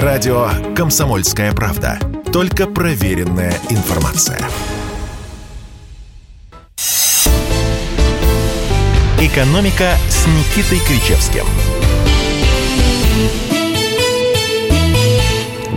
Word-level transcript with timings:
Радио 0.00 0.48
«Комсомольская 0.74 1.52
правда». 1.52 1.98
Только 2.32 2.66
проверенная 2.66 3.52
информация. 3.68 4.38
«Экономика» 9.20 9.90
с 10.08 10.26
Никитой 10.26 10.78
Кричевским. 10.86 11.44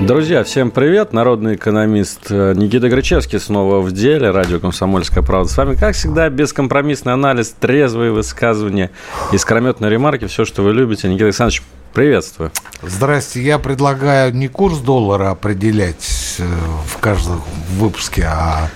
Друзья, 0.07 0.45
всем 0.45 0.71
привет. 0.71 1.11
Народный 1.11 1.55
экономист 1.55 2.27
э, 2.29 2.53
Никита 2.55 2.87
Грачевский 2.87 3.39
снова 3.41 3.81
в 3.81 3.91
деле. 3.91 4.31
Радио 4.31 4.59
«Комсомольская 4.59 5.25
правда». 5.25 5.51
С 5.51 5.57
вами, 5.57 5.75
как 5.75 5.93
всегда, 5.93 6.29
бескомпромиссный 6.29 7.11
анализ, 7.11 7.53
трезвые 7.59 8.11
высказывания, 8.11 8.91
искрометные 9.33 9.91
ремарки, 9.91 10.27
все, 10.27 10.45
что 10.45 10.61
вы 10.61 10.71
любите. 10.71 11.09
Никита 11.09 11.25
Александрович, 11.25 11.63
приветствую. 11.95 12.51
Здрасте. 12.83 13.41
Я 13.41 13.57
предлагаю 13.57 14.35
не 14.35 14.47
курс 14.49 14.77
доллара 14.79 15.31
определять 15.31 16.35
э, 16.37 16.43
в 16.85 16.97
каждом 16.99 17.41
выпуске, 17.71 18.25
а 18.27 18.69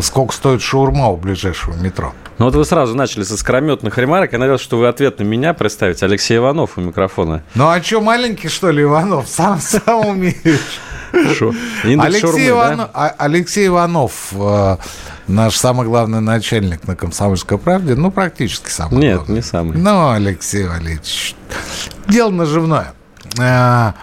сколько 0.00 0.32
стоит 0.34 0.62
шаурма 0.62 1.08
у 1.08 1.16
ближайшего 1.16 1.74
метро. 1.74 2.12
Ну 2.38 2.44
вот 2.44 2.54
вы 2.54 2.64
сразу 2.64 2.94
начали 2.94 3.24
со 3.24 3.36
скрометных 3.36 3.98
ремарок. 3.98 4.32
Я 4.32 4.38
надеялся, 4.38 4.62
что 4.64 4.78
вы 4.78 4.86
ответ 4.86 5.18
на 5.18 5.24
меня 5.24 5.54
представите. 5.54 6.04
Алексей 6.06 6.36
Иванов 6.36 6.76
у 6.76 6.80
микрофона. 6.80 7.42
Ну 7.56 7.68
а 7.68 7.82
что, 7.82 8.00
маленький, 8.00 8.48
что 8.48 8.70
ли, 8.70 8.84
Иванов? 8.84 9.26
Сам 9.28 9.58
сам 9.60 10.06
умеешь. 10.06 10.80
Шо? 11.36 11.52
Алексей, 11.84 12.20
шаурмы, 12.20 12.48
Иванов, 12.48 12.86
да? 12.88 12.90
а- 12.92 13.14
Алексей 13.18 13.66
Иванов, 13.66 14.12
э, 14.32 14.76
наш 15.26 15.56
самый 15.56 15.86
главный 15.86 16.20
начальник 16.20 16.86
на 16.86 16.96
«Комсомольской 16.96 17.56
правде», 17.56 17.94
ну, 17.94 18.10
практически 18.10 18.68
самый 18.68 18.98
Нет, 18.98 19.16
главный. 19.16 19.34
не 19.36 19.42
самый. 19.42 19.78
Ну, 19.78 20.10
Алексей 20.10 20.66
Валерьевич, 20.66 21.34
дело 22.08 22.30
наживное. 22.30 22.92
А, 23.38 23.94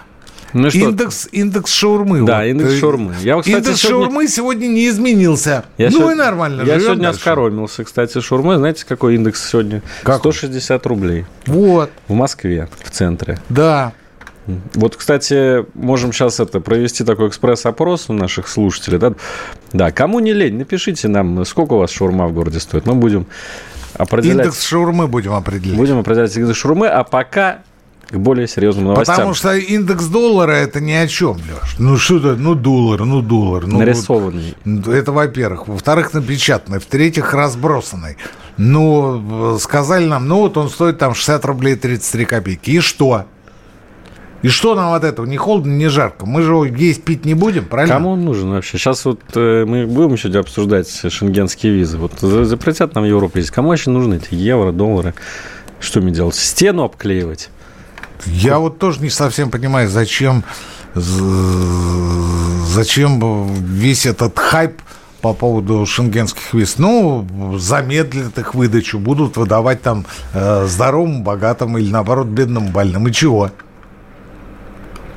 Ну 0.53 0.67
и 0.67 0.69
что? 0.69 0.79
Индекс, 0.79 1.27
индекс 1.31 1.71
шаурмы. 1.73 2.25
Да, 2.25 2.37
вот, 2.39 2.43
индекс 2.45 2.73
э, 2.73 2.79
шаурмы. 2.79 3.15
Я, 3.21 3.37
кстати, 3.39 3.57
индекс 3.57 3.81
сегодня- 3.81 4.05
шаурмы 4.05 4.27
сегодня 4.27 4.67
не 4.67 4.87
изменился. 4.87 5.65
Я 5.77 5.89
ну 5.91 5.97
сё- 5.99 6.11
и 6.11 6.15
нормально. 6.15 6.61
Я 6.61 6.79
сегодня 6.79 7.03
дальше. 7.03 7.19
оскоромился, 7.19 7.83
кстати, 7.83 8.21
шаурмой. 8.21 8.57
Знаете, 8.57 8.85
какой 8.87 9.15
индекс 9.15 9.49
сегодня? 9.49 9.81
Какой? 10.03 10.31
160 10.33 10.85
рублей. 10.85 11.25
Вот, 11.47 11.89
В 12.07 12.13
Москве, 12.13 12.69
в 12.83 12.89
центре. 12.91 13.39
да. 13.49 13.91
Вот, 14.75 14.95
кстати, 14.95 15.65
можем 15.73 16.13
сейчас 16.13 16.39
это 16.39 16.59
провести 16.59 17.03
такой 17.03 17.29
экспресс-опрос 17.29 18.05
у 18.11 18.13
наших 18.13 18.47
слушателей. 18.47 18.99
Да? 18.99 19.13
да, 19.73 19.91
кому 19.91 20.19
не 20.19 20.33
лень, 20.33 20.59
напишите 20.59 21.07
нам, 21.07 21.43
сколько 21.45 21.73
у 21.73 21.79
вас 21.79 21.89
шаурма 21.89 22.27
в 22.27 22.33
городе 22.33 22.59
стоит. 22.59 22.85
Мы 22.85 22.93
будем 22.93 23.25
определять, 23.97 24.45
Индекс 24.45 24.61
шаурмы 24.63 25.07
будем 25.07 25.33
определять. 25.33 25.75
будем 25.75 25.97
определять 25.97 26.37
индекс 26.37 26.59
шаурмы, 26.59 26.87
а 26.87 27.03
пока 27.03 27.61
к 28.09 28.15
более 28.17 28.47
серьезным 28.47 28.85
новостям. 28.85 29.15
Потому 29.15 29.33
что 29.33 29.55
индекс 29.55 30.05
доллара 30.05 30.51
это 30.51 30.79
ни 30.79 30.91
о 30.91 31.07
чем, 31.07 31.37
Леш. 31.37 31.75
Ну 31.79 31.97
что 31.97 32.17
это, 32.17 32.35
ну 32.35 32.55
доллар, 32.55 33.03
ну 33.05 33.21
доллар. 33.21 33.65
Ну, 33.67 33.79
Нарисованный. 33.79 34.55
вот. 34.63 34.87
Это 34.87 35.11
во-первых. 35.11 35.67
Во-вторых, 35.67 36.13
напечатанный. 36.13 36.79
В-третьих, 36.79 37.33
разбросанный. 37.33 38.17
Ну, 38.57 39.55
э, 39.55 39.59
сказали 39.59 40.05
нам, 40.05 40.27
ну 40.27 40.37
вот 40.39 40.55
он 40.57 40.69
стоит 40.69 40.97
там 40.97 41.13
60 41.13 41.43
рублей 41.45 41.75
33 41.75 42.25
копейки. 42.25 42.69
И 42.71 42.79
что? 42.79 43.25
И 44.41 44.47
что 44.47 44.75
нам 44.75 44.93
от 44.93 45.03
этого? 45.03 45.25
Не 45.25 45.37
холодно, 45.37 45.71
не 45.71 45.87
жарко. 45.87 46.27
Мы 46.27 46.43
же 46.43 46.51
его 46.51 46.65
есть 46.65 47.03
пить 47.03 47.25
не 47.25 47.33
будем, 47.33 47.65
правильно? 47.65 47.95
Кому 47.95 48.11
он 48.11 48.23
нужен 48.23 48.51
вообще? 48.51 48.77
Сейчас 48.77 49.03
вот 49.05 49.19
э, 49.33 49.65
мы 49.65 49.87
будем 49.87 50.17
сегодня 50.17 50.39
обсуждать 50.39 50.87
шенгенские 51.11 51.73
визы. 51.73 51.97
Вот 51.97 52.11
за- 52.19 52.45
запретят 52.45 52.93
нам 52.93 53.05
Европу. 53.05 53.39
Кому 53.51 53.69
вообще 53.69 53.89
нужны 53.89 54.15
эти 54.15 54.35
евро, 54.35 54.71
доллары? 54.71 55.15
Что 55.79 55.99
мне 55.99 56.11
делать? 56.11 56.35
Стену 56.35 56.83
обклеивать? 56.83 57.49
Я 58.25 58.59
вот 58.59 58.79
тоже 58.79 59.01
не 59.01 59.09
совсем 59.09 59.51
понимаю, 59.51 59.89
зачем, 59.89 60.43
зачем 60.93 63.19
весь 63.53 64.05
этот 64.05 64.37
хайп 64.37 64.81
по 65.21 65.33
поводу 65.33 65.85
шенгенских 65.87 66.53
виз. 66.53 66.77
Ну, 66.77 67.27
замедлят 67.57 68.37
их 68.37 68.53
выдачу, 68.53 68.99
будут 68.99 69.37
выдавать 69.37 69.81
там 69.81 70.05
э, 70.33 70.67
здоровым, 70.67 71.23
богатым 71.23 71.79
или, 71.79 71.89
наоборот, 71.89 72.27
бедным, 72.27 72.67
больным. 72.67 73.07
И 73.07 73.11
чего? 73.11 73.49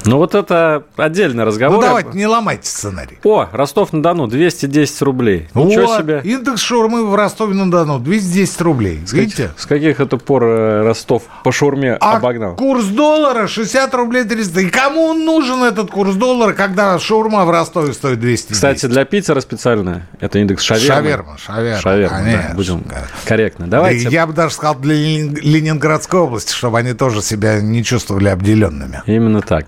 Ну 0.05 0.17
вот 0.17 0.35
это 0.35 0.85
отдельный 0.97 1.45
разговор. 1.45 1.77
Ну, 1.77 1.83
давайте, 1.83 2.11
не 2.15 2.27
ломайте 2.27 2.67
сценарий. 2.69 3.19
О, 3.25 3.47
Ростов-на-Дону, 3.53 4.27
210 4.27 5.03
рублей. 5.03 5.49
Ничего 5.55 5.87
Вот, 5.87 5.99
себе. 6.01 6.21
Индекс 6.25 6.61
шаурмы 6.63 7.07
в 7.07 7.15
Ростове-на-Дону 7.15 7.99
210 7.99 8.61
рублей. 8.63 9.01
Видите? 9.13 9.51
С 9.57 9.67
каких 9.67 10.01
это 10.01 10.17
пор 10.17 10.45
э, 10.45 10.83
Ростов 10.83 11.25
по 11.45 11.53
шаурме 11.53 11.95
А 12.01 12.17
обогнал? 12.17 12.57
курс 12.57 12.85
доллара 12.87 13.47
60 13.47 13.93
рублей 13.95 14.25
300. 14.25 14.61
И 14.61 14.71
кому 14.71 15.03
он 15.09 15.25
нужен 15.25 15.63
этот 15.63 15.91
курс 15.91 16.15
доллара, 16.15 16.53
когда 16.53 16.99
шаурма 16.99 17.45
в 17.45 17.51
Ростове 17.51 17.93
стоит 17.93 18.21
210? 18.21 18.53
Кстати, 18.53 18.87
для 18.87 19.05
Питера 19.05 19.41
специально 19.41 20.07
это 20.21 20.39
индекс. 20.39 20.63
Шаверма, 20.63 21.37
шаверма, 21.39 21.81
Шаверма, 21.81 22.09
да, 22.19 22.23
конечно. 22.23 22.55
будем 22.55 22.85
корректно. 23.27 23.67
Давайте. 23.67 24.09
Я 24.09 24.27
бы 24.27 24.33
даже 24.33 24.55
сказал 24.55 24.77
для 24.77 24.95
Лени- 24.95 25.41
Ленинградской 25.41 26.21
области, 26.21 26.53
чтобы 26.53 26.79
они 26.79 26.93
тоже 26.95 27.21
себя 27.23 27.61
не 27.61 27.85
чувствовали 27.85 28.29
обделенными. 28.29 29.03
Именно 29.07 29.43
так. 29.43 29.67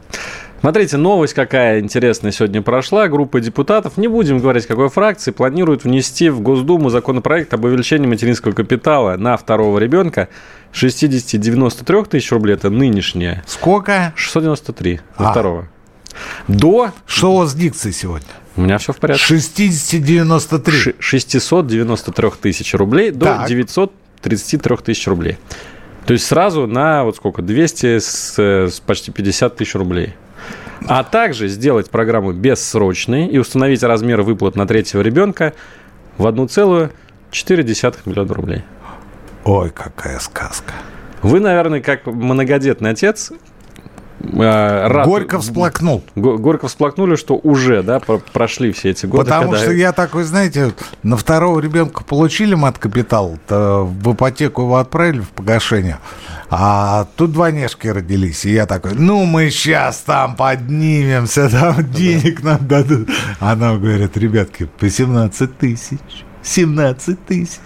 Смотрите, 0.60 0.98
новость 0.98 1.32
какая 1.32 1.80
интересная 1.80 2.32
сегодня 2.32 2.60
прошла. 2.60 3.08
Группа 3.08 3.40
депутатов, 3.40 3.96
не 3.96 4.08
будем 4.08 4.40
говорить 4.40 4.66
какой 4.66 4.90
фракции, 4.90 5.30
планирует 5.30 5.84
внести 5.84 6.28
в 6.28 6.40
Госдуму 6.42 6.90
законопроект 6.90 7.54
об 7.54 7.64
увеличении 7.64 8.06
материнского 8.06 8.52
капитала 8.52 9.16
на 9.16 9.38
второго 9.38 9.78
ребенка 9.78 10.28
с 10.72 10.82
60-93 10.82 12.08
тысяч 12.10 12.30
рублей, 12.30 12.54
это 12.56 12.68
нынешнее, 12.68 13.42
Сколько? 13.46 14.12
693 14.16 15.00
на 15.18 15.28
А. 15.28 15.30
второго. 15.30 15.68
До... 16.46 16.90
Что 17.06 17.32
у 17.32 17.36
вас 17.38 17.52
с 17.52 17.54
дикцией 17.54 17.94
сегодня? 17.94 18.26
У 18.56 18.60
меня 18.60 18.76
все 18.76 18.92
в 18.92 18.96
порядке. 18.98 19.34
60-93. 19.34 20.70
Ш- 20.72 20.92
693 20.98 22.30
тысяч 22.42 22.74
рублей 22.74 23.12
до 23.12 23.26
Так. 23.26 23.48
933 23.48 24.76
тысяч 24.84 25.06
рублей. 25.06 25.38
То 26.04 26.12
есть 26.12 26.26
сразу 26.26 26.66
на 26.66 27.04
вот 27.04 27.16
сколько? 27.16 27.40
200 27.40 27.98
с, 28.00 28.38
с 28.38 28.80
почти 28.80 29.10
50 29.10 29.56
тысяч 29.56 29.74
рублей. 29.74 30.14
А 30.86 31.04
также 31.04 31.48
сделать 31.48 31.90
программу 31.90 32.32
бессрочной 32.32 33.26
и 33.26 33.38
установить 33.38 33.82
размер 33.82 34.22
выплат 34.22 34.56
на 34.56 34.66
третьего 34.66 35.02
ребенка 35.02 35.52
в 36.18 36.26
1,4 36.26 37.98
миллиона 38.06 38.34
рублей. 38.34 38.64
Ой, 39.44 39.70
какая 39.70 40.18
сказка. 40.18 40.74
Вы, 41.22 41.40
наверное, 41.40 41.80
как 41.80 42.06
многодетный 42.06 42.90
отец, 42.90 43.32
рад- 44.22 45.06
Горько 45.06 45.40
всплакнул. 45.40 46.02
Го- 46.14 46.38
Горько 46.38 46.68
всплакнули, 46.68 47.16
что 47.16 47.34
уже, 47.42 47.82
да, 47.82 48.00
про- 48.00 48.20
прошли 48.32 48.72
все 48.72 48.90
эти 48.90 49.06
годы. 49.06 49.24
Потому 49.24 49.52
когда- 49.52 49.64
что 49.64 49.72
я 49.72 49.92
такой, 49.92 50.24
знаете, 50.24 50.72
на 51.02 51.16
второго 51.16 51.60
ребенка 51.60 52.04
получили 52.04 52.54
мат-капитал, 52.54 53.38
то 53.48 53.84
в 53.84 54.12
ипотеку 54.14 54.62
его 54.62 54.76
отправили 54.76 55.20
в 55.20 55.30
погашение, 55.30 55.98
а 56.50 57.06
тут 57.16 57.32
двойняшки 57.32 57.88
родились, 57.88 58.44
и 58.44 58.52
я 58.52 58.66
такой, 58.66 58.92
ну 58.94 59.24
мы 59.24 59.50
сейчас 59.50 59.98
там 60.00 60.36
поднимемся, 60.36 61.48
там 61.48 61.90
денег 61.90 62.42
нам 62.42 62.66
дадут. 62.66 63.08
Она 63.38 63.76
говорит, 63.76 64.16
ребятки, 64.16 64.68
по 64.78 64.88
17 64.90 65.56
тысяч. 65.58 65.98
17 66.42 67.24
тысяч. 67.26 67.60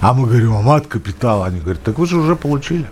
А 0.00 0.12
мы 0.12 0.26
говорим, 0.26 0.54
а 0.56 0.60
мат-капитал? 0.62 1.44
Они 1.44 1.60
говорят, 1.60 1.82
так 1.82 1.98
вы 1.98 2.06
же 2.06 2.16
уже 2.18 2.34
получили. 2.34 2.86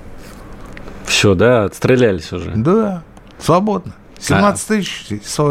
Все, 1.06 1.34
да, 1.34 1.65
отстрелялись 1.65 2.33
уже. 2.33 2.53
Да, 2.55 3.03
свободно. 3.39 3.93
17 4.19 4.67
тысяч. 4.69 5.06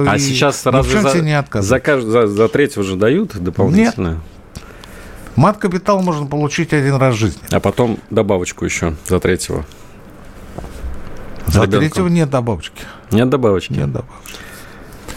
А 0.07 0.17
сейчас 0.19 0.65
разве 0.65 1.01
за, 1.01 1.21
не 1.21 1.37
отказывают. 1.37 1.85
за, 1.85 1.91
кажд- 1.91 2.09
за, 2.09 2.27
за 2.27 2.47
третьего 2.47 2.83
же 2.83 2.95
дают 2.95 3.35
дополнительно? 3.35 4.21
Мат-капитал 5.35 6.01
можно 6.01 6.25
получить 6.25 6.73
один 6.73 6.95
раз 6.95 7.15
в 7.15 7.17
жизни. 7.19 7.41
А 7.51 7.59
потом 7.59 7.99
добавочку 8.09 8.65
еще 8.65 8.95
за 9.07 9.19
третьего. 9.19 9.65
За 11.47 11.61
Ребенку. 11.63 11.77
третьего 11.79 12.07
нет 12.07 12.29
добавочки. 12.29 12.81
Нет 13.11 13.29
добавочки? 13.29 13.73
Нет 13.73 13.91
добавочки. 13.91 14.15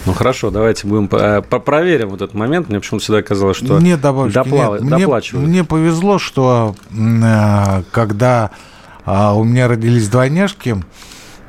Ну 0.07 0.13
хорошо, 0.13 0.51
давайте 0.51 0.87
будем 0.87 1.09
по- 1.09 1.41
по- 1.43 1.59
проверим 1.59 2.11
вот 2.11 2.23
этот 2.23 2.35
момент. 2.35 2.69
Мне 2.69 2.81
почему-то 2.81 3.03
всегда 3.05 3.23
казалось, 3.23 3.57
что 3.57 3.79
нет 3.79 4.01
добавочки. 4.01 4.37
допла- 4.37 4.73
нет. 4.73 4.81
Мне, 4.83 4.91
доплачивают. 5.05 5.49
мне 5.49 5.65
повезло, 5.65 6.19
что 6.19 6.75
э, 6.91 7.83
когда 7.93 8.51
а, 9.11 9.33
у 9.33 9.43
меня 9.43 9.69
родились 9.69 10.09
двойняшки, 10.09 10.77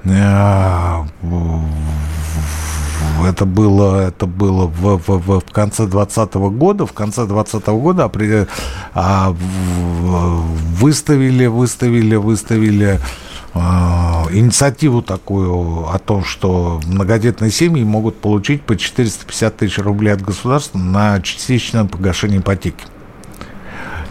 э, 0.05 1.03
это 3.25 3.45
было, 3.45 4.07
это 4.07 4.25
было 4.25 4.65
в, 4.67 4.97
в- 4.97 5.39
в- 5.39 5.51
конце 5.51 5.85
2020 5.87 6.33
года. 6.57 6.85
В 6.85 6.93
конце 6.93 7.25
2020 7.25 7.67
года 7.67 8.09
а, 8.93 9.35
выставили, 10.79 11.47
выставили, 11.47 12.15
выставили 12.15 12.99
а, 13.53 14.25
инициативу 14.31 15.01
такую 15.01 15.89
о 15.89 15.99
том, 15.99 16.23
что 16.23 16.79
многодетные 16.85 17.51
семьи 17.51 17.83
могут 17.83 18.21
получить 18.21 18.61
по 18.61 18.77
450 18.77 19.57
тысяч 19.57 19.77
рублей 19.79 20.13
от 20.13 20.21
государства 20.21 20.77
на 20.77 21.21
частичное 21.21 21.83
погашение 21.83 22.39
ипотеки. 22.39 22.85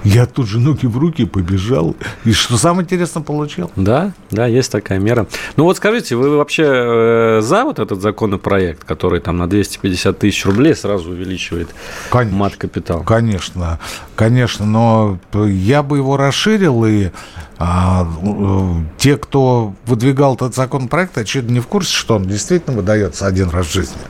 Я 0.04 0.26
тут 0.26 0.46
же 0.46 0.58
ноги 0.58 0.86
в 0.86 0.96
руки 0.98 1.24
побежал. 1.24 1.96
И 2.24 2.32
что 2.32 2.56
самое 2.56 2.84
интересное 2.84 3.22
получил? 3.22 3.70
Да, 3.76 4.12
да, 4.30 4.46
есть 4.46 4.70
такая 4.70 4.98
мера. 4.98 5.26
Ну 5.56 5.64
вот 5.64 5.76
скажите, 5.76 6.16
вы 6.16 6.36
вообще 6.36 6.64
э, 6.64 7.40
за 7.42 7.64
вот 7.64 7.78
этот 7.78 8.00
законопроект, 8.00 8.84
который 8.84 9.20
там 9.20 9.38
на 9.38 9.48
250 9.48 10.18
тысяч 10.18 10.44
рублей 10.46 10.74
сразу 10.74 11.10
увеличивает 11.10 11.68
Конечно. 12.10 12.38
мат-капитал? 12.38 13.02
Конечно, 13.02 13.78
конечно, 14.14 14.66
но 14.66 15.18
я 15.34 15.82
бы 15.82 15.98
его 15.98 16.16
расширил, 16.16 16.84
и 16.84 17.10
а, 17.58 18.06
э, 18.22 18.74
те, 18.98 19.16
кто 19.16 19.74
выдвигал 19.84 20.34
этот 20.34 20.54
законопроект, 20.54 21.18
очевидно, 21.18 21.54
не 21.54 21.60
в 21.60 21.66
курсе, 21.66 21.94
что 21.94 22.16
он 22.16 22.24
действительно 22.24 22.76
выдается 22.76 23.26
один 23.26 23.50
раз 23.50 23.66
в 23.66 23.72
жизни. 23.72 24.00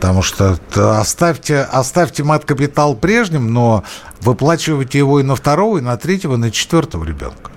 Потому 0.00 0.22
что 0.22 0.58
оставьте, 0.72 1.60
оставьте 1.60 2.24
мат-капитал 2.24 2.96
прежним, 2.96 3.52
но 3.52 3.84
выплачивайте 4.22 4.96
его 4.96 5.20
и 5.20 5.22
на 5.22 5.36
второго, 5.36 5.76
и 5.76 5.82
на 5.82 5.94
третьего, 5.98 6.34
и 6.34 6.38
на 6.38 6.50
четвертого 6.50 7.04
ребенка. 7.04 7.50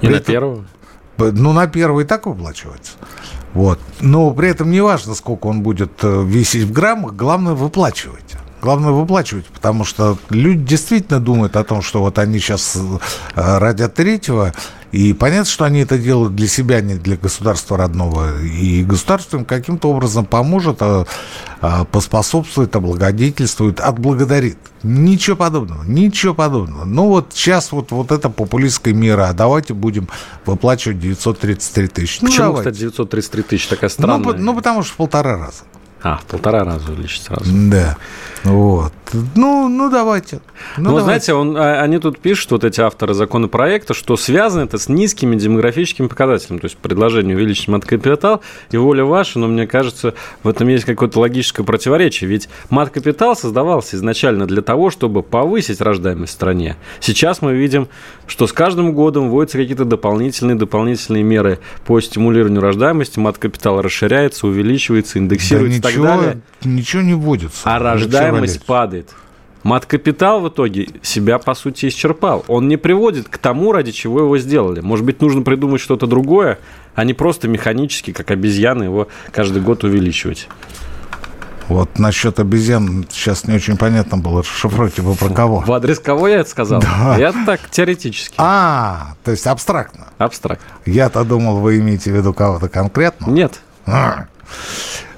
И 0.00 0.06
при 0.06 0.12
на 0.12 0.16
этом, 0.18 0.32
первого? 0.32 0.64
Ну, 1.18 1.52
на 1.52 1.66
первого 1.66 2.02
и 2.02 2.04
так 2.04 2.26
выплачивается. 2.26 2.92
Вот. 3.54 3.80
Но 4.00 4.30
при 4.30 4.50
этом 4.50 4.70
не 4.70 4.80
важно, 4.80 5.14
сколько 5.16 5.48
он 5.48 5.62
будет 5.62 5.90
э, 6.02 6.22
весить 6.24 6.62
в 6.62 6.72
граммах, 6.72 7.14
главное 7.14 7.54
выплачивайте. 7.54 8.38
Главное 8.60 8.90
выплачивать, 8.90 9.46
потому 9.46 9.84
что 9.84 10.18
люди 10.28 10.62
действительно 10.62 11.18
думают 11.18 11.56
о 11.56 11.64
том, 11.64 11.82
что 11.82 12.00
вот 12.00 12.18
они 12.18 12.38
сейчас 12.38 12.76
э, 12.76 13.58
родят 13.58 13.94
третьего, 13.94 14.52
и 14.92 15.12
понятно, 15.12 15.44
что 15.44 15.64
они 15.64 15.80
это 15.80 15.98
делают 15.98 16.34
для 16.34 16.48
себя, 16.48 16.76
а 16.76 16.80
не 16.80 16.96
для 16.96 17.16
государства 17.16 17.76
родного. 17.76 18.42
И 18.42 18.82
государство 18.82 19.36
им 19.36 19.44
каким-то 19.44 19.88
образом 19.88 20.24
поможет, 20.24 20.78
а, 20.80 21.06
а, 21.60 21.84
поспособствует, 21.84 22.74
облагодетельствует, 22.74 23.78
отблагодарит. 23.78 24.58
Ничего 24.82 25.36
подобного, 25.36 25.84
ничего 25.84 26.34
подобного. 26.34 26.84
Ну 26.84 27.06
вот 27.06 27.28
сейчас 27.34 27.70
вот, 27.70 27.92
вот 27.92 28.10
эта 28.10 28.30
популистская 28.30 28.92
мера, 28.92 29.28
а 29.28 29.32
давайте 29.32 29.74
будем 29.74 30.08
выплачивать 30.44 30.98
933 30.98 31.86
тысячи. 31.86 32.18
Ну, 32.22 32.28
Почему, 32.28 32.46
давайте. 32.46 32.70
кстати, 32.70 32.80
933 32.80 33.42
тысячи 33.44 33.68
такая 33.68 33.90
странная? 33.90 34.32
Ну, 34.32 34.38
ну, 34.38 34.54
потому 34.56 34.82
что 34.82 34.94
в 34.94 34.96
полтора 34.96 35.36
раза. 35.36 35.62
А, 36.02 36.16
в 36.16 36.24
полтора 36.24 36.64
раза 36.64 36.92
увеличить 36.92 37.22
сразу. 37.22 37.44
Да. 37.70 37.96
Вот. 38.44 38.92
Ну, 39.34 39.68
ну 39.68 39.90
давайте. 39.90 40.40
Ну, 40.78 40.92
ну 40.92 41.00
знаете, 41.00 41.34
он, 41.34 41.56
а, 41.56 41.82
они 41.82 41.98
тут 41.98 42.18
пишут, 42.18 42.52
вот 42.52 42.64
эти 42.64 42.80
авторы 42.80 43.12
законопроекта, 43.12 43.92
что 43.92 44.16
связано 44.16 44.62
это 44.62 44.78
с 44.78 44.88
низкими 44.88 45.36
демографическими 45.36 46.06
показателями. 46.06 46.60
То 46.60 46.66
есть 46.66 46.76
предложение 46.78 47.36
увеличить 47.36 47.68
мат-капитал 47.68 48.40
и 48.70 48.76
воля 48.78 49.04
ваша, 49.04 49.38
но 49.38 49.46
мне 49.46 49.66
кажется, 49.66 50.14
в 50.42 50.48
этом 50.48 50.68
есть 50.68 50.84
какое-то 50.84 51.20
логическое 51.20 51.64
противоречие. 51.64 52.30
Ведь 52.30 52.48
мат-капитал 52.70 53.36
создавался 53.36 53.96
изначально 53.96 54.46
для 54.46 54.62
того, 54.62 54.90
чтобы 54.90 55.22
повысить 55.22 55.80
рождаемость 55.82 56.32
в 56.32 56.34
стране. 56.34 56.76
Сейчас 57.00 57.42
мы 57.42 57.54
видим, 57.54 57.88
что 58.26 58.46
с 58.46 58.52
каждым 58.52 58.94
годом 58.94 59.28
вводятся 59.28 59.58
какие-то 59.58 59.84
дополнительные, 59.84 60.54
дополнительные 60.54 61.22
меры 61.22 61.58
по 61.84 62.00
стимулированию 62.00 62.62
рождаемости. 62.62 63.18
Мат-капитал 63.18 63.82
расширяется, 63.82 64.46
увеличивается, 64.46 65.18
индексируется 65.18 65.82
да 65.82 65.89
так 65.92 66.02
далее. 66.02 66.40
Ничего 66.62 67.02
не 67.02 67.14
вводится. 67.14 67.60
А 67.64 67.78
рождаемость 67.78 68.64
падает. 68.64 69.10
Мат-капитал 69.62 70.40
в 70.40 70.48
итоге 70.48 70.88
себя, 71.02 71.38
по 71.38 71.54
сути, 71.54 71.86
исчерпал. 71.88 72.44
Он 72.48 72.66
не 72.66 72.78
приводит 72.78 73.28
к 73.28 73.36
тому, 73.36 73.72
ради 73.72 73.92
чего 73.92 74.20
его 74.20 74.38
сделали. 74.38 74.80
Может 74.80 75.04
быть, 75.04 75.20
нужно 75.20 75.42
придумать 75.42 75.82
что-то 75.82 76.06
другое, 76.06 76.58
а 76.94 77.04
не 77.04 77.12
просто 77.12 77.46
механически, 77.46 78.12
как 78.12 78.30
обезьяны, 78.30 78.84
его 78.84 79.08
каждый 79.32 79.60
год 79.60 79.84
увеличивать. 79.84 80.48
Вот 81.68 82.00
насчет 82.00 82.40
обезьян 82.40 83.06
сейчас 83.10 83.46
не 83.46 83.54
очень 83.54 83.76
понятно 83.76 84.18
было. 84.18 84.40
Расшифруйте 84.40 85.02
вы 85.02 85.14
про 85.14 85.28
кого? 85.28 85.60
В 85.60 85.72
адрес 85.72 86.00
кого 86.00 86.26
я 86.26 86.40
это 86.40 86.50
сказал? 86.50 86.80
Да. 86.80 87.16
Я 87.16 87.32
так 87.46 87.60
теоретически. 87.70 88.34
А, 88.38 89.14
то 89.22 89.30
есть 89.30 89.46
абстрактно. 89.46 90.08
Абстрактно. 90.18 90.66
Я-то 90.84 91.22
думал, 91.22 91.58
вы 91.58 91.78
имеете 91.78 92.10
в 92.10 92.16
виду 92.16 92.34
кого-то 92.34 92.68
конкретно. 92.68 93.30
Нет. 93.30 93.60
А. 93.86 94.26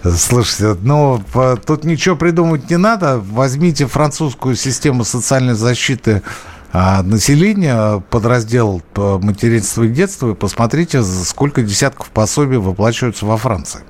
Слушайте, 0.02 0.76
ну, 0.82 1.22
тут 1.64 1.84
ничего 1.84 2.16
придумать 2.16 2.68
не 2.68 2.76
надо. 2.76 3.20
Возьмите 3.20 3.86
французскую 3.86 4.56
систему 4.56 5.04
социальной 5.04 5.54
защиты 5.54 6.22
а, 6.72 7.02
населения, 7.02 8.02
подраздел 8.10 8.82
материнства 8.96 9.84
и 9.84 9.88
детства, 9.88 10.30
и 10.30 10.34
посмотрите, 10.34 11.02
сколько 11.02 11.62
десятков 11.62 12.10
пособий 12.10 12.56
выплачиваются 12.56 13.26
во 13.26 13.36
Франции. 13.36 13.80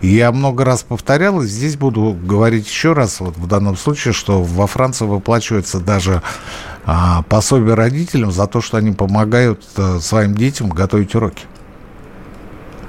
Я 0.00 0.32
много 0.32 0.64
раз 0.64 0.82
повторял, 0.82 1.42
и 1.42 1.46
здесь 1.46 1.76
буду 1.76 2.16
говорить 2.20 2.66
еще 2.66 2.92
раз, 2.92 3.20
вот 3.20 3.36
в 3.36 3.46
данном 3.46 3.76
случае, 3.76 4.12
что 4.12 4.42
во 4.42 4.66
Франции 4.66 5.04
выплачивается 5.04 5.80
даже 5.80 6.22
а, 6.84 7.22
пособие 7.22 7.74
родителям 7.74 8.32
за 8.32 8.46
то, 8.46 8.60
что 8.60 8.78
они 8.78 8.92
помогают 8.92 9.62
а, 9.76 10.00
своим 10.00 10.34
детям 10.34 10.70
готовить 10.70 11.14
уроки. 11.14 11.44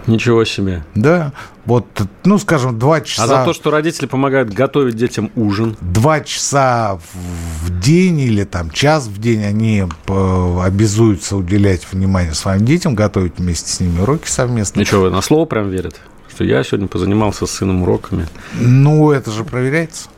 Ничего 0.08 0.44
себе. 0.46 0.84
Да. 0.96 1.32
Вот, 1.66 1.86
ну, 2.26 2.38
скажем, 2.38 2.78
два 2.78 3.02
часа... 3.02 3.24
А 3.24 3.28
за 3.28 3.46
то, 3.46 3.54
что 3.54 3.72
родители 3.72 4.06
помогают 4.06 4.54
готовить 4.54 4.96
детям 4.96 5.32
ужин? 5.36 5.78
Два 5.80 6.20
часа 6.20 7.00
в 7.14 7.80
день 7.80 8.20
или 8.20 8.44
там 8.44 8.70
час 8.70 9.08
в 9.08 9.18
день 9.18 9.44
они 9.44 9.84
э, 10.08 10.60
обязуются 10.62 11.38
уделять 11.38 11.88
внимание 11.92 12.34
своим 12.34 12.66
детям, 12.66 12.96
готовить 12.96 13.38
вместе 13.38 13.70
с 13.70 13.80
ними 13.80 14.02
уроки 14.02 14.28
совместно. 14.28 14.82
Ну 14.82 14.86
что, 14.86 15.10
на 15.10 15.22
слово 15.22 15.46
прям 15.46 15.70
верят? 15.70 15.96
Что 16.30 16.44
я 16.44 16.64
сегодня 16.64 16.88
позанимался 16.88 17.46
с 17.46 17.52
сыном 17.52 17.84
уроками? 17.84 18.28
Ну, 18.60 19.12
это 19.12 19.32
же 19.32 19.44
проверяется. 19.44 20.10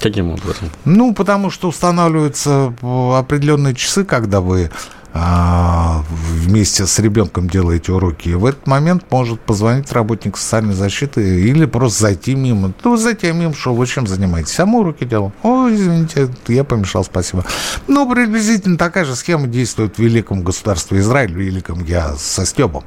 Каким 0.00 0.30
образом? 0.30 0.70
Ну, 0.84 1.14
потому 1.14 1.50
что 1.50 1.68
устанавливаются 1.68 2.74
э, 2.82 3.12
определенные 3.16 3.76
часы, 3.76 4.04
когда 4.04 4.40
вы 4.40 4.72
вместе 5.14 6.86
с 6.86 6.98
ребенком 6.98 7.48
делаете 7.48 7.92
уроки, 7.92 8.30
и 8.30 8.34
в 8.34 8.46
этот 8.46 8.66
момент 8.66 9.04
может 9.10 9.40
позвонить 9.40 9.92
работник 9.92 10.36
социальной 10.36 10.74
защиты 10.74 11.40
или 11.42 11.66
просто 11.66 12.02
зайти 12.02 12.34
мимо. 12.34 12.72
Ну, 12.82 12.96
зайти 12.96 13.30
мимо, 13.32 13.54
что 13.54 13.74
вы 13.74 13.86
чем 13.86 14.06
занимаетесь? 14.06 14.58
А 14.58 14.66
мы 14.66 14.80
уроки 14.80 15.04
делаем. 15.04 15.32
О, 15.42 15.68
извините, 15.68 16.30
я 16.48 16.64
помешал, 16.64 17.04
спасибо. 17.04 17.44
Ну, 17.88 18.10
приблизительно 18.10 18.78
такая 18.78 19.04
же 19.04 19.14
схема 19.14 19.46
действует 19.46 19.96
в 19.96 19.98
великом 19.98 20.42
государстве 20.42 21.00
Израиль, 21.00 21.32
в 21.32 21.38
великом 21.38 21.84
я 21.84 22.14
со 22.16 22.46
Стебом. 22.46 22.84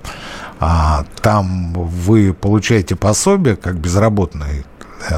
А, 0.60 1.06
там 1.22 1.74
вы 1.74 2.34
получаете 2.34 2.96
пособие 2.96 3.56
как 3.56 3.78
безработный, 3.78 4.66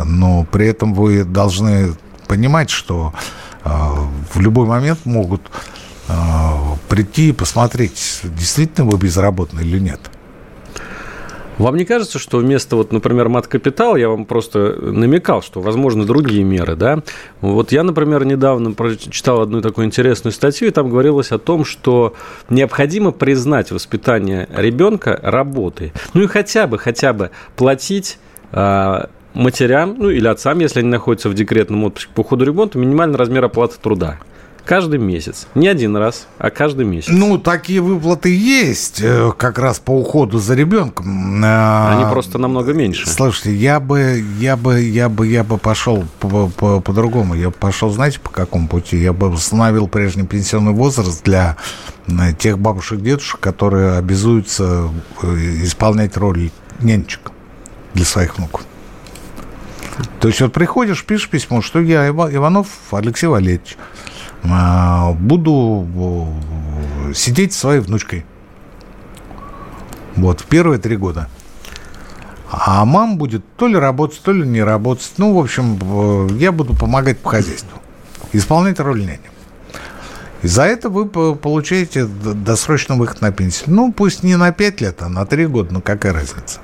но 0.05 0.45
при 0.51 0.67
этом 0.67 0.93
вы 0.93 1.23
должны 1.23 1.93
понимать, 2.27 2.69
что 2.69 3.13
а, 3.63 4.07
в 4.33 4.39
любой 4.39 4.67
момент 4.67 5.05
могут 5.05 5.41
а, 5.49 5.86
прийти 6.89 7.29
и 7.29 7.31
посмотреть, 7.31 8.21
действительно 8.23 8.87
вы 8.87 8.97
безработный 8.97 9.63
или 9.63 9.79
нет. 9.79 9.99
Вам 11.57 11.75
не 11.75 11.85
кажется, 11.85 12.19
что 12.19 12.37
вместо, 12.37 12.75
вот, 12.75 12.91
например, 12.91 13.29
мат-капитал, 13.29 13.95
я 13.95 14.09
вам 14.09 14.25
просто 14.25 14.77
намекал, 14.79 15.41
что 15.41 15.59
возможны 15.59 16.05
другие 16.05 16.43
меры, 16.43 16.75
да? 16.75 17.01
Вот 17.41 17.71
я, 17.71 17.81
например, 17.81 18.25
недавно 18.25 18.73
прочитал 18.73 19.41
одну 19.41 19.61
такую 19.61 19.87
интересную 19.87 20.33
статью, 20.33 20.67
и 20.67 20.71
там 20.71 20.89
говорилось 20.89 21.31
о 21.31 21.39
том, 21.39 21.65
что 21.65 22.13
необходимо 22.49 23.11
признать 23.11 23.71
воспитание 23.71 24.47
ребенка 24.55 25.19
работой. 25.23 25.93
Ну 26.13 26.23
и 26.23 26.27
хотя 26.27 26.67
бы, 26.67 26.77
хотя 26.77 27.11
бы 27.13 27.31
платить 27.55 28.19
а, 28.51 29.09
матерям, 29.33 29.95
ну 29.97 30.11
или 30.11 30.27
отцам, 30.27 30.59
если 30.59 30.81
они 30.81 30.89
находятся 30.89 31.29
в 31.29 31.33
декретном 31.33 31.85
отпуске 31.85 32.11
по 32.13 32.21
уходу 32.21 32.45
ремонта, 32.45 32.77
минимальный 32.77 33.17
размер 33.17 33.45
оплаты 33.45 33.77
труда. 33.81 34.19
Каждый 34.67 34.99
месяц. 34.99 35.47
Не 35.55 35.69
один 35.69 35.95
раз, 35.95 36.27
а 36.37 36.49
каждый 36.49 36.85
месяц. 36.85 37.07
Ну, 37.09 37.37
такие 37.37 37.79
выплаты 37.79 38.35
есть 38.35 38.99
э, 39.01 39.31
как 39.37 39.59
раз 39.59 39.79
по 39.79 39.91
уходу 39.91 40.39
за 40.39 40.55
ребенком. 40.55 41.41
А, 41.41 41.95
Они 41.95 42.11
просто 42.11 42.37
намного 42.37 42.73
меньше. 42.73 43.07
Слушайте, 43.07 43.55
я 43.55 43.79
бы, 43.79 44.21
я 44.39 44.57
бы, 44.57 44.81
я 44.81 45.07
бы, 45.07 45.25
я 45.25 45.45
бы 45.45 45.57
пошел 45.57 46.03
по-другому. 46.19 47.33
я 47.33 47.49
пошел, 47.49 47.89
знаете, 47.91 48.19
по 48.19 48.29
какому 48.29 48.67
пути? 48.67 48.97
Я 48.97 49.13
бы 49.13 49.29
установил 49.29 49.87
прежний 49.87 50.25
пенсионный 50.25 50.73
возраст 50.73 51.23
для 51.23 51.55
э, 52.07 52.33
тех 52.37 52.59
бабушек, 52.59 52.99
дедушек, 52.99 53.39
которые 53.39 53.93
обязуются 53.93 54.89
э, 55.23 55.35
исполнять 55.63 56.17
роль 56.17 56.51
нянечек 56.81 57.31
для 57.93 58.03
своих 58.03 58.37
внуков. 58.37 58.65
То 60.19 60.27
есть 60.27 60.41
вот 60.41 60.51
приходишь, 60.51 61.05
пишешь 61.05 61.29
письмо, 61.29 61.61
что 61.61 61.79
я 61.79 62.09
Иванов 62.09 62.67
Алексей 62.91 63.27
Валерьевич, 63.27 63.77
буду 64.43 65.87
э, 67.09 67.13
сидеть 67.13 67.53
с 67.53 67.57
своей 67.57 67.79
внучкой. 67.79 68.25
Вот, 70.15 70.41
в 70.41 70.45
первые 70.45 70.79
три 70.79 70.97
года. 70.97 71.29
А 72.49 72.85
мам 72.85 73.17
будет 73.17 73.43
то 73.57 73.67
ли 73.67 73.75
работать, 73.75 74.21
то 74.21 74.31
ли 74.31 74.47
не 74.47 74.63
работать. 74.63 75.11
Ну, 75.17 75.33
в 75.33 75.39
общем, 75.39 75.77
э, 75.81 76.29
я 76.37 76.51
буду 76.51 76.73
помогать 76.73 77.19
по 77.19 77.29
хозяйству. 77.29 77.79
Исполнять 78.33 78.79
роль 78.79 79.01
няни. 79.01 79.19
И 80.43 80.47
за 80.47 80.63
это 80.63 80.89
вы 80.89 81.07
получаете 81.07 82.05
досрочный 82.05 82.95
выход 82.95 83.21
на 83.21 83.31
пенсию. 83.31 83.65
Ну, 83.67 83.91
пусть 83.91 84.23
не 84.23 84.35
на 84.35 84.51
5 84.51 84.81
лет, 84.81 85.01
а 85.01 85.09
на 85.09 85.25
3 85.25 85.47
года, 85.47 85.73
ну 85.73 85.81
какая 85.81 86.13
разница. 86.13 86.59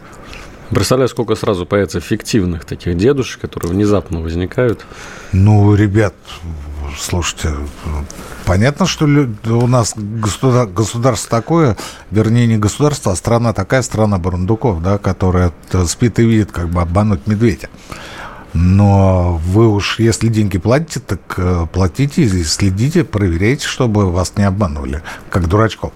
Представляю, 0.69 1.09
сколько 1.09 1.35
сразу 1.35 1.65
появится 1.65 1.99
фиктивных 1.99 2.65
таких 2.65 2.97
дедушек, 2.97 3.41
которые 3.41 3.71
внезапно 3.71 4.21
возникают. 4.21 4.85
Ну, 5.31 5.75
ребят, 5.75 6.15
слушайте, 6.97 7.55
понятно, 8.45 8.85
что 8.85 9.05
у 9.05 9.67
нас 9.67 9.93
государство 9.95 11.29
такое, 11.29 11.77
вернее, 12.11 12.47
не 12.47 12.57
государство, 12.57 13.11
а 13.11 13.15
страна 13.15 13.53
такая, 13.53 13.81
страна 13.81 14.17
Барундуков, 14.17 14.81
да, 14.81 14.97
которая 14.97 15.51
спит 15.85 16.19
и 16.19 16.25
видит, 16.25 16.51
как 16.51 16.69
бы 16.69 16.81
обмануть 16.81 17.27
медведя. 17.27 17.69
Но 18.53 19.41
вы 19.45 19.67
уж, 19.67 19.99
если 19.99 20.27
деньги 20.27 20.59
платите, 20.59 20.99
так 20.99 21.21
э, 21.37 21.65
платите 21.73 22.21
и 22.21 22.43
следите, 22.43 23.03
проверяйте, 23.03 23.65
чтобы 23.65 24.11
вас 24.11 24.33
не 24.37 24.43
обманывали, 24.43 25.01
как 25.31 25.47
дурачков. 25.47 25.91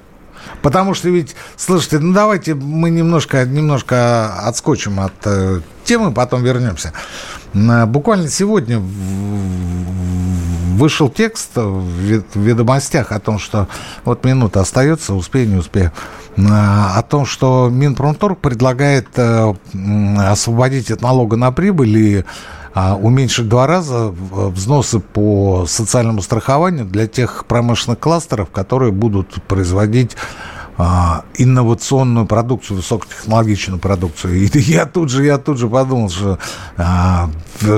Потому 0.63 0.95
что 0.95 1.09
ведь, 1.09 1.35
слушайте, 1.55 1.99
ну 1.99 2.13
давайте 2.13 2.55
мы 2.55 2.89
немножко, 2.89 3.45
немножко 3.45 4.33
отскочим 4.39 4.99
от 4.99 5.13
э, 5.25 5.61
темы, 5.83 6.11
потом 6.11 6.43
вернемся. 6.43 6.93
Буквально 7.87 8.29
сегодня 8.29 8.79
вышел 10.77 11.09
текст 11.09 11.55
в 11.55 12.23
ведомостях 12.35 13.11
о 13.11 13.19
том, 13.19 13.39
что 13.39 13.67
вот 14.05 14.23
минута 14.23 14.61
остается, 14.61 15.15
успею, 15.15 15.49
не 15.49 15.55
успею, 15.55 15.91
о 16.37 17.01
том, 17.01 17.25
что 17.25 17.69
Минпромторг 17.71 18.37
предлагает 18.37 19.07
э, 19.15 19.53
освободить 20.19 20.91
от 20.91 21.01
налога 21.01 21.35
на 21.35 21.51
прибыль 21.51 21.97
и 21.97 22.25
а, 22.75 22.95
уменьшить 22.95 23.49
два 23.49 23.65
раза 23.65 24.13
взносы 24.13 24.99
по 24.99 25.65
социальному 25.67 26.21
страхованию 26.21 26.85
для 26.85 27.07
тех 27.07 27.45
промышленных 27.47 27.97
кластеров, 27.97 28.51
которые 28.51 28.91
будут 28.91 29.41
производить 29.47 30.15
инновационную 30.77 32.27
продукцию, 32.27 32.77
высокотехнологичную 32.77 33.79
продукцию. 33.79 34.35
И 34.35 34.59
я 34.59 34.85
тут 34.85 35.09
же, 35.09 35.25
я 35.25 35.39
тут 35.39 35.57
же 35.57 35.67
подумал, 35.67 36.09
что 36.09 36.37
а, 36.77 37.29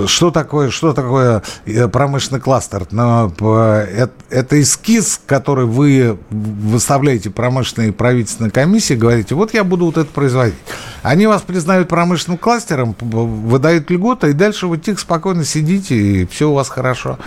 что 0.07 0.31
такое, 0.31 0.69
что 0.69 0.93
такое 0.93 1.41
э, 1.65 1.87
промышленный 1.87 2.41
кластер? 2.41 2.87
Но, 2.91 3.31
это, 3.39 4.11
это 4.29 4.61
эскиз, 4.61 5.21
который 5.25 5.65
вы 5.65 6.17
выставляете 6.29 7.29
промышленной 7.29 7.93
правительственной 7.93 8.51
комиссии, 8.51 8.95
говорите, 8.95 9.35
вот 9.35 9.53
я 9.53 9.63
буду 9.63 9.85
вот 9.85 9.97
это 9.97 10.09
производить. 10.11 10.55
Они 11.01 11.27
вас 11.27 11.41
признают 11.41 11.87
промышленным 11.87 12.37
кластером, 12.37 12.95
выдают 12.99 13.89
льготы, 13.89 14.31
и 14.31 14.33
дальше 14.33 14.67
вы 14.67 14.77
тихо, 14.77 14.99
спокойно 14.99 15.45
сидите, 15.45 15.95
и 15.95 16.25
все 16.25 16.49
у 16.49 16.53
вас 16.53 16.67
хорошо. 16.67 17.17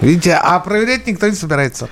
Видите, 0.00 0.32
а 0.34 0.58
проверять 0.60 1.06
никто 1.06 1.28
не 1.28 1.34
собирается. 1.34 1.88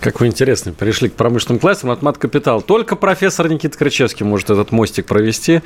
Как 0.00 0.20
вы 0.20 0.28
интересно, 0.28 0.72
перешли 0.72 1.08
к 1.08 1.14
промышленным 1.14 1.58
классам 1.58 1.90
от 1.90 2.02
мат-капитал. 2.02 2.62
Только 2.62 2.94
профессор 2.94 3.48
Никита 3.48 3.76
Крычевский 3.76 4.24
может 4.24 4.48
этот 4.48 4.70
мостик 4.70 5.06
провести. 5.06 5.60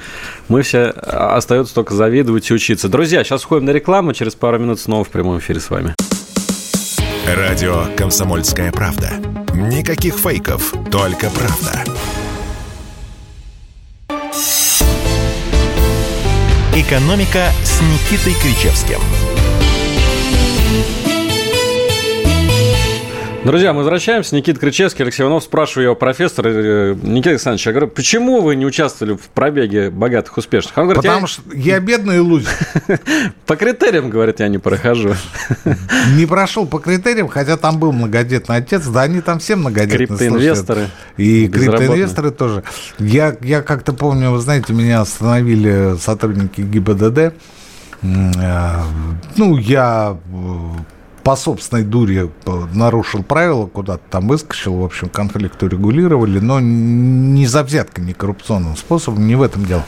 Мы 0.49 0.63
все 0.63 0.93
а, 0.97 1.37
остается 1.37 1.75
только 1.75 1.95
завидовать 1.95 2.51
и 2.51 2.55
учиться. 2.55 2.89
Друзья, 2.89 3.25
сейчас 3.25 3.45
ходим 3.45 3.67
на 3.67 3.71
рекламу, 3.71 4.15
через 4.15 4.35
пару 4.35 4.59
минут 4.59 4.81
снова 4.81 5.05
в 5.05 5.11
прямом 5.11 5.39
эфире 5.39 5.61
с 5.61 5.69
вами. 5.69 5.95
Радио 7.27 7.85
«Комсомольская 7.97 8.73
правда». 8.73 9.11
Никаких 9.55 10.15
фейков, 10.15 10.73
только 10.91 11.31
правда. 11.31 11.85
«Экономика» 16.75 17.51
с 17.65 17.81
Никитой 17.83 18.35
Кричевским– 18.41 18.99
Друзья, 23.45 23.73
мы 23.73 23.79
возвращаемся. 23.79 24.37
Никита 24.37 24.61
Кричевский, 24.61 25.03
Алексей 25.03 25.25
Иванов. 25.25 25.43
Спрашиваю 25.43 25.87
его 25.87 25.95
профессора. 25.97 26.49
Э, 26.49 26.95
Никита 27.03 27.31
Александрович, 27.31 27.67
я 27.67 27.73
говорю, 27.73 27.89
почему 27.89 28.41
вы 28.41 28.55
не 28.55 28.65
участвовали 28.65 29.17
в 29.17 29.29
пробеге 29.31 29.91
богатых, 29.91 30.37
успешных? 30.37 30.79
Он 30.79 30.85
говорит, 30.85 31.03
Потому 31.03 31.23
я... 31.23 31.27
что 31.27 31.43
я 31.53 31.81
бедный 31.81 32.21
лузер. 32.21 32.53
По 33.47 33.57
критериям, 33.57 34.11
говорит, 34.11 34.39
я 34.39 34.47
не 34.47 34.59
прохожу. 34.59 35.17
Не 36.17 36.27
прошел 36.27 36.67
по 36.67 36.79
критериям, 36.79 37.29
хотя 37.29 37.57
там 37.57 37.79
был 37.79 37.93
многодетный 37.93 38.57
отец. 38.57 38.87
Да, 38.87 39.03
они 39.03 39.21
там 39.21 39.41
все 39.41 39.57
многодетные. 39.57 40.07
Криптоинвесторы. 40.07 40.89
И 41.17 41.49
криптоинвесторы 41.49 42.31
тоже. 42.31 42.63
Я, 42.99 43.37
я 43.41 43.63
как-то 43.63 43.93
помню, 43.93 44.31
вы 44.31 44.39
знаете, 44.39 44.73
меня 44.73 45.01
остановили 45.01 45.97
сотрудники 45.99 46.61
ГИБДД. 46.61 47.19
Э, 47.19 47.33
ну, 49.37 49.57
я 49.57 50.17
э, 50.33 51.02
по 51.23 51.37
собственной 51.37 51.85
дуре 51.85 52.31
э, 52.45 52.65
нарушил 52.75 53.23
правила, 53.23 53.67
куда-то 53.67 54.03
там 54.11 54.29
выскочил, 54.29 54.77
в 54.77 54.85
общем, 54.85 55.09
конфликт 55.09 55.63
урегулировали, 55.63 56.39
но 56.41 56.61
не 56.61 57.47
за 57.47 57.63
взяткой, 57.63 58.05
не 58.05 58.13
коррупционным 58.13 58.77
способом, 58.77 59.27
не 59.27 59.37
в 59.37 59.43
этом 59.43 59.65
дело. 59.65 59.85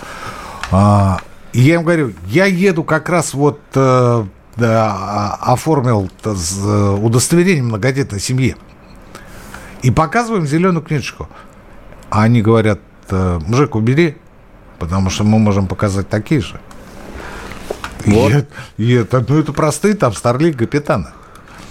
А, 0.70 1.20
и 1.52 1.60
я 1.60 1.76
им 1.76 1.82
говорю, 1.82 2.12
я 2.26 2.46
еду 2.46 2.84
как 2.84 3.08
раз 3.08 3.34
вот 3.34 3.60
э, 3.74 4.24
да, 4.56 4.92
а, 4.92 5.52
оформил 5.52 6.08
удостоверение 6.24 7.62
многодетной 7.62 8.20
семье. 8.20 8.56
И 9.82 9.90
показываем 9.90 10.46
зеленую 10.46 10.82
книжечку. 10.82 11.28
А 12.10 12.22
они 12.22 12.42
говорят, 12.42 12.80
«Э, 13.10 13.38
мужик, 13.44 13.74
убери, 13.74 14.16
потому 14.78 15.10
что 15.10 15.24
мы 15.24 15.38
можем 15.38 15.66
показать 15.66 16.08
такие 16.08 16.40
же. 16.40 16.60
Вот. 18.06 18.46
И, 18.76 18.84
и 18.84 18.92
это, 18.92 19.24
ну, 19.26 19.38
это 19.38 19.52
простые 19.52 19.94
там 19.94 20.12
старлик 20.12 20.58
капитаны. 20.58 21.08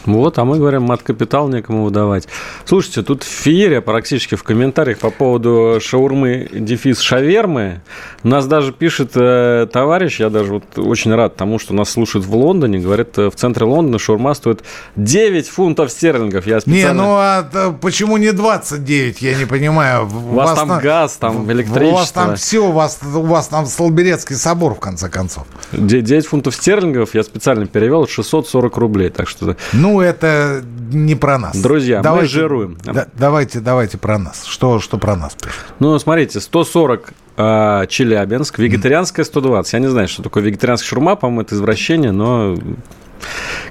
Вот, 0.06 0.38
а 0.38 0.46
мы 0.46 0.58
говорим, 0.58 0.84
мат-капитал 0.84 1.48
некому 1.48 1.86
выдавать. 1.86 2.28
Слушайте, 2.66 3.04
тут 3.04 3.24
феерия 3.24 3.82
практически 3.82 4.36
в 4.36 4.44
комментариях 4.44 5.00
по 5.00 5.10
поводу 5.10 5.80
шаурмы 5.82 6.50
дефис 6.52 7.00
шавермы. 7.00 7.82
Нас 8.24 8.46
даже 8.46 8.74
пишет 8.74 9.12
э, 9.16 9.68
товарищ, 9.72 10.20
я 10.20 10.30
даже 10.30 10.54
вот 10.54 10.64
очень 10.78 11.14
рад 11.14 11.36
тому, 11.36 11.60
что 11.60 11.74
нас 11.74 11.90
слушают 11.90 12.26
в 12.26 12.36
Лондоне. 12.36 12.80
Говорит, 12.80 13.18
э, 13.18 13.30
в 13.30 13.36
центре 13.36 13.66
Лондона 13.66 13.98
шаурма 14.00 14.34
стоит 14.34 14.64
9 14.96 15.48
фунтов 15.48 15.92
стерлингов. 15.92 16.46
Я 16.48 16.60
специально... 16.60 16.88
Не, 16.88 16.94
ну 16.94 17.16
а 17.16 17.74
почему 17.82 18.18
не 18.18 18.32
29, 18.32 19.22
я 19.22 19.36
не 19.36 19.46
понимаю. 19.46 20.06
У 20.06 20.36
вас, 20.36 20.50
вас 20.50 20.60
там 20.60 20.68
на... 20.68 20.80
газ, 20.80 21.18
там 21.18 21.52
электричество. 21.52 21.90
У 21.90 21.94
вас 21.94 22.12
там 22.12 22.36
все, 22.36 22.60
у 22.60 22.72
вас, 22.72 23.00
у 23.04 23.22
вас 23.22 23.48
там 23.48 23.66
Столберецкий 23.66 24.36
собор, 24.36 24.76
в 24.76 24.80
конце 24.80 25.10
концов. 25.10 25.46
9 25.72 26.26
фунтов 26.26 26.56
стерлингов 26.56 27.16
я 27.16 27.24
специально 27.24 27.66
перевел, 27.66 28.08
640 28.08 28.78
рублей. 28.78 29.10
Так 29.10 29.30
что... 29.30 29.56
Ну, 29.72 29.93
ну, 29.94 30.02
это 30.02 30.64
не 30.92 31.16
про 31.16 31.38
нас. 31.38 31.56
Друзья, 31.62 32.02
давайте, 32.02 32.24
мы 32.24 32.30
жируем. 32.30 32.78
Да, 32.84 33.08
давайте, 33.14 33.60
давайте 33.60 33.98
про 33.98 34.18
нас. 34.18 34.46
Что, 34.46 34.80
что 34.80 34.98
про 34.98 35.16
нас 35.16 35.36
пишут? 35.36 35.62
Ну, 35.80 35.98
смотрите, 36.00 36.40
140 36.40 37.14
э, 37.38 37.86
Челябинск, 37.90 38.58
вегетарианская 38.60 39.24
120. 39.24 39.74
Я 39.74 39.80
не 39.80 39.88
знаю, 39.88 40.08
что 40.08 40.24
такое 40.24 40.44
вегетарианская 40.44 40.88
шурма, 40.88 41.16
по-моему, 41.16 41.42
это 41.42 41.56
извращение, 41.56 42.12
но 42.12 42.58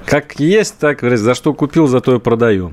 как 0.06 0.38
есть, 0.38 0.78
так, 0.78 1.00
за 1.02 1.34
что 1.34 1.54
купил, 1.54 1.86
зато 1.86 2.16
и 2.16 2.18
продаю. 2.18 2.72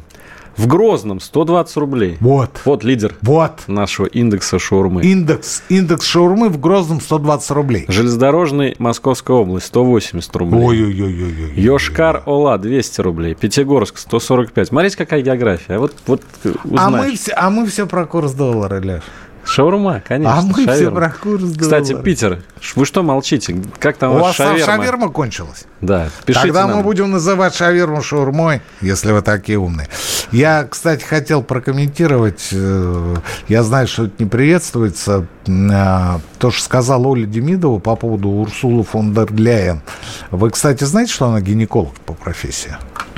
В 0.59 0.67
Грозном 0.67 1.21
120 1.21 1.77
рублей. 1.77 2.17
Вот. 2.19 2.49
Вот 2.65 2.83
лидер 2.83 3.15
вот. 3.21 3.61
нашего 3.67 4.07
индекса 4.07 4.59
шаурмы. 4.59 5.03
Индекс, 5.03 5.63
индекс 5.69 6.05
шаурмы 6.05 6.49
в 6.49 6.59
Грозном 6.59 6.99
120 6.99 7.51
рублей. 7.51 7.85
Железнодорожный 7.87 8.75
Московская 8.77 9.37
область 9.37 9.67
180 9.67 10.35
рублей. 10.35 10.61
Ой-ой-ой. 10.61 11.53
Йошкар-Ола 11.55 12.57
200 12.57 12.99
рублей. 12.99 13.35
Пятигорск 13.35 13.97
145. 13.97 14.67
Смотрите, 14.67 14.97
какая 14.97 15.21
география. 15.21 15.77
Вот, 15.79 15.93
вот 16.07 16.23
узнаешь. 16.43 16.77
а, 16.77 16.89
мы 16.89 17.15
все, 17.15 17.31
а 17.31 17.49
мы 17.49 17.65
все 17.65 17.87
про 17.87 18.05
курс 18.05 18.33
доллара, 18.33 18.81
Леш. 18.81 19.03
Шаурма, 19.49 20.01
конечно. 20.07 20.37
А 20.37 20.41
мы 20.41 20.53
шаверма. 20.53 20.73
все 20.75 20.91
про 20.91 21.09
курс 21.09 21.41
доллара. 21.41 21.59
Кстати, 21.59 22.01
Питер, 22.01 22.43
вы 22.75 22.85
что 22.85 23.01
молчите? 23.01 23.57
Как 23.79 23.97
там 23.97 24.11
у 24.11 24.19
вас 24.19 24.35
шаверма? 24.35 24.65
шаверма 24.65 25.09
кончилась. 25.09 25.65
Да, 25.81 26.09
пишите 26.25 26.47
Тогда 26.47 26.67
нам. 26.67 26.77
мы 26.77 26.83
будем 26.83 27.09
называть 27.09 27.55
шаверму 27.55 28.03
шаурмой, 28.03 28.61
если 28.81 29.11
вы 29.11 29.23
такие 29.23 29.57
умные. 29.57 29.87
Я, 30.31 30.65
кстати, 30.69 31.03
хотел 31.03 31.41
прокомментировать, 31.41 32.49
э, 32.51 33.15
я 33.47 33.63
знаю, 33.63 33.87
что 33.87 34.05
это 34.05 34.13
не 34.19 34.29
приветствуется, 34.29 35.25
э, 35.47 36.19
то, 36.37 36.51
что 36.51 36.63
сказала 36.63 37.07
Оля 37.07 37.25
Демидова 37.25 37.79
по 37.79 37.95
поводу 37.95 38.29
Урсулы 38.29 38.83
фон 38.83 39.15
дер 39.15 39.33
Ляйен. 39.33 39.81
Вы, 40.29 40.51
кстати, 40.51 40.83
знаете, 40.83 41.11
что 41.11 41.25
она 41.27 41.41
гинеколог 41.41 41.93
по 42.05 42.13
профессии? 42.13 42.75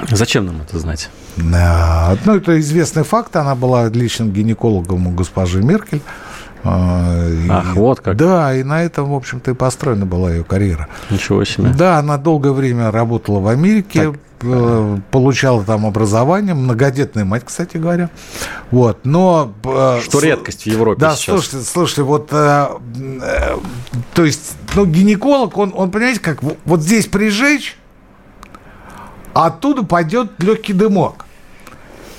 Зачем 0.09 0.45
нам 0.45 0.61
это 0.61 0.79
знать? 0.79 1.09
Ну, 1.37 2.35
это 2.35 2.59
известный 2.59 3.03
факт. 3.03 3.35
Она 3.35 3.55
была 3.55 3.87
личным 3.89 4.31
гинекологом 4.31 5.07
у 5.07 5.11
госпожи 5.11 5.61
Меркель. 5.61 6.01
Ах, 6.63 7.75
и, 7.75 7.79
вот 7.79 8.01
как. 8.01 8.15
Да, 8.17 8.53
и 8.55 8.63
на 8.63 8.83
этом, 8.83 9.09
в 9.09 9.15
общем-то, 9.15 9.51
и 9.51 9.53
построена 9.53 10.05
была 10.05 10.31
ее 10.31 10.43
карьера. 10.43 10.87
Ничего 11.09 11.43
себе. 11.43 11.69
Да, 11.69 11.97
она 11.97 12.17
долгое 12.17 12.51
время 12.51 12.91
работала 12.91 13.39
в 13.39 13.47
Америке, 13.47 14.11
так. 14.11 14.15
Э, 14.43 14.97
получала 15.11 15.63
там 15.63 15.85
образование, 15.85 16.53
многодетная 16.53 17.25
мать, 17.25 17.43
кстати 17.45 17.77
говоря. 17.77 18.09
Вот, 18.69 18.99
но... 19.05 19.53
Э, 19.63 19.99
Что 20.03 20.19
с... 20.19 20.23
редкость 20.23 20.63
в 20.63 20.65
Европе 20.67 20.99
да, 20.99 21.15
сейчас. 21.15 21.35
слушайте, 21.35 21.67
слушайте, 21.67 22.03
вот, 22.03 22.29
э, 22.31 22.67
э, 23.21 23.57
то 24.13 24.25
есть, 24.25 24.53
ну, 24.75 24.85
гинеколог, 24.85 25.57
он, 25.57 25.73
он, 25.75 25.89
понимаете, 25.89 26.19
как, 26.19 26.39
вот 26.65 26.81
здесь 26.81 27.07
прижечь, 27.07 27.77
оттуда 29.33 29.83
пойдет 29.83 30.31
легкий 30.39 30.73
дымок. 30.73 31.25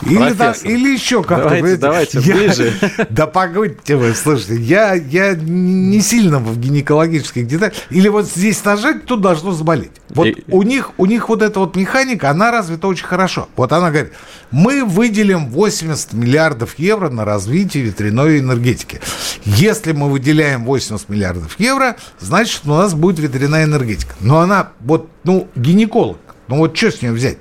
Или, 0.04 0.32
да, 0.32 0.52
или 0.64 0.92
еще 0.92 1.22
как-то. 1.22 1.44
Давайте, 1.44 1.76
давайте 1.76 2.18
я, 2.20 2.34
ближе. 2.34 2.74
Да 3.10 3.26
погодьте 3.26 3.96
вы, 3.96 4.14
слушайте, 4.14 4.56
я, 4.56 4.94
я 4.94 5.34
не 5.34 6.00
сильно 6.00 6.38
в 6.40 6.58
гинекологических 6.58 7.46
деталях. 7.46 7.74
Или 7.90 8.08
вот 8.08 8.26
здесь 8.26 8.64
нажать, 8.64 9.04
тут 9.04 9.20
должно 9.20 9.52
заболеть. 9.52 9.92
Вот 10.08 10.26
И- 10.26 10.44
у 10.48 10.62
них, 10.62 10.90
у 10.98 11.06
них 11.06 11.28
вот 11.28 11.42
эта 11.42 11.60
вот 11.60 11.76
механика, 11.76 12.30
она 12.30 12.50
развита 12.50 12.88
очень 12.88 13.06
хорошо. 13.06 13.48
Вот 13.56 13.72
она 13.72 13.90
говорит, 13.90 14.12
мы 14.50 14.84
выделим 14.84 15.48
80 15.50 16.12
миллиардов 16.14 16.78
евро 16.78 17.08
на 17.08 17.24
развитие 17.24 17.84
ветряной 17.84 18.40
энергетики. 18.40 19.00
Если 19.44 19.92
мы 19.92 20.10
выделяем 20.10 20.64
80 20.64 21.08
миллиардов 21.08 21.60
евро, 21.60 21.96
значит, 22.18 22.62
у 22.64 22.70
нас 22.70 22.94
будет 22.94 23.20
ветряная 23.20 23.64
энергетика. 23.64 24.14
Но 24.20 24.40
она, 24.40 24.70
вот, 24.80 25.08
ну, 25.22 25.48
гинеколог, 25.54 26.18
ну 26.52 26.58
вот 26.58 26.76
что 26.76 26.90
с 26.90 27.00
нее 27.00 27.12
взять? 27.12 27.38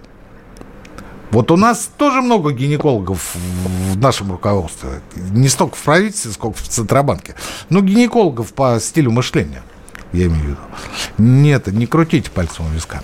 Вот 1.31 1.51
у 1.51 1.57
нас 1.57 1.89
тоже 1.97 2.21
много 2.21 2.51
гинекологов 2.51 3.35
в 3.35 3.97
нашем 3.97 4.31
руководстве. 4.31 5.01
Не 5.15 5.49
столько 5.49 5.75
в 5.75 5.81
правительстве, 5.81 6.31
сколько 6.31 6.57
в 6.57 6.67
Центробанке. 6.67 7.35
Но 7.69 7.81
гинекологов 7.81 8.53
по 8.53 8.79
стилю 8.79 9.11
мышления, 9.11 9.63
я 10.13 10.27
имею 10.27 10.41
в 10.41 10.45
виду. 10.45 10.57
Нет, 11.17 11.67
не 11.67 11.87
крутите 11.87 12.31
пальцем 12.31 12.67
у 12.67 12.69
виска. 12.69 13.01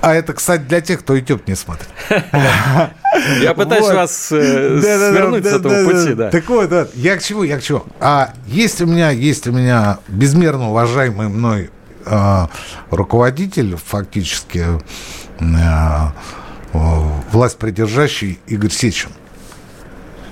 А 0.00 0.14
это, 0.14 0.32
кстати, 0.32 0.62
для 0.62 0.80
тех, 0.80 1.00
кто 1.00 1.14
YouTube 1.14 1.46
не 1.46 1.54
смотрит. 1.54 1.88
Я 3.42 3.52
пытаюсь 3.54 3.88
вас 3.88 4.32
э, 4.32 4.80
свернуть 4.80 5.44
с 5.44 5.52
этого 5.52 5.84
пути, 5.84 6.14
да. 6.14 6.30
Так 6.30 6.48
вот, 6.48 6.94
я 6.94 7.16
к 7.18 7.22
чему, 7.22 7.42
я 7.42 7.58
к 7.58 7.62
чему. 7.62 7.82
А 8.00 8.32
есть 8.46 8.80
у 8.80 8.86
меня, 8.86 9.10
есть 9.10 9.46
у 9.46 9.52
меня 9.52 9.98
безмерно 10.08 10.70
уважаемый 10.70 11.28
мной 11.28 11.70
руководитель, 12.90 13.76
фактически 13.76 14.64
э, 15.40 16.06
власть 17.32 17.58
придержащий 17.58 18.38
Игорь 18.46 18.70
Сечин. 18.70 19.10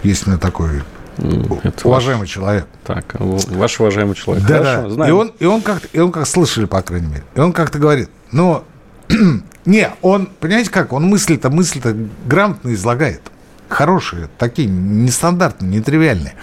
Есть 0.02 0.26
у 0.26 0.30
меня 0.30 0.38
такой 0.38 0.82
это 1.18 1.88
уважаемый 1.88 2.26
человек. 2.28 2.66
Так, 2.84 3.16
ваш 3.18 3.80
уважаемый 3.80 4.14
человек. 4.14 4.46
Да, 4.46 4.58
Хорошо, 4.58 4.82
да. 4.82 4.90
знаем. 4.90 5.10
И 5.10 5.12
он, 5.12 5.32
и 5.40 5.44
он 5.46 5.62
как 5.62 5.82
и 5.92 5.98
он 5.98 6.12
как 6.12 6.26
слышали, 6.26 6.66
по 6.66 6.80
крайней 6.82 7.08
мере. 7.08 7.25
И 7.34 7.40
он 7.40 7.52
как-то 7.52 7.78
говорит, 7.78 8.08
ну, 8.30 8.62
не, 9.64 9.90
он, 10.02 10.28
понимаете 10.38 10.70
как, 10.70 10.92
он 10.92 11.04
мысли-то, 11.04 11.50
мысли-то 11.50 11.96
грамотно 12.26 12.72
излагает. 12.72 13.22
Хорошие, 13.68 14.28
такие, 14.38 14.68
нестандартные, 14.68 15.70
нетривиальные. 15.70 16.34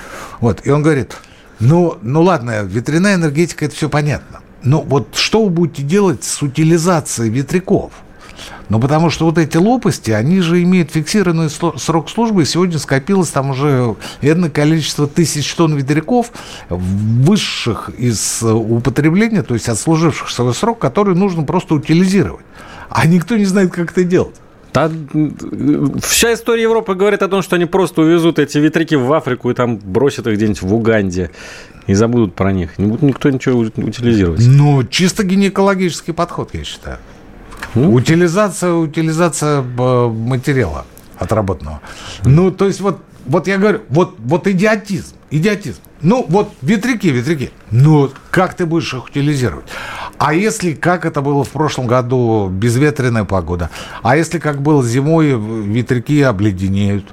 Вот, 0.42 0.62
и 0.64 0.70
он 0.70 0.84
говорит, 0.84 1.16
ну, 1.60 1.98
ну 2.02 2.22
ладно, 2.22 2.64
ветряная 2.64 3.16
энергетика, 3.16 3.66
это 3.66 3.76
все 3.76 3.90
понятно. 3.90 4.42
Но 4.66 4.82
вот 4.82 5.16
что 5.16 5.44
вы 5.44 5.52
будете 5.52 5.84
делать 5.84 6.24
с 6.24 6.42
утилизацией 6.42 7.30
ветряков? 7.30 7.92
Ну, 8.68 8.80
потому 8.80 9.12
что 9.12 9.26
вот 9.26 9.38
эти 9.38 9.58
лопасти, 9.58 10.10
они 10.10 10.42
же 10.42 10.62
имеют 10.64 10.92
фиксированный 10.92 11.50
срок 11.50 12.10
службы, 12.10 12.42
и 12.42 12.46
сегодня 12.46 12.80
скопилось 12.80 13.30
там 13.30 13.52
уже 13.52 13.96
энное 14.22 14.50
количество 14.50 15.08
тысяч 15.08 15.54
тонн 15.54 15.76
ветряков, 15.76 16.32
высших 16.70 17.92
из 17.98 18.42
э, 18.42 18.52
употребления, 18.52 19.44
то 19.44 19.54
есть 19.54 19.70
отслуживших 19.70 20.30
свой 20.30 20.54
срок, 20.56 20.80
которые 20.80 21.16
нужно 21.16 21.44
просто 21.44 21.76
утилизировать. 21.76 22.46
А 22.90 23.06
никто 23.06 23.38
не 23.38 23.46
знает, 23.46 23.72
как 23.72 23.92
это 23.92 24.04
делать. 24.04 24.36
М, 24.76 26.00
вся 26.02 26.34
история 26.34 26.64
Европы 26.64 26.96
говорит 26.96 27.22
о 27.22 27.28
том, 27.28 27.42
что 27.42 27.56
они 27.56 27.66
просто 27.66 28.02
увезут 28.02 28.40
эти 28.40 28.58
ветряки 28.58 28.96
в 28.96 29.12
Африку 29.14 29.50
и 29.50 29.54
там 29.54 29.78
бросят 29.78 30.28
их 30.28 30.36
где-нибудь 30.36 30.62
в 30.62 30.74
Уганде 30.74 31.32
и 31.88 31.94
забудут 31.94 32.36
про 32.36 32.52
них. 32.52 32.78
Не 32.78 32.88
будет 32.88 33.02
никто 33.02 33.30
ничего 33.30 33.60
утилизировать. 33.60 34.42
Ну, 34.46 34.84
чисто 34.84 35.24
гинекологический 35.24 36.14
подход, 36.14 36.50
я 36.54 36.64
считаю. 36.64 36.98
Ну. 37.74 37.94
Утилизация, 37.94 38.74
утилизация 38.74 39.62
э, 39.62 40.08
материала 40.08 40.86
отработанного. 41.18 41.82
Ну, 42.24 42.52
то 42.52 42.66
есть 42.66 42.82
вот, 42.82 43.00
вот 43.26 43.48
я 43.48 43.58
говорю, 43.58 43.82
вот, 43.90 44.16
вот 44.20 44.48
идиотизм, 44.48 45.16
идиотизм. 45.32 45.80
Ну, 46.02 46.26
вот 46.28 46.54
ветряки, 46.62 47.10
ветряки. 47.10 47.52
Ну, 47.72 48.12
как 48.30 48.54
ты 48.54 48.66
будешь 48.66 48.94
их 48.94 49.06
утилизировать? 49.06 49.66
А 50.18 50.34
если, 50.34 50.74
как 50.74 51.06
это 51.06 51.22
было 51.22 51.44
в 51.44 51.50
прошлом 51.50 51.88
году, 51.88 52.48
безветренная 52.50 53.26
погода? 53.26 53.70
А 54.04 54.16
если, 54.16 54.40
как 54.40 54.62
было 54.62 54.84
зимой, 54.84 55.36
ветряки 55.64 56.22
обледенеют? 56.22 57.06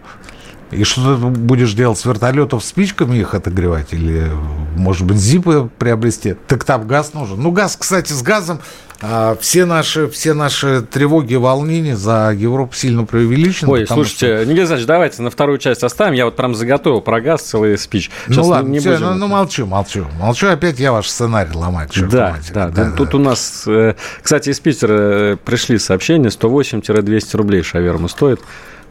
И 0.73 0.85
что 0.85 1.17
ты 1.17 1.27
будешь 1.27 1.75
делать 1.75 1.99
с 1.99 2.05
вертолетов 2.05 2.65
спичками 2.65 3.17
их 3.19 3.35
отогревать? 3.35 3.93
Или, 3.93 4.31
может 4.77 5.07
быть, 5.07 5.19
зипы 5.19 5.69
приобрести? 5.79 6.35
Так 6.49 6.65
там 6.65 6.87
газ 6.87 7.13
нужен. 7.13 7.41
Ну, 7.41 7.51
газ, 7.51 7.77
кстати, 7.79 8.13
с 8.13 8.23
газом 8.23 8.61
а, 9.05 9.37
все, 9.41 9.65
наши, 9.65 10.09
все 10.09 10.33
наши 10.33 10.81
тревоги 10.81 11.35
и 11.35 11.37
волнения 11.37 11.97
за 11.97 12.33
Европу 12.35 12.75
сильно 12.75 13.05
преувеличены. 13.05 13.71
Ой, 13.73 13.87
слушайте, 13.87 14.27
Никита 14.47 14.53
Александрович, 14.53 14.87
давайте 14.87 15.23
на 15.23 15.31
вторую 15.31 15.59
часть 15.59 15.83
оставим. 15.83 16.15
Я 16.15 16.25
вот 16.25 16.37
прям 16.37 16.55
заготовил 16.55 17.01
про 17.01 17.21
газ 17.21 17.43
целый 17.43 17.77
спич. 17.77 18.11
что- 18.25 18.33
Сейчас 18.33 18.37
Ну 18.47 18.51
ладно, 18.51 18.69
не 18.69 18.79
всё, 18.79 18.93
будем. 18.93 19.07
ну, 19.07 19.15
ну, 19.15 19.27
молчу, 19.27 19.67
молчу. 19.67 20.07
Молчу, 20.21 20.47
опять 20.47 20.79
я 20.79 20.93
ваш 20.93 21.09
сценарий 21.09 21.53
ломаю. 21.53 21.89
Да, 22.11 22.31
матери. 22.31 22.53
да, 22.55 22.69
да, 22.69 22.91
Тут 22.93 23.15
у 23.17 23.19
нас, 23.19 23.65
э, 23.67 23.95
кстати, 24.23 24.51
из 24.51 24.61
Питера 24.61 24.93
э, 24.93 25.37
пришли 25.45 25.79
сообщения, 25.79 26.29
108-200 26.31 27.37
рублей 27.37 27.63
шаверма 27.63 28.07
стоит. 28.07 28.41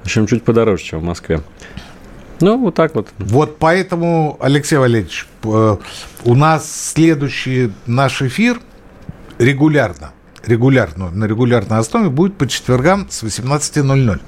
В 0.02 0.06
общем, 0.06 0.28
чуть 0.28 0.44
подороже, 0.44 0.84
чем 0.84 1.00
в 1.00 1.04
Москве. 1.04 1.42
Ну, 2.40 2.58
вот 2.58 2.76
так 2.76 2.96
вот. 2.96 3.10
Вот 3.20 3.60
поэтому, 3.60 4.38
Алексей 4.40 4.78
Валерьевич, 4.78 5.28
э, 5.44 5.78
у 6.26 6.36
нас 6.36 6.92
следующий 6.94 7.72
наш 7.86 8.22
эфир 8.24 8.60
регулярно, 9.38 10.12
регулярно, 10.46 11.12
на 11.12 11.26
регулярной 11.26 11.78
основе 11.78 12.10
будет 12.10 12.38
по 12.38 12.48
четвергам 12.48 13.08
с 13.10 13.24
18.00. 13.24 14.20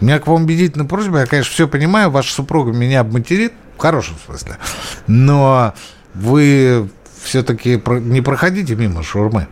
У 0.00 0.04
меня 0.04 0.18
к 0.18 0.26
вам 0.26 0.44
убедительная 0.44 0.86
просьба, 0.86 1.20
я, 1.20 1.26
конечно, 1.26 1.52
все 1.52 1.66
понимаю, 1.66 2.10
ваша 2.10 2.32
супруга 2.32 2.72
меня 2.72 3.00
обматерит, 3.00 3.52
в 3.76 3.80
хорошем 3.80 4.16
смысле, 4.26 4.58
но 5.06 5.72
вы 6.14 6.88
все-таки 7.22 7.82
не 8.00 8.20
проходите 8.20 8.74
мимо 8.74 9.02
шаурмы 9.02 9.48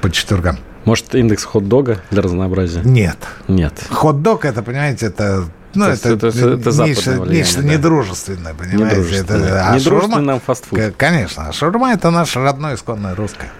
по 0.00 0.10
четвергам. 0.10 0.58
Может, 0.86 1.14
индекс 1.14 1.44
хот-дога 1.44 2.00
для 2.10 2.22
разнообразия? 2.22 2.80
Нет. 2.84 3.18
Нет. 3.48 3.74
Хот-дог, 3.90 4.44
это, 4.46 4.62
понимаете, 4.62 5.06
это... 5.06 5.44
Ну, 5.74 5.84
То 5.84 5.90
это, 5.90 6.08
есть 6.28 6.38
это- 6.38 6.48
это 6.70 6.82
нечто, 6.84 7.10
влияние, 7.10 7.38
нечто 7.42 7.60
да. 7.62 7.68
недружественное, 7.68 8.54
понимаете? 8.54 8.96
Недружественное. 8.96 9.46
Это, 9.48 9.68
а 9.68 9.76
Недружественный 9.76 10.16
шаурма- 10.22 10.24
нам 10.24 10.40
фастфуд. 10.40 10.80
Конечно. 10.96 11.48
А 11.48 11.52
шаурма– 11.52 11.92
это 11.92 12.10
наше 12.10 12.38
родное 12.40 12.76
исконное 12.76 13.14
русское. 13.14 13.50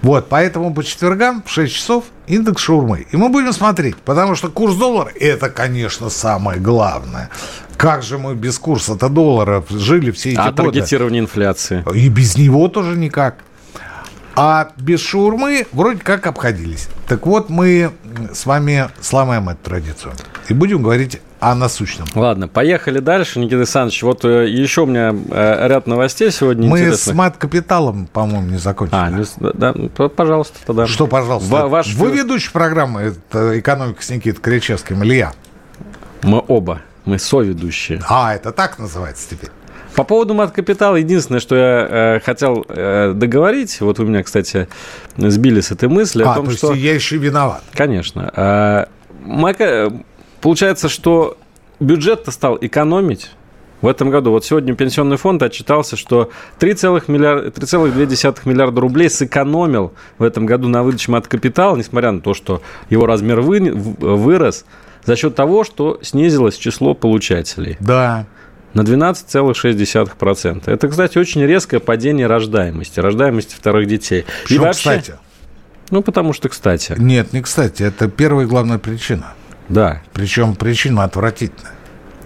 Вот, 0.00 0.30
поэтому 0.30 0.72
по 0.72 0.82
четвергам 0.82 1.42
в 1.44 1.50
6 1.50 1.74
часов 1.74 2.04
индекс 2.28 2.62
шаурмы. 2.62 3.06
И 3.10 3.16
мы 3.18 3.28
будем 3.28 3.52
смотреть, 3.52 3.96
потому 3.96 4.36
что 4.36 4.48
курс 4.48 4.74
доллара– 4.76 5.10
это, 5.20 5.50
конечно, 5.50 6.08
самое 6.08 6.58
главное. 6.58 7.28
Как 7.76 8.02
же 8.02 8.16
мы 8.16 8.34
без 8.34 8.58
курса-то 8.58 9.10
доллара 9.10 9.62
жили 9.68 10.12
все 10.12 10.30
эти 10.30 10.38
А 10.38 10.44
годы? 10.52 10.56
таргетирование 10.62 11.20
инфляции? 11.20 11.84
И 11.94 12.08
без 12.08 12.38
него 12.38 12.68
тоже 12.68 12.96
никак. 12.96 13.36
А 14.38 14.68
без 14.76 15.00
шаурмы 15.00 15.66
вроде 15.72 15.98
как 16.00 16.26
обходились. 16.26 16.88
Так 17.08 17.26
вот, 17.26 17.48
мы 17.48 17.92
с 18.32 18.44
вами 18.44 18.90
сломаем 19.00 19.48
эту 19.48 19.58
традицию. 19.62 20.12
И 20.48 20.54
будем 20.54 20.82
говорить 20.82 21.20
о 21.40 21.54
насущном. 21.54 22.06
Ладно, 22.14 22.46
поехали 22.46 22.98
дальше, 22.98 23.38
Никита 23.38 23.56
Александрович. 23.58 24.02
Вот 24.02 24.24
э, 24.24 24.48
еще 24.48 24.82
у 24.82 24.86
меня 24.86 25.14
э, 25.30 25.68
ряд 25.68 25.86
новостей 25.86 26.30
сегодня 26.30 26.68
Мы 26.68 26.92
с 26.92 27.06
мат-капиталом, 27.12 28.06
по-моему, 28.12 28.48
не 28.48 28.58
закончили. 28.58 28.96
А, 28.98 29.10
не 29.10 29.24
да, 29.54 29.72
пожалуйста, 30.08 30.58
тогда. 30.66 30.86
Что, 30.86 31.06
пожалуйста? 31.06 31.50
Ва- 31.50 31.68
ваш- 31.68 31.94
Вы 31.94 32.10
ведущий 32.12 32.50
программы 32.50 33.00
это 33.30 33.58
«Экономика» 33.58 34.02
с 34.02 34.10
Никитой 34.10 34.40
Кричевским 34.42 35.02
или 35.02 35.14
я? 35.14 35.32
Мы 36.22 36.42
оба, 36.46 36.80
мы 37.04 37.18
соведущие. 37.18 38.02
А, 38.08 38.34
это 38.34 38.50
так 38.52 38.78
называется 38.78 39.28
теперь. 39.30 39.50
По 39.96 40.04
поводу 40.04 40.34
мат-капитала, 40.34 40.96
единственное, 40.96 41.40
что 41.40 41.56
я 41.56 41.86
э, 41.88 42.20
хотел 42.20 42.66
э, 42.68 43.12
договорить, 43.14 43.80
вот 43.80 43.98
вы 43.98 44.04
меня, 44.04 44.22
кстати, 44.22 44.68
сбили 45.16 45.60
с 45.60 45.70
этой 45.70 45.88
мысли 45.88 46.22
а, 46.22 46.32
о 46.32 46.34
том, 46.34 46.46
то 46.46 46.52
что... 46.52 46.74
я 46.74 46.94
еще 46.94 47.16
виноват. 47.16 47.62
Конечно. 47.72 48.30
А, 48.36 48.88
Мака- 49.24 49.90
Получается, 50.42 50.88
что 50.90 51.38
бюджет-то 51.80 52.30
стал 52.30 52.58
экономить 52.60 53.30
в 53.80 53.88
этом 53.88 54.10
году. 54.10 54.30
Вот 54.30 54.44
сегодня 54.44 54.74
пенсионный 54.74 55.16
фонд 55.16 55.42
отчитался, 55.42 55.96
что 55.96 56.30
3,2 56.60 57.04
миллиарда, 57.08 57.48
3,2 57.48 58.40
миллиарда 58.44 58.80
рублей 58.80 59.08
сэкономил 59.10 59.92
в 60.18 60.22
этом 60.22 60.46
году 60.46 60.68
на 60.68 60.82
выдаче 60.82 61.10
мат-капитала, 61.10 61.74
несмотря 61.76 62.12
на 62.12 62.20
то, 62.20 62.34
что 62.34 62.62
его 62.90 63.06
размер 63.06 63.40
вы- 63.40 63.72
вырос, 63.72 64.66
за 65.04 65.16
счет 65.16 65.34
того, 65.34 65.64
что 65.64 65.98
снизилось 66.02 66.56
число 66.56 66.94
получателей 66.94 67.76
Да. 67.80 68.26
На 68.76 68.82
12,6%. 68.82 70.70
Это, 70.70 70.88
кстати, 70.88 71.16
очень 71.16 71.42
резкое 71.42 71.80
падение 71.80 72.26
рождаемости, 72.26 73.00
рождаемости 73.00 73.54
вторых 73.54 73.88
детей. 73.88 74.26
Что, 74.44 74.70
кстати? 74.70 75.14
Ну, 75.90 76.02
потому 76.02 76.32
что, 76.34 76.48
кстати, 76.50 76.94
Нет, 76.98 77.32
не 77.32 77.40
кстати. 77.42 77.82
Это 77.82 78.08
первая 78.08 78.44
и 78.44 78.48
главная 78.48 78.78
причина. 78.78 79.32
да, 79.68 80.02
Причем 80.12 80.54
причина 80.54 81.04
отвратительная. 81.04 81.72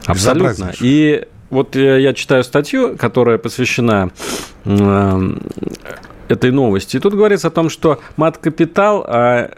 Абсолютно. 0.07 0.73
И 0.81 1.29
вот 1.51 1.77
я 1.77 2.15
читаю 2.15 2.43
статью, 2.43 2.97
которая 2.97 3.39
посвящена 3.39 4.11
э, 4.65 5.21
этой 6.29 6.51
новости. 6.51 6.97
И 6.97 7.01
тут 7.01 7.15
говорится 7.15 7.49
о 7.49 7.51
том, 7.51 7.69
что 7.69 8.01
мат-капитал 8.17 9.05
а, 9.07 9.51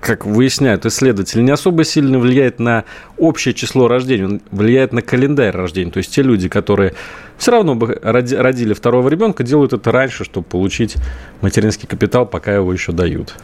как 0.00 0.24
выясняют 0.24 0.86
исследователи, 0.86 1.42
не 1.42 1.50
особо 1.50 1.84
сильно 1.84 2.18
влияет 2.18 2.58
на 2.60 2.84
общее 3.18 3.54
число 3.54 3.88
рождений, 3.88 4.24
он 4.24 4.40
влияет 4.50 4.92
на 4.92 5.02
календарь 5.02 5.50
рождения. 5.50 5.90
То 5.90 5.98
есть 5.98 6.14
те 6.14 6.22
люди, 6.22 6.48
которые 6.48 6.94
все 7.38 7.50
равно 7.50 7.74
бы 7.74 7.98
родили 8.02 8.72
второго 8.72 9.08
ребенка, 9.08 9.42
делают 9.42 9.72
это 9.72 9.90
раньше, 9.92 10.24
чтобы 10.24 10.46
получить 10.46 10.96
материнский 11.40 11.88
капитал, 11.88 12.26
пока 12.26 12.54
его 12.54 12.72
еще 12.72 12.92
дают. 12.92 13.34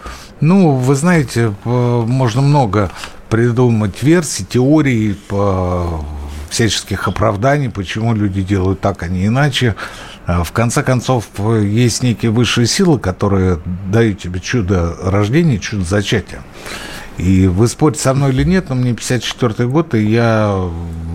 Ну, 0.40 0.76
вы 0.76 0.94
знаете, 0.94 1.52
можно 1.64 2.40
много 2.40 2.90
придумать 3.28 4.02
версий, 4.02 4.44
теорий, 4.44 5.16
всяческих 6.52 7.08
оправданий, 7.08 7.70
почему 7.70 8.14
люди 8.14 8.42
делают 8.42 8.80
так, 8.80 9.02
а 9.02 9.08
не 9.08 9.26
иначе. 9.26 9.74
А, 10.26 10.44
в 10.44 10.52
конце 10.52 10.82
концов, 10.82 11.26
есть 11.62 12.02
некие 12.02 12.30
высшие 12.30 12.66
силы, 12.66 12.98
которые 12.98 13.58
дают 13.90 14.18
тебе 14.20 14.38
чудо 14.38 14.94
рождения, 15.02 15.58
чудо 15.58 15.82
зачатия. 15.82 16.42
И 17.16 17.46
вы 17.46 17.68
спорите 17.68 18.00
со 18.00 18.12
мной 18.12 18.32
или 18.32 18.44
нет, 18.44 18.68
но 18.68 18.74
мне 18.74 18.92
54 18.92 19.66
год, 19.68 19.94
и 19.94 20.02
я 20.04 20.54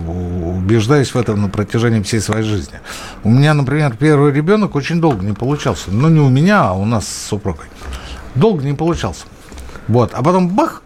убеждаюсь 0.08 1.14
в 1.14 1.16
этом 1.16 1.40
на 1.42 1.48
протяжении 1.48 2.02
всей 2.02 2.20
своей 2.20 2.42
жизни. 2.42 2.80
У 3.22 3.30
меня, 3.30 3.54
например, 3.54 3.96
первый 3.96 4.32
ребенок 4.32 4.74
очень 4.74 5.00
долго 5.00 5.24
не 5.24 5.34
получался. 5.34 5.90
Ну, 5.92 6.08
не 6.08 6.20
у 6.20 6.28
меня, 6.28 6.68
а 6.68 6.72
у 6.72 6.84
нас 6.84 7.06
с 7.06 7.28
супругой. 7.28 7.66
Долго 8.34 8.64
не 8.64 8.74
получался. 8.74 9.24
Вот. 9.86 10.14
А 10.14 10.22
потом 10.22 10.48
бах! 10.48 10.82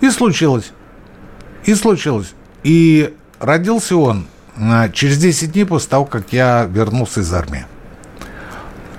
И 0.00 0.10
случилось. 0.10 0.72
И 1.64 1.74
случилось. 1.74 2.34
И 2.64 3.14
родился 3.42 3.96
он 3.96 4.26
а, 4.56 4.88
через 4.88 5.18
10 5.18 5.52
дней 5.52 5.64
после 5.64 5.90
того, 5.90 6.04
как 6.04 6.32
я 6.32 6.64
вернулся 6.64 7.20
из 7.20 7.32
армии. 7.34 7.66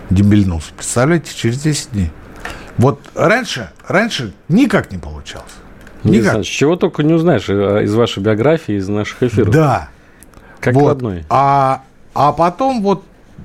Дембельнулся. 0.10 0.72
Представляете, 0.76 1.34
через 1.34 1.62
10 1.62 1.92
дней. 1.92 2.12
Вот 2.78 3.00
раньше, 3.16 3.72
раньше 3.88 4.34
никак 4.50 4.92
не 4.92 4.98
получалось. 4.98 5.54
Никак. 6.04 6.38
Не 6.38 6.44
чего 6.44 6.76
только 6.76 7.02
не 7.04 7.14
узнаешь 7.14 7.48
э, 7.48 7.84
из 7.84 7.94
вашей 7.96 8.22
биографии, 8.22 8.76
из 8.76 8.90
наших 8.90 9.24
эфиров. 9.24 9.54
Да. 9.54 9.90
Как 10.60 10.74
вот. 10.74 10.90
родной. 10.90 11.26
А, 11.30 11.84
а 12.14 12.34
потом 12.34 12.82
вот 12.82 13.04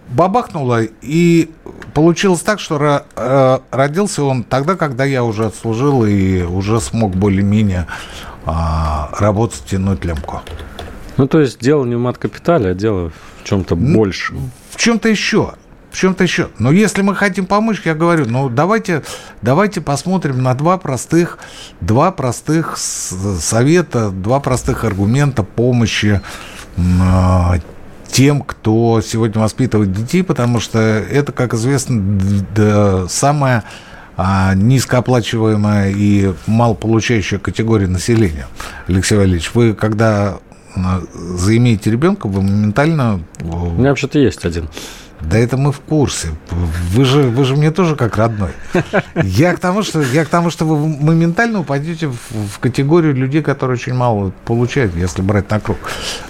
бабахнуло, 0.08 0.80
и 0.82 1.50
получилось 1.94 2.40
так, 2.40 2.58
что 2.58 3.04
э, 3.14 3.58
родился 3.70 4.24
он 4.24 4.42
тогда, 4.42 4.74
когда 4.74 5.04
я 5.04 5.22
уже 5.22 5.46
отслужил 5.46 6.04
и 6.04 6.42
уже 6.42 6.80
смог 6.80 7.14
более-менее 7.14 7.86
а, 8.46 9.10
работать, 9.18 9.62
тянуть 9.66 10.04
лямку. 10.04 10.40
Ну, 11.18 11.26
то 11.26 11.40
есть 11.40 11.58
дело 11.58 11.84
не 11.84 11.96
в 11.96 11.98
мат-капитале, 11.98 12.70
а 12.70 12.74
дело 12.74 13.10
в 13.42 13.44
чем-то 13.44 13.74
ну, 13.74 13.98
большем. 13.98 14.50
В 14.70 14.76
чем-то 14.76 15.08
еще. 15.08 15.54
В 15.90 15.96
чем-то 15.96 16.22
еще. 16.22 16.48
Но 16.58 16.70
если 16.70 17.02
мы 17.02 17.16
хотим 17.16 17.46
помочь, 17.46 17.82
я 17.84 17.94
говорю, 17.94 18.26
ну 18.26 18.48
давайте, 18.48 19.02
давайте 19.42 19.80
посмотрим 19.80 20.42
на 20.42 20.54
два 20.54 20.78
простых, 20.78 21.38
два 21.80 22.12
простых 22.12 22.76
совета, 22.78 24.10
два 24.10 24.38
простых 24.38 24.84
аргумента 24.84 25.42
помощи 25.42 26.20
э, 26.76 26.80
тем, 28.12 28.42
кто 28.42 29.00
сегодня 29.00 29.40
воспитывает 29.40 29.92
детей, 29.92 30.22
потому 30.22 30.60
что 30.60 30.78
это, 30.78 31.32
как 31.32 31.54
известно, 31.54 32.00
да, 32.54 33.08
самая 33.08 33.64
а, 34.16 34.54
низкооплачиваемая 34.54 35.90
и 35.90 36.32
малополучающая 36.46 37.38
категория 37.38 37.86
населения. 37.86 38.46
Алексей 38.88 39.16
Валерьевич, 39.16 39.52
вы 39.54 39.74
когда 39.74 40.38
заимеете 41.14 41.90
ребенка, 41.90 42.26
вы 42.26 42.42
моментально... 42.42 43.20
У 43.40 43.70
меня 43.70 43.90
вообще-то 43.90 44.18
есть 44.18 44.44
один. 44.44 44.68
Да 45.20 45.36
это 45.36 45.56
мы 45.56 45.72
в 45.72 45.80
курсе. 45.80 46.28
Вы 46.50 47.04
же, 47.04 47.22
вы 47.22 47.44
же 47.44 47.56
мне 47.56 47.70
тоже 47.70 47.96
как 47.96 48.16
родной. 48.16 48.52
Я 49.22 49.54
к 49.54 49.58
тому, 49.58 49.82
что, 49.82 50.00
я 50.00 50.24
к 50.24 50.28
тому, 50.28 50.50
что 50.50 50.64
вы 50.64 50.76
моментально 50.76 51.60
упадете 51.60 52.06
в, 52.06 52.16
в 52.30 52.58
категорию 52.60 53.14
людей, 53.14 53.42
которые 53.42 53.74
очень 53.74 53.94
мало 53.94 54.32
получают, 54.44 54.94
если 54.94 55.22
брать 55.22 55.50
на 55.50 55.58
круг. 55.58 55.78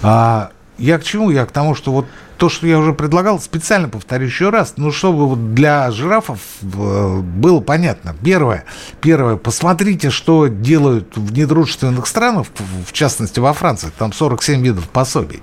А 0.01 0.49
я 0.79 0.97
к 0.97 1.03
чему? 1.03 1.29
Я 1.29 1.45
к 1.45 1.51
тому, 1.51 1.75
что 1.75 1.91
вот 1.91 2.07
то, 2.39 2.47
что 2.47 2.65
я 2.65 2.79
уже 2.79 2.93
предлагал, 2.93 3.39
специально 3.39 3.89
повторю 3.89 4.25
еще 4.25 4.49
раз, 4.49 4.75
ну, 4.77 4.91
чтобы 4.91 5.27
вот 5.27 5.53
для 5.53 5.91
жирафов 5.91 6.39
э, 6.61 7.19
было 7.19 7.59
понятно. 7.59 8.15
Первое, 8.23 8.63
первое, 9.01 9.35
посмотрите, 9.35 10.09
что 10.09 10.47
делают 10.47 11.17
в 11.17 11.33
недружественных 11.33 12.07
странах, 12.07 12.47
в 12.87 12.93
частности 12.93 13.41
во 13.41 13.51
Франции, 13.51 13.91
там 13.97 14.13
47 14.13 14.61
видов 14.61 14.87
пособий 14.87 15.41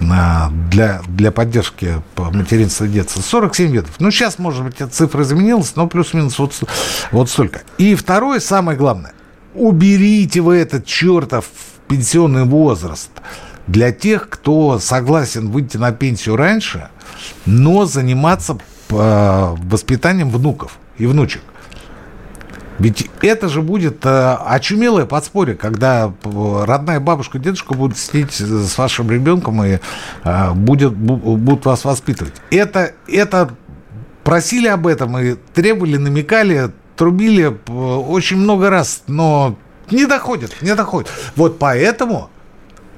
для, 0.00 1.02
для 1.08 1.30
поддержки 1.30 2.02
материнства 2.16 2.86
и 2.86 2.88
детства. 2.88 3.20
47 3.20 3.70
видов. 3.70 3.90
Ну, 3.98 4.10
сейчас, 4.10 4.38
может 4.38 4.64
быть, 4.64 4.76
эта 4.76 4.88
цифра 4.88 5.22
изменилась, 5.22 5.76
но 5.76 5.86
плюс-минус 5.86 6.38
вот, 6.38 6.58
вот 7.12 7.28
столько. 7.28 7.60
И 7.76 7.94
второе, 7.94 8.40
самое 8.40 8.78
главное. 8.78 9.12
Уберите 9.54 10.40
вы 10.40 10.56
этот 10.56 10.86
чертов 10.86 11.44
пенсионный 11.88 12.44
возраст 12.44 13.10
для 13.70 13.92
тех, 13.92 14.28
кто 14.28 14.80
согласен 14.80 15.48
выйти 15.50 15.76
на 15.76 15.92
пенсию 15.92 16.34
раньше, 16.34 16.88
но 17.46 17.84
заниматься 17.84 18.58
э, 18.90 19.54
воспитанием 19.58 20.30
внуков 20.30 20.78
и 20.98 21.06
внучек. 21.06 21.42
Ведь 22.80 23.08
это 23.22 23.48
же 23.48 23.62
будет 23.62 24.04
э, 24.04 24.36
очумелое 24.44 25.06
подспорье, 25.06 25.54
когда 25.54 26.12
родная 26.24 26.98
бабушка, 26.98 27.38
дедушка 27.38 27.74
будут 27.74 27.96
сидеть 27.96 28.32
с 28.32 28.76
вашим 28.76 29.08
ребенком 29.08 29.62
и 29.62 29.78
э, 30.24 30.50
будет, 30.52 30.96
будут 30.96 31.64
вас 31.64 31.84
воспитывать. 31.84 32.34
Это, 32.50 32.94
это 33.06 33.50
просили 34.24 34.66
об 34.66 34.88
этом 34.88 35.16
и 35.16 35.36
требовали, 35.54 35.96
намекали, 35.96 36.72
трубили 36.96 37.56
э, 37.68 37.72
очень 37.72 38.38
много 38.38 38.68
раз, 38.68 39.04
но 39.06 39.56
не 39.92 40.06
доходит, 40.06 40.56
не 40.60 40.74
доходит. 40.74 41.08
Вот 41.36 41.60
поэтому 41.60 42.30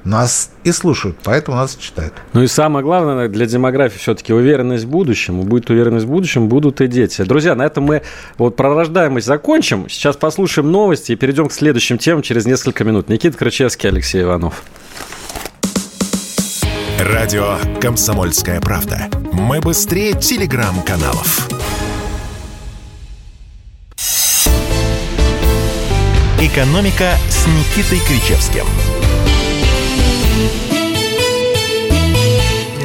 нас 0.05 0.51
и 0.65 0.73
слушают, 0.73 1.17
поэтому 1.23 1.57
нас 1.57 1.77
читают. 1.77 2.15
Ну 2.33 2.43
и 2.43 2.47
самое 2.47 2.85
главное 2.85 3.29
для 3.29 3.47
демографии 3.47 3.99
все-таки 3.99 4.33
уверенность 4.33 4.85
в 4.85 4.89
будущем. 4.89 5.41
Будет 5.43 5.71
уверенность 5.71 6.07
в 6.07 6.09
будущем, 6.09 6.49
будут 6.49 6.81
и 6.81 6.87
дети. 6.89 7.23
Друзья, 7.23 7.55
на 7.55 7.63
этом 7.63 7.85
мы 7.85 8.03
вот 8.39 8.57
про 8.57 8.75
рождаемость 8.75 9.27
закончим. 9.27 9.89
Сейчас 9.89 10.17
послушаем 10.17 10.71
новости 10.73 11.13
и 11.13 11.17
перейдем 11.17 11.49
к 11.49 11.53
следующим 11.53 11.99
темам 11.99 12.23
через 12.23 12.47
несколько 12.47 12.85
минут. 12.85 13.09
Никита 13.09 13.37
Крычевский, 13.39 13.89
Алексей 13.89 14.23
Иванов. 14.23 14.63
Радио 16.99 17.57
«Комсомольская 17.81 18.61
правда». 18.61 19.09
Мы 19.33 19.61
быстрее 19.61 20.13
телеграм-каналов. 20.15 21.49
«Экономика» 26.41 27.13
с 27.29 27.47
Никитой 27.47 28.01
Кричевским– 28.07 28.67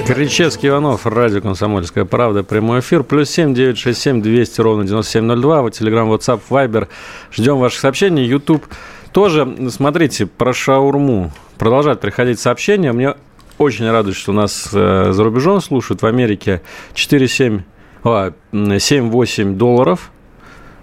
Кричевский 0.07 0.69
Иванов, 0.69 1.05
радио 1.05 1.41
«Комсомольская 1.41 2.05
правда», 2.05 2.41
прямой 2.41 2.79
эфир, 2.79 3.03
плюс 3.03 3.29
семь 3.29 3.53
девять 3.53 3.77
шесть 3.77 3.99
семь 3.99 4.21
двести 4.21 4.61
ровно 4.61 4.85
девяносто 4.85 5.11
семь 5.11 5.25
ноль 5.25 5.41
два, 5.41 5.61
вот 5.61 5.73
Телеграм, 5.73 6.09
WhatsApp, 6.09 6.39
Viber, 6.49 6.87
ждем 7.29 7.57
ваших 7.57 7.81
сообщений, 7.81 8.25
YouTube 8.25 8.65
тоже, 9.11 9.69
смотрите, 9.69 10.25
про 10.25 10.53
шаурму, 10.53 11.33
продолжают 11.57 11.99
приходить 11.99 12.39
сообщения, 12.39 12.93
мне 12.93 13.15
очень 13.57 13.91
радует, 13.91 14.15
что 14.15 14.31
нас 14.31 14.69
э, 14.71 15.11
за 15.11 15.23
рубежом 15.25 15.59
слушают, 15.59 16.01
в 16.01 16.05
Америке 16.05 16.61
4-7, 16.93 17.63
7-8 18.03 19.55
долларов, 19.55 20.11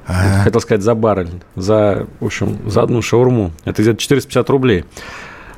Ага. 0.07 0.43
Хотел 0.43 0.61
сказать 0.61 0.83
за 0.83 0.95
баррель, 0.95 1.31
за, 1.57 2.07
в 2.21 2.27
общем, 2.27 2.59
за 2.71 2.83
одну 2.83 3.01
шаурму. 3.01 3.53
Это 3.65 3.81
где-то 3.81 3.97
450 3.97 4.51
рублей. 4.51 4.85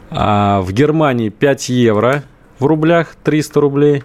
А 0.09 0.61
в 0.61 0.71
Германии 0.71 1.31
5 1.31 1.69
евро 1.71 2.23
в 2.59 2.67
рублях, 2.67 3.15
300 3.23 3.61
рублей. 3.61 4.05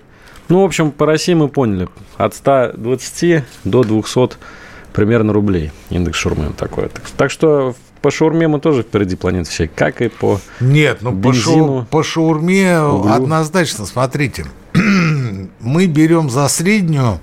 Ну, 0.50 0.62
в 0.62 0.66
общем, 0.66 0.92
по 0.92 1.06
России 1.06 1.34
мы 1.34 1.48
поняли. 1.48 1.88
От 2.18 2.36
120 2.36 3.44
до 3.64 3.84
200 3.84 4.38
примерно 4.94 5.34
рублей 5.34 5.72
индекс 5.90 6.20
шаурмы 6.20 6.52
такой. 6.58 6.90
Так, 6.90 7.04
так 7.16 7.32
что 7.32 7.76
по 8.02 8.12
шаурме 8.12 8.48
мы 8.48 8.60
тоже 8.60 8.84
впереди 8.84 9.16
планеты 9.16 9.50
всей, 9.50 9.68
как 9.68 10.02
и 10.02 10.10
по 10.10 10.40
Нет, 10.60 11.00
ну 11.02 11.12
бензину, 11.12 11.68
по, 11.68 11.82
шу, 11.82 11.86
по 11.90 12.04
шаурме 12.04 12.80
углю. 12.82 13.14
однозначно, 13.14 13.86
смотрите. 13.86 14.46
мы 15.60 15.86
берем 15.86 16.30
за 16.30 16.48
среднюю 16.48 17.20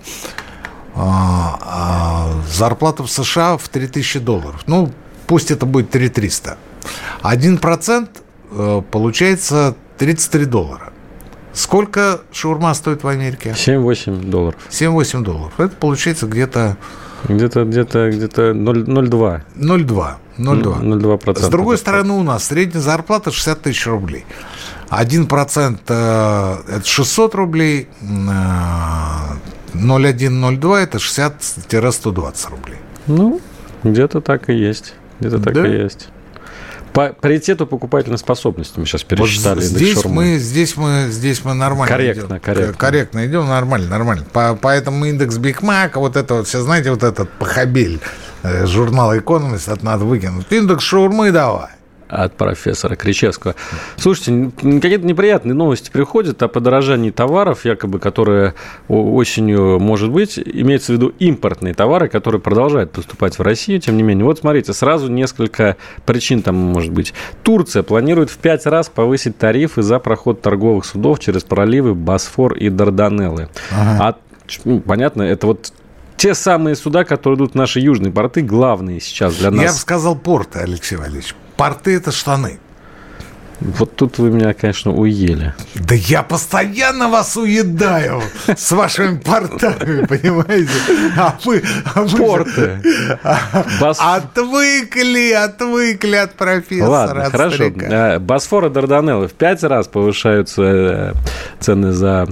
а, 0.95 1.59
а, 1.61 2.33
зарплату 2.51 3.05
в 3.05 3.11
США 3.11 3.57
в 3.57 3.69
3000 3.69 4.21
долларов. 4.21 4.63
Ну, 4.67 4.91
пусть 5.27 5.51
это 5.51 5.67
будет 5.67 5.91
3300. 5.91 6.57
1% 7.23 8.09
э, 8.51 8.83
получается 8.91 9.77
33 9.99 10.45
доллара. 10.47 10.93
Сколько 11.53 12.21
шаурма 12.33 12.75
стоит 12.75 13.03
в 13.03 13.09
Америке? 13.09 13.55
7-8 13.57 14.31
долларов. 14.31 14.57
7-8 14.71 15.23
долларов. 15.23 15.53
Это 15.59 15.75
получается 15.77 16.27
где-то... 16.27 16.77
Где-то 17.29 17.65
где-то 17.65 18.11
где-то 18.11 18.51
0,2. 18.51 19.41
0,2. 19.57 20.15
0,2. 20.39 20.83
0,2%. 20.83 21.39
С 21.39 21.49
другой 21.49 21.79
стороны, 21.79 22.13
у 22.13 22.23
нас 22.23 22.45
средняя 22.45 22.81
зарплата 22.81 23.33
60 23.33 23.63
тысяч 23.63 23.87
рублей. 23.87 24.25
1% 24.91 25.79
э, 25.89 26.57
это 26.77 26.87
600 26.87 27.35
рублей, 27.35 27.89
0,1-0,2 28.03 30.77
э, 30.77 30.83
это 30.83 30.99
60-120 30.99 32.51
рублей. 32.51 32.77
Ну, 33.07 33.41
Где-то 33.83 34.21
так 34.21 34.49
и 34.49 34.55
есть. 34.55 34.95
Где-то 35.21 35.41
так 35.41 35.55
Да? 35.55 35.67
и 35.67 35.83
есть. 35.83 36.09
По 36.99 37.13
паритету 37.13 37.65
покупательной 37.65 38.19
способности 38.19 38.77
мы 38.77 38.85
сейчас 38.85 39.03
Вот 39.03 39.09
пересчитали. 39.11 39.61
индекс 39.61 39.71
здесь 39.71 40.05
мы, 40.05 40.39
здесь 40.39 40.77
мы, 40.77 41.07
здесь 41.11 41.45
мы 41.45 41.55
нормально 41.55 41.87
Корректно, 41.95 42.27
идем. 42.27 42.41
корректно. 42.41 42.75
Корректно 42.75 43.27
идем, 43.29 43.47
нормально, 43.47 43.89
нормально. 43.89 44.27
По- 44.33 44.59
поэтому 44.61 45.05
индекс 45.05 45.37
Биг 45.37 45.63
Мака, 45.63 46.01
вот 46.01 46.17
это 46.17 46.35
вот, 46.35 46.49
все 46.49 46.61
знаете, 46.61 46.91
вот 46.91 47.05
этот 47.05 47.31
похабель 47.39 48.01
э, 48.43 48.67
журнала 48.67 49.17
Экономист, 49.17 49.69
это 49.69 49.85
надо 49.85 50.07
выкинуть. 50.07 50.47
Индекс 50.51 50.83
шаурмы 50.83 51.31
давай. 51.31 51.69
От 52.09 52.35
профессора 52.37 52.97
Кричевского. 52.97 53.55
Слушайте, 53.97 54.51
какие-то 54.57 55.07
неприятные 55.07 55.55
новости 55.55 55.91
приходят 55.91 56.43
о 56.43 56.49
подорожании 56.49 57.11
товаров, 57.11 57.67
якобы, 57.67 57.99
которые 57.99 58.55
осенью, 58.89 59.79
может 59.79 60.11
быть, 60.11 60.39
имеется 60.39 60.93
в 60.93 60.97
виду 60.97 61.13
импортные 61.19 61.75
товары, 61.75 62.09
которые 62.09 62.41
продолжают 62.41 62.93
поступать 62.93 63.39
в 63.39 63.43
Россию, 63.43 63.81
тем 63.81 63.97
не 63.97 64.03
менее. 64.03 64.25
Вот 64.25 64.39
смотрите, 64.39 64.73
сразу 64.73 65.11
несколько 65.11 65.77
причин 66.07 66.43
там 66.43 66.55
может 66.57 66.93
быть. 66.93 67.13
Турция 67.43 67.83
планирует 67.83 68.31
в 68.31 68.39
пять 68.39 68.65
раз 68.67 68.89
повысить 68.89 69.37
тарифы 69.37 69.83
за 69.83 69.99
проход 69.99 70.41
торговых 70.41 70.85
судов 70.87 71.19
через 71.21 71.45
проливы 71.45 71.95
Босфор 71.95 72.55
и 72.55 72.71
Дарданеллы. 72.71 73.49
А, 73.71 74.17
ч- 74.47 74.61
ну, 74.65 74.81
понятно, 74.81 75.23
это 75.23 75.47
вот 75.47 75.73
те 76.17 76.35
самые 76.35 76.75
суда, 76.75 77.05
которые 77.05 77.37
идут 77.37 77.53
в 77.53 77.55
наши 77.55 77.81
южные 77.81 78.11
порты, 78.13 78.41
главные 78.41 79.01
сейчас 79.01 79.37
для 79.37 79.51
нас. 79.51 79.63
Я 79.63 79.69
бы 79.69 79.75
сказал 79.77 80.17
порты, 80.17 80.61
Алексей 80.61 80.97
Валерьевич. 80.97 81.35
Порты– 81.59 81.97
это 81.97 82.13
штаны. 82.13 82.59
Вот 83.61 83.97
тут 83.97 84.19
вы 84.19 84.31
меня, 84.31 84.55
конечно, 84.55 84.93
уели. 84.93 85.53
Да 85.75 85.97
я 85.97 86.23
постоянно 86.23 87.09
вас 87.09 87.37
уедаю 87.37 88.23
с 88.47 88.71
вашими 88.71 89.19
портами, 89.19 90.07
понимаете? 90.07 90.71
А 91.17 91.37
вы, 91.45 91.65
а 91.93 92.03
вы 92.05 92.17
Порты. 92.17 92.81
Бос- 93.81 93.99
Отвыкли, 93.99 95.33
отвыкли 95.33 96.15
от 96.15 96.35
профессора, 96.35 96.89
Ладно, 96.89 97.23
от 97.25 97.33
хорошо. 97.33 97.57
старика. 97.57 97.87
Э, 98.15 98.19
Босфор 98.21 98.67
и 98.67 98.71
Дарданеллы 98.71 99.27
в 99.27 99.33
пять 99.33 99.65
раз 99.65 99.89
повышаются 99.89 100.63
э, 100.63 101.13
цены 101.59 101.91
за 101.91 102.29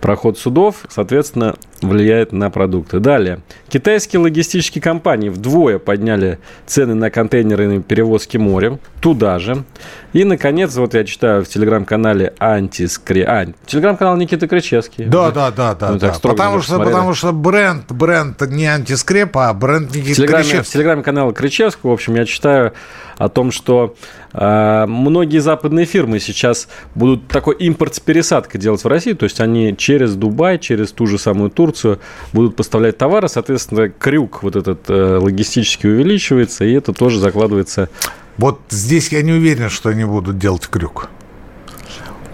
проход 0.00 0.38
судов, 0.38 0.76
соответственно, 0.88 1.56
влияет 1.80 2.32
на 2.32 2.50
продукты. 2.50 3.00
Далее. 3.00 3.40
Китайские 3.68 4.20
логистические 4.20 4.82
компании 4.82 5.28
вдвое 5.28 5.78
подняли 5.78 6.38
цены 6.66 6.94
на 6.94 7.10
контейнерные 7.10 7.80
перевозки 7.80 8.36
морем, 8.36 8.80
туда 9.00 9.38
же. 9.38 9.64
И, 10.12 10.24
наконец, 10.24 10.74
вот 10.76 10.94
я 10.94 11.04
читаю 11.04 11.44
в 11.44 11.48
телеграм-канале 11.48 12.34
Антискре... 12.38 13.24
А, 13.24 13.46
телеграм-канал 13.66 14.16
Никиты 14.16 14.48
Кричевский. 14.48 15.04
Да, 15.04 15.30
да, 15.30 15.50
да, 15.50 15.74
да. 15.74 15.92
Ну, 15.92 15.98
да. 15.98 16.14
Потому, 16.20 16.60
что, 16.60 16.74
смотрели. 16.74 16.92
потому 16.92 17.14
что 17.14 17.32
бренд, 17.32 17.90
бренд 17.92 18.40
не 18.48 18.66
антискреп, 18.66 19.36
а 19.36 19.52
бренд 19.54 19.90
В 19.90 19.92
телеграме, 19.92 20.44
в 20.44 20.46
Кричевский. 20.48 20.72
телеграме-канала 20.72 21.32
Кричевского, 21.32 21.90
в 21.90 21.94
общем, 21.94 22.14
я 22.16 22.24
читаю 22.24 22.72
о 23.16 23.28
том, 23.28 23.52
что 23.52 23.94
многие 24.32 25.38
западные 25.38 25.86
фирмы 25.86 26.20
сейчас 26.20 26.68
будут 26.94 27.26
такой 27.28 27.56
импорт 27.56 27.96
с 27.96 28.00
пересадкой 28.00 28.60
делать 28.60 28.84
в 28.84 28.86
Россию, 28.86 29.16
то 29.16 29.24
есть 29.24 29.40
они 29.40 29.76
через 29.76 30.14
Дубай, 30.14 30.58
через 30.58 30.92
ту 30.92 31.06
же 31.06 31.18
самую 31.18 31.50
Турцию 31.50 31.98
будут 32.32 32.56
поставлять 32.56 32.96
товары, 32.96 33.28
соответственно, 33.28 33.88
крюк 33.88 34.42
вот 34.42 34.56
этот 34.56 34.88
э, 34.88 35.18
логистически 35.18 35.86
увеличивается, 35.86 36.64
и 36.64 36.72
это 36.72 36.92
тоже 36.92 37.18
закладывается. 37.18 37.88
Вот 38.36 38.60
здесь 38.70 39.08
я 39.08 39.22
не 39.22 39.32
уверен, 39.32 39.68
что 39.68 39.88
они 39.88 40.04
будут 40.04 40.38
делать 40.38 40.66
крюк. 40.68 41.10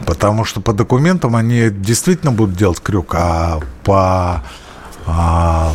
Потому 0.04 0.44
что 0.44 0.60
по 0.60 0.72
документам 0.72 1.34
они 1.34 1.70
действительно 1.70 2.30
будут 2.30 2.56
делать 2.56 2.80
крюк, 2.80 3.14
а 3.14 3.60
по 3.82 4.44
а, 5.06 5.72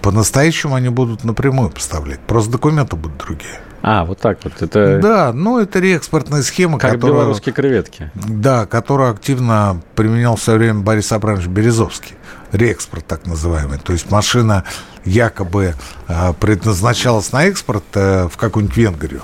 по-настоящему 0.00 0.74
они 0.74 0.88
будут 0.88 1.24
напрямую 1.24 1.70
поставлять. 1.70 2.20
Просто 2.20 2.52
документы 2.52 2.96
будут 2.96 3.18
другие. 3.18 3.60
А, 3.82 4.04
вот 4.04 4.18
так 4.18 4.38
вот, 4.44 4.60
это 4.60 4.98
Да, 4.98 5.32
ну 5.32 5.58
это 5.58 5.78
реэкспортная 5.78 6.42
схема, 6.42 6.78
как 6.78 6.92
которую, 6.92 7.18
белорусские 7.18 7.54
креветки. 7.54 8.10
да, 8.14 8.66
которую 8.66 9.10
активно 9.10 9.80
применял 9.94 10.36
в 10.36 10.42
свое 10.42 10.58
время 10.58 10.80
Борис 10.80 11.10
Абрамович 11.12 11.46
Березовский. 11.46 12.14
Реэкспорт 12.52 13.06
так 13.06 13.26
называемый. 13.26 13.78
То 13.78 13.92
есть 13.92 14.10
машина 14.10 14.64
якобы 15.04 15.74
э, 16.08 16.32
предназначалась 16.40 17.32
на 17.32 17.44
экспорт 17.44 17.84
э, 17.94 18.28
в 18.28 18.36
какую-нибудь 18.36 18.76
Венгрию. 18.76 19.22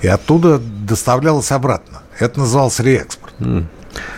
И 0.00 0.08
оттуда 0.08 0.58
доставлялась 0.58 1.52
обратно. 1.52 2.00
Это 2.18 2.40
называлось 2.40 2.80
реэкспорт. 2.80 3.34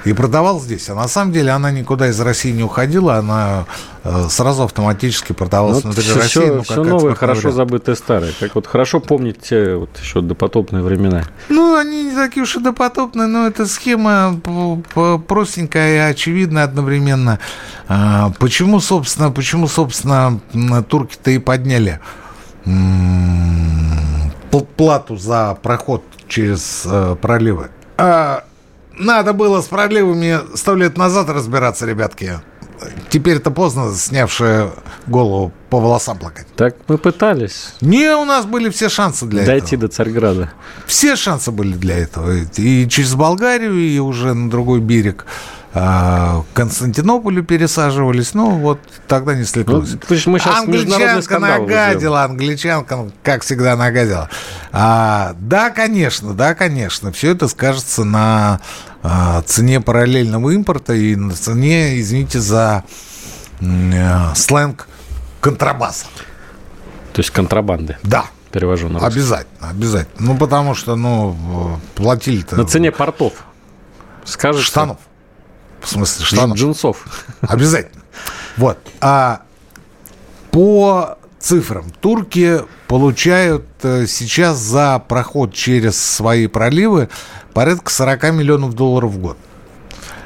И 0.05 0.13
продавал 0.13 0.61
здесь. 0.61 0.89
А 0.91 0.95
на 0.95 1.09
самом 1.09 1.33
деле 1.33 1.51
она 1.53 1.71
никуда 1.71 2.09
из 2.09 2.21
России 2.21 2.51
не 2.53 2.63
уходила, 2.63 3.17
она 3.17 3.65
э, 4.05 4.27
сразу 4.29 4.65
автоматически 4.65 5.33
продавалась 5.33 5.77
Вот 5.77 5.85
внутри 5.85 6.03
все, 6.05 6.15
России. 6.19 6.41
ну, 6.51 6.57
как 6.59 6.65
все 6.65 6.85
новое, 6.85 7.15
хорошо 7.15 7.41
вариант. 7.41 7.57
забытые 7.57 7.97
старые. 7.97 8.33
Как 8.39 8.55
вот 8.55 8.67
хорошо 8.67 9.01
помнить 9.01 9.41
те 9.41 9.77
вот 9.77 9.91
еще 10.03 10.21
допотопные 10.21 10.83
времена. 10.83 11.23
Ну, 11.49 11.77
они 11.77 12.05
не 12.05 12.15
такие 12.15 12.43
уж 12.43 12.57
и 12.57 12.61
допотопные, 12.61 13.27
но 13.29 13.47
эта 13.47 13.65
схема 13.67 14.39
простенькая 15.27 15.95
и 16.09 16.11
очевидная 16.13 16.65
одновременно. 16.65 17.39
А, 17.89 18.31
Почему, 18.39 18.81
собственно, 18.81 19.31
почему, 19.31 19.69
собственно, 19.69 20.41
турки-то 20.89 21.31
и 21.31 21.39
подняли 21.39 22.01
плату 24.77 25.17
за 25.17 25.57
проход 25.63 26.05
через 26.29 26.83
э, 26.85 27.17
проливы? 27.21 27.71
А, 27.97 28.45
Надо 28.99 29.33
было 29.33 29.61
с 29.61 29.67
проливами 29.67 30.39
сто 30.57 30.75
лет 30.75 30.97
назад 30.97 31.29
разбираться, 31.29 31.87
ребятки. 31.87 32.41
Теперь 33.11 33.37
это 33.37 33.51
поздно, 33.51 33.93
снявшие 33.95 34.73
голову 35.07 35.53
по 35.71 35.79
волосам 35.79 36.19
плакать. 36.19 36.47
Так 36.57 36.75
мы 36.89 36.99
пытались 36.99 37.75
Не, 37.81 38.17
у 38.17 38.25
нас 38.25 38.45
были 38.45 38.71
все 38.71 38.89
шансы 38.89 39.27
для 39.27 39.45
дойти 39.45 39.77
этого. 39.77 39.89
до 39.89 39.95
Царьграда. 39.95 40.53
Все 40.87 41.15
шансы 41.15 41.53
были 41.53 41.75
для 41.75 41.99
этого. 41.99 42.33
И 42.57 42.89
через 42.89 43.15
Болгарию, 43.15 43.75
и 43.79 43.99
уже 43.99 44.35
на 44.35 44.51
другой 44.51 44.81
берег 44.81 45.27
к 45.73 46.45
Константинополю 46.53 47.43
пересаживались. 47.43 48.35
Ну, 48.35 48.51
вот 48.59 48.79
тогда 49.09 49.33
не 49.35 49.41
Ну, 49.41 49.47
слеклось. 49.47 49.91
ты 50.07 50.17
ж- 50.17 50.27
мы 50.27 50.39
сейчас 50.39 50.61
Англичанка 50.61 51.39
нагадила, 51.39 52.25
англичанка, 52.25 52.97
ну, 52.97 53.13
как 53.23 53.43
всегда, 53.43 53.75
нагадила. 53.77 54.29
А, 54.71 55.35
да, 55.39 55.71
конечно, 55.71 56.35
да, 56.35 56.55
конечно. 56.55 57.11
Все 57.13 57.31
это 57.33 57.49
скажется 57.49 58.05
на 58.05 58.61
а, 59.03 59.41
цене 59.43 59.81
параллельного 59.81 60.51
импорта 60.51 60.93
и 60.93 61.17
на 61.17 61.35
цене, 61.35 61.99
извините 62.01 62.41
за 62.41 62.85
э, 63.61 64.35
сленг, 64.35 64.87
контрабаса. 65.41 66.05
То 67.15 67.21
есть 67.21 67.31
контрабанды. 67.31 67.97
Да, 68.03 68.27
Перевожу 68.53 68.89
на 68.91 69.01
русский. 69.01 69.19
обязательно, 69.21 69.71
обязательно. 69.71 70.17
Ну, 70.33 70.37
потому 70.37 70.75
что, 70.75 70.97
ну, 70.97 71.79
платили-то... 71.95 72.57
На 72.57 72.67
цене 72.67 72.93
портов. 72.93 73.33
Скажешь? 74.25 74.67
Штанов. 74.67 74.99
В 75.83 75.89
смысле, 75.89 76.25
Штанов. 76.25 76.57
Джинсов. 76.57 77.27
Обязательно. 77.41 78.03
Вот. 78.57 78.79
А 79.01 79.43
по 80.51 81.19
цифрам, 81.39 81.91
турки 82.01 82.61
получают 82.87 83.65
э, 83.83 84.07
сейчас 84.07 84.59
за 84.59 84.99
проход 85.01 85.53
через 85.53 85.99
свои 85.99 86.47
проливы 86.47 87.09
порядка 87.53 87.91
40 87.91 88.33
миллионов 88.35 88.75
долларов 88.75 89.13
в 89.13 89.19
год. 89.19 89.37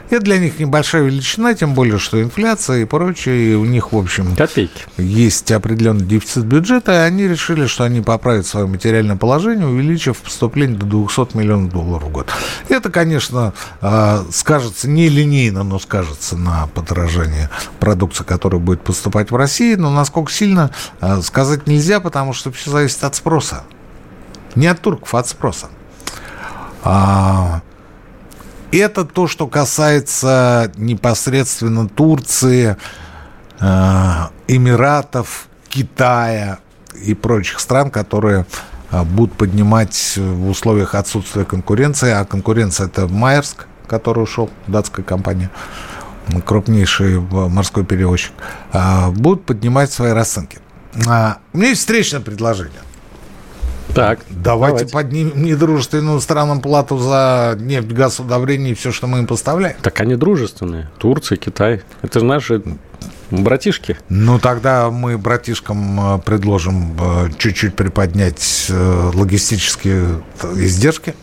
Это 0.08 0.20
для 0.20 0.38
них 0.38 0.58
небольшая 0.58 1.02
величина, 1.02 1.54
тем 1.54 1.74
более, 1.74 1.98
что 1.98 2.22
инфляция 2.22 2.82
и 2.82 2.84
прочее, 2.84 3.52
и 3.52 3.54
у 3.54 3.64
них, 3.64 3.92
в 3.92 3.98
общем, 3.98 4.36
Копейки. 4.36 4.84
есть 4.98 5.50
определенный 5.50 6.04
дефицит 6.04 6.44
бюджета, 6.44 6.92
и 6.92 6.96
они 6.96 7.26
решили, 7.26 7.66
что 7.66 7.84
они 7.84 8.00
поправят 8.00 8.46
свое 8.46 8.66
материальное 8.66 9.16
положение, 9.16 9.66
увеличив 9.66 10.18
поступление 10.18 10.78
до 10.78 10.86
200 10.86 11.36
миллионов 11.36 11.72
долларов 11.72 12.04
в 12.04 12.12
год. 12.12 12.28
Это, 12.68 12.90
конечно, 12.90 13.52
э, 13.80 14.24
скажется 14.30 14.88
нелинейно, 14.88 15.64
но 15.64 15.78
скажется 15.78 16.36
на 16.36 16.68
подорожании 16.68 17.48
продукции, 17.80 18.22
которая 18.22 18.60
будет 18.60 18.82
поступать 18.82 19.30
в 19.30 19.36
Россию, 19.36 19.80
но 19.80 19.90
насколько 19.90 20.30
сильно 20.30 20.70
э, 21.00 21.20
сказать 21.22 21.66
нельзя, 21.66 21.98
потому 21.98 22.32
что 22.32 22.52
все 22.52 22.70
зависит 22.70 23.02
от 23.02 23.16
спроса. 23.16 23.64
Не 24.54 24.68
от 24.68 24.80
турков, 24.80 25.14
а 25.14 25.18
от 25.18 25.28
спроса. 25.28 25.68
Это 28.72 29.04
то, 29.04 29.28
что 29.28 29.46
касается 29.46 30.72
непосредственно 30.76 31.88
Турции, 31.88 32.76
э, 33.60 34.26
Эмиратов, 34.48 35.48
Китая 35.68 36.58
и 37.02 37.14
прочих 37.14 37.60
стран, 37.60 37.90
которые 37.90 38.44
э, 38.90 39.02
будут 39.04 39.36
поднимать 39.36 40.14
в 40.16 40.48
условиях 40.48 40.94
отсутствия 40.94 41.44
конкуренции. 41.44 42.10
А 42.10 42.24
конкуренция 42.24 42.86
это 42.86 43.06
Майерск, 43.06 43.66
который 43.86 44.24
ушел, 44.24 44.50
датская 44.66 45.04
компания, 45.04 45.50
крупнейший 46.44 47.14
э, 47.14 47.18
морской 47.18 47.84
перевозчик, 47.84 48.32
будут 49.12 49.46
поднимать 49.46 49.92
свои 49.92 50.12
расценки. 50.12 50.58
А, 51.06 51.38
У 51.52 51.58
меня 51.58 51.68
есть 51.68 51.80
встречное 51.80 52.20
предложение. 52.20 52.80
Так. 53.94 54.20
Давайте, 54.28 54.86
поднимем 54.86 55.42
недружественным 55.42 56.20
странам 56.20 56.60
плату 56.60 56.98
за 56.98 57.56
нефть, 57.58 57.88
газ, 57.88 58.20
удобрения 58.20 58.72
и 58.72 58.74
все, 58.74 58.92
что 58.92 59.06
мы 59.06 59.18
им 59.18 59.26
поставляем. 59.26 59.76
Так 59.82 60.00
они 60.00 60.16
дружественные. 60.16 60.90
Турция, 60.98 61.36
Китай. 61.36 61.82
Это 62.02 62.20
же 62.20 62.26
наши 62.26 62.62
Братишки. 63.30 63.96
Ну, 64.08 64.38
тогда 64.38 64.90
мы 64.90 65.18
братишкам 65.18 66.16
э, 66.16 66.18
предложим 66.20 66.96
э, 67.00 67.30
чуть-чуть 67.36 67.74
приподнять 67.74 68.66
э, 68.68 69.10
логистические 69.14 70.22
издержки. 70.54 71.14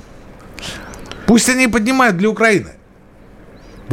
Пусть 1.26 1.50
они 1.50 1.68
поднимают 1.68 2.18
для 2.18 2.30
Украины. 2.30 2.72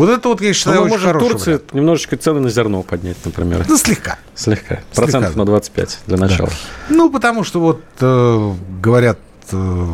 Вот 0.01 0.09
это 0.09 0.31
вот, 0.31 0.41
я 0.41 0.55
считаю, 0.55 0.77
Ну, 0.79 0.83
очень 0.85 0.93
может, 0.93 1.07
хороший 1.09 1.29
Турции 1.29 1.51
вариант. 1.53 1.75
немножечко 1.75 2.17
цены 2.17 2.41
на 2.41 2.49
зерно 2.49 2.83
поднять, 2.83 3.19
например. 3.23 3.67
Ну, 3.69 3.77
слегка. 3.77 4.17
Слегка. 4.35 4.77
Слегка. 4.77 4.95
Процентов 4.95 5.37
на 5.37 5.45
25 5.45 5.99
для 6.07 6.17
начала. 6.17 6.49
Ну, 6.89 7.11
потому 7.11 7.45
что 7.45 7.61
вот 7.61 7.83
э, 8.01 8.53
говорят, 8.81 9.19
э, 9.53 9.87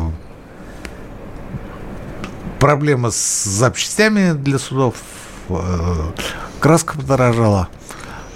проблема 2.57 3.11
с 3.11 3.43
запчастями 3.43 4.31
для 4.31 4.59
судов, 4.59 4.95
э, 5.49 5.55
краска 6.61 6.95
подорожала, 6.97 7.67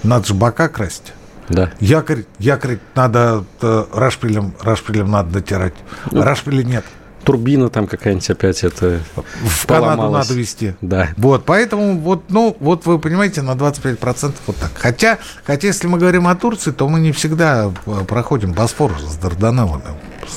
надо 0.02 0.26
же 0.26 0.34
бока 0.34 0.68
красить. 0.68 1.14
Да. 1.48 1.72
Якорь, 1.80 2.24
якорь 2.38 2.80
надо 2.94 3.44
э, 3.62 3.84
рашпилем, 3.94 4.52
рашпилем 4.60 5.10
надо 5.10 5.30
дотирать. 5.30 5.74
Ну, 6.10 6.22
Рашпиля 6.22 6.64
нет. 6.64 6.84
Турбина 7.24 7.68
там 7.68 7.86
какая-нибудь 7.86 8.28
опять 8.30 8.64
это 8.64 9.00
В 9.44 9.66
Канаду 9.66 10.10
надо 10.10 10.34
везти. 10.34 10.74
Да. 10.80 11.08
Вот, 11.16 11.44
поэтому, 11.44 11.98
вот, 11.98 12.24
ну, 12.28 12.56
вот 12.60 12.86
вы 12.86 12.98
понимаете, 12.98 13.42
на 13.42 13.52
25% 13.52 14.32
вот 14.46 14.56
так. 14.56 14.70
Хотя, 14.74 15.18
хотя, 15.44 15.68
если 15.68 15.86
мы 15.86 15.98
говорим 15.98 16.26
о 16.28 16.34
Турции, 16.34 16.70
то 16.72 16.88
мы 16.88 17.00
не 17.00 17.12
всегда 17.12 17.70
э, 17.86 18.04
проходим 18.06 18.52
Босфор 18.52 18.92
с 19.00 19.16
Дарданеллами. 19.16 19.84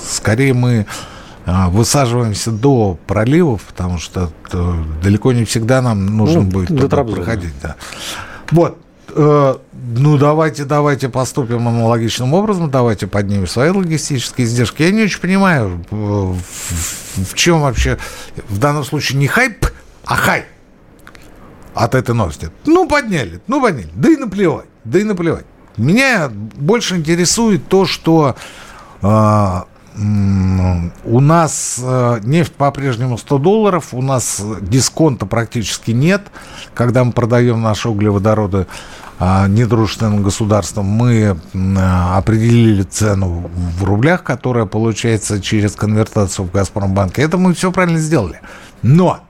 Скорее 0.09 0.53
мы 0.53 0.85
э, 1.45 1.67
высаживаемся 1.69 2.51
до 2.51 2.97
проливов, 3.07 3.61
потому 3.63 3.97
что 3.99 4.31
э, 4.51 4.83
далеко 5.03 5.31
не 5.33 5.45
всегда 5.45 5.81
нам 5.81 6.05
нужно 6.17 6.41
Ну, 6.41 6.47
будет 6.49 6.67
туда 6.69 6.87
Трабзона. 6.87 7.15
проходить. 7.23 7.53
Да. 7.61 7.75
Вот. 8.51 8.77
Э, 9.15 9.55
Ну, 9.97 10.17
давайте, 10.17 10.65
давайте 10.65 11.09
поступим 11.09 11.67
аналогичным 11.67 12.33
образом, 12.33 12.69
давайте 12.69 13.07
поднимем 13.07 13.47
свои 13.47 13.69
логистические 13.69 14.45
издержки. 14.45 14.83
Я 14.83 14.91
не 14.91 15.03
очень 15.03 15.21
понимаю, 15.21 15.83
э, 15.89 15.95
в, 15.95 17.33
чем 17.33 17.61
вообще 17.61 17.97
в 18.49 18.59
данном 18.59 18.83
случае 18.83 19.19
не 19.19 19.27
хайп, 19.27 19.65
а 20.05 20.15
хай 20.15 20.45
от 21.73 21.95
этой 21.95 22.15
новости. 22.15 22.49
Ну, 22.65 22.87
подняли, 22.87 23.41
ну, 23.47 23.61
подняли. 23.61 23.89
Да 23.95 24.09
и 24.09 24.15
наплевать, 24.15 24.67
да 24.83 24.99
и 24.99 25.03
наплевать. 25.03 25.45
Меня 25.77 26.29
больше 26.29 26.95
интересует 26.95 27.67
то, 27.67 27.85
что 27.85 28.35
э, 29.01 29.61
у 29.97 31.19
нас 31.21 31.79
э, 31.81 32.19
нефть 32.23 32.53
по-прежнему 32.53 33.17
100 33.17 33.37
долларов, 33.37 33.93
у 33.93 34.01
нас 34.01 34.41
дисконта 34.61 35.25
практически 35.25 35.91
нет. 35.91 36.23
Когда 36.73 37.03
мы 37.03 37.13
продаем 37.13 37.61
наши 37.61 37.87
углеводороды 37.87 38.67
а, 39.17 39.47
недружественным 39.47 40.23
государствам, 40.23 40.85
мы 40.85 41.37
а, 41.77 42.17
определили 42.17 42.83
цену 42.83 43.49
в 43.55 43.83
рублях, 43.85 44.23
которая 44.23 44.65
получается 44.65 45.41
через 45.41 45.75
конвертацию 45.75 46.45
в 46.45 46.51
Газпромбанке. 46.51 47.21
Это 47.21 47.37
мы 47.37 47.53
все 47.53 47.71
правильно 47.71 47.99
сделали. 47.99 48.41
Но 48.81 49.21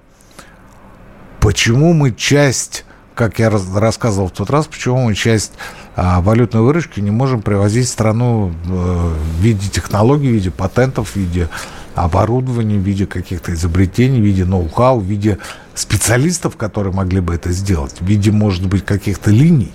почему 1.39 1.93
мы 1.93 2.11
часть, 2.11 2.85
как 3.15 3.39
я 3.39 3.49
раз- 3.49 3.73
рассказывал 3.73 4.27
в 4.27 4.31
тот 4.31 4.49
раз, 4.49 4.67
почему 4.67 5.05
мы 5.05 5.15
часть 5.15 5.53
а, 5.95 6.21
валютной 6.21 6.61
выручки 6.61 6.99
не 6.99 7.11
можем 7.11 7.41
привозить 7.41 7.87
в 7.87 7.89
страну 7.89 8.53
э, 8.65 8.69
в 8.69 9.41
виде 9.41 9.67
технологий, 9.69 10.27
в 10.27 10.33
виде 10.33 10.51
патентов, 10.51 11.11
в 11.11 11.15
виде 11.15 11.49
оборудования, 11.95 12.77
в 12.77 12.81
виде 12.81 13.05
каких-то 13.05 13.53
изобретений, 13.53 14.19
в 14.19 14.25
виде 14.25 14.43
ноу-хау, 14.43 14.99
в 14.99 15.05
виде 15.05 15.37
специалистов, 15.73 16.57
которые 16.57 16.93
могли 16.93 17.21
бы 17.21 17.33
это 17.33 17.51
сделать, 17.51 17.95
в 17.99 18.05
виде, 18.05 18.31
может 18.31 18.67
быть, 18.67 18.85
каких-то 18.85 19.31
линий 19.31 19.71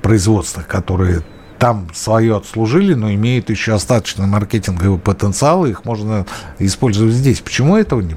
производственных, 0.00 0.68
которые 0.68 1.22
там 1.58 1.88
свое 1.92 2.36
отслужили, 2.36 2.94
но 2.94 3.12
имеют 3.12 3.50
еще 3.50 3.72
остаточный 3.72 4.26
маркетинговый 4.26 4.98
потенциал, 4.98 5.66
и 5.66 5.70
их 5.70 5.84
можно 5.84 6.26
использовать 6.58 7.14
здесь. 7.14 7.40
Почему 7.40 7.76
этого 7.76 8.00
не 8.00 8.14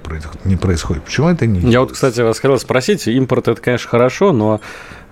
происходит? 0.57 1.03
Почему 1.03 1.29
это 1.29 1.47
не 1.47 1.59
Я 1.71 1.81
вот, 1.81 1.91
кстати, 1.91 2.21
вас 2.21 2.39
хотел 2.39 2.59
спросить, 2.59 3.07
импорт 3.07 3.47
это, 3.47 3.61
конечно, 3.61 3.89
хорошо, 3.89 4.31
но 4.31 4.61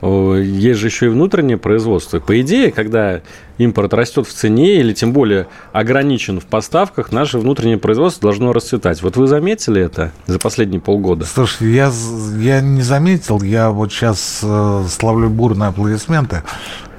есть 0.02 0.80
же 0.80 0.88
еще 0.88 1.08
и 1.08 1.10
внутреннее 1.10 1.58
производство. 1.58 2.20
По 2.20 2.40
идее, 2.40 2.72
когда 2.72 3.22
импорт 3.58 3.94
растет 3.94 4.28
в 4.28 4.34
цене 4.34 4.80
или 4.80 4.94
тем 4.94 5.12
более 5.12 5.48
ограничен 5.74 6.40
в 6.40 6.46
поставках, 6.46 7.12
наше 7.12 7.38
внутреннее 7.38 7.78
производство 7.78 8.30
должно 8.30 8.54
расцветать. 8.54 9.02
Вот 9.02 9.18
вы 9.18 9.28
заметили 9.28 9.82
это 9.82 10.12
за 10.26 10.40
последние 10.40 10.80
полгода? 10.80 11.26
Слушай, 11.26 11.74
я, 11.74 11.92
я 12.38 12.62
не 12.62 12.82
заметил, 12.82 13.42
я 13.42 13.72
вот 13.72 13.92
сейчас 13.92 14.40
э, 14.42 14.86
славлю 14.90 15.30
бурные 15.30 15.70
аплодисменты. 15.70 16.44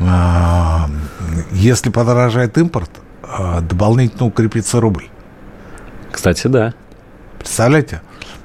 А, 0.01 0.91
если 1.53 1.91
подорожает 1.91 2.59
импорт, 2.59 2.91
а, 3.23 3.61
дополнительно 3.61 4.27
укрепится 4.27 4.81
рубль. 4.81 5.09
Кстати, 6.13 6.49
да. 6.49 6.75
Представляете? 7.39 8.03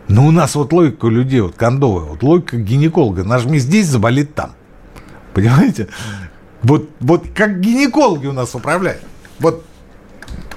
Ну, 0.07 0.27
у 0.27 0.31
нас 0.31 0.55
вот 0.55 0.71
логика 0.71 1.07
людей, 1.07 1.41
вот 1.41 1.55
кондовая, 1.55 2.05
вот 2.05 2.21
логика 2.23 2.57
гинеколога. 2.57 3.23
Нажми 3.23 3.59
здесь, 3.59 3.87
заболит 3.87 4.35
там. 4.35 4.51
Понимаете? 5.33 5.87
Вот, 6.61 6.89
вот 6.99 7.25
как 7.35 7.59
гинекологи 7.59 8.27
у 8.27 8.33
нас 8.33 8.55
управляют. 8.55 9.01
Вот 9.39 9.65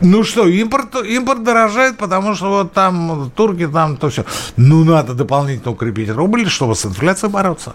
ну 0.00 0.22
что, 0.22 0.46
импорт, 0.46 0.94
импорт 0.94 1.42
дорожает, 1.42 1.96
потому 1.96 2.34
что 2.34 2.48
вот 2.50 2.72
там 2.72 3.32
турки, 3.34 3.66
там 3.66 3.96
то 3.96 4.11
все. 4.11 4.24
Ну, 4.56 4.84
надо 4.84 5.14
дополнительно 5.14 5.72
укрепить 5.72 6.11
рубль, 6.11 6.48
чтобы 6.48 6.76
с 6.76 6.87
инфляцией 6.87 7.32
бороться. 7.32 7.74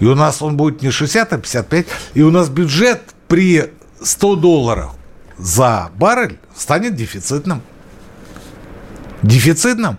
И 0.00 0.06
у 0.06 0.14
нас 0.14 0.42
он 0.42 0.56
будет 0.56 0.82
не 0.82 0.90
60, 0.90 1.32
а 1.32 1.38
55. 1.38 1.86
И 2.14 2.22
у 2.22 2.30
нас 2.30 2.48
бюджет 2.48 3.02
при 3.28 3.70
100 4.02 4.36
долларах 4.36 4.90
за 5.38 5.90
баррель 5.96 6.38
станет 6.54 6.96
дефицитным. 6.96 7.62
Дефицитным. 9.22 9.98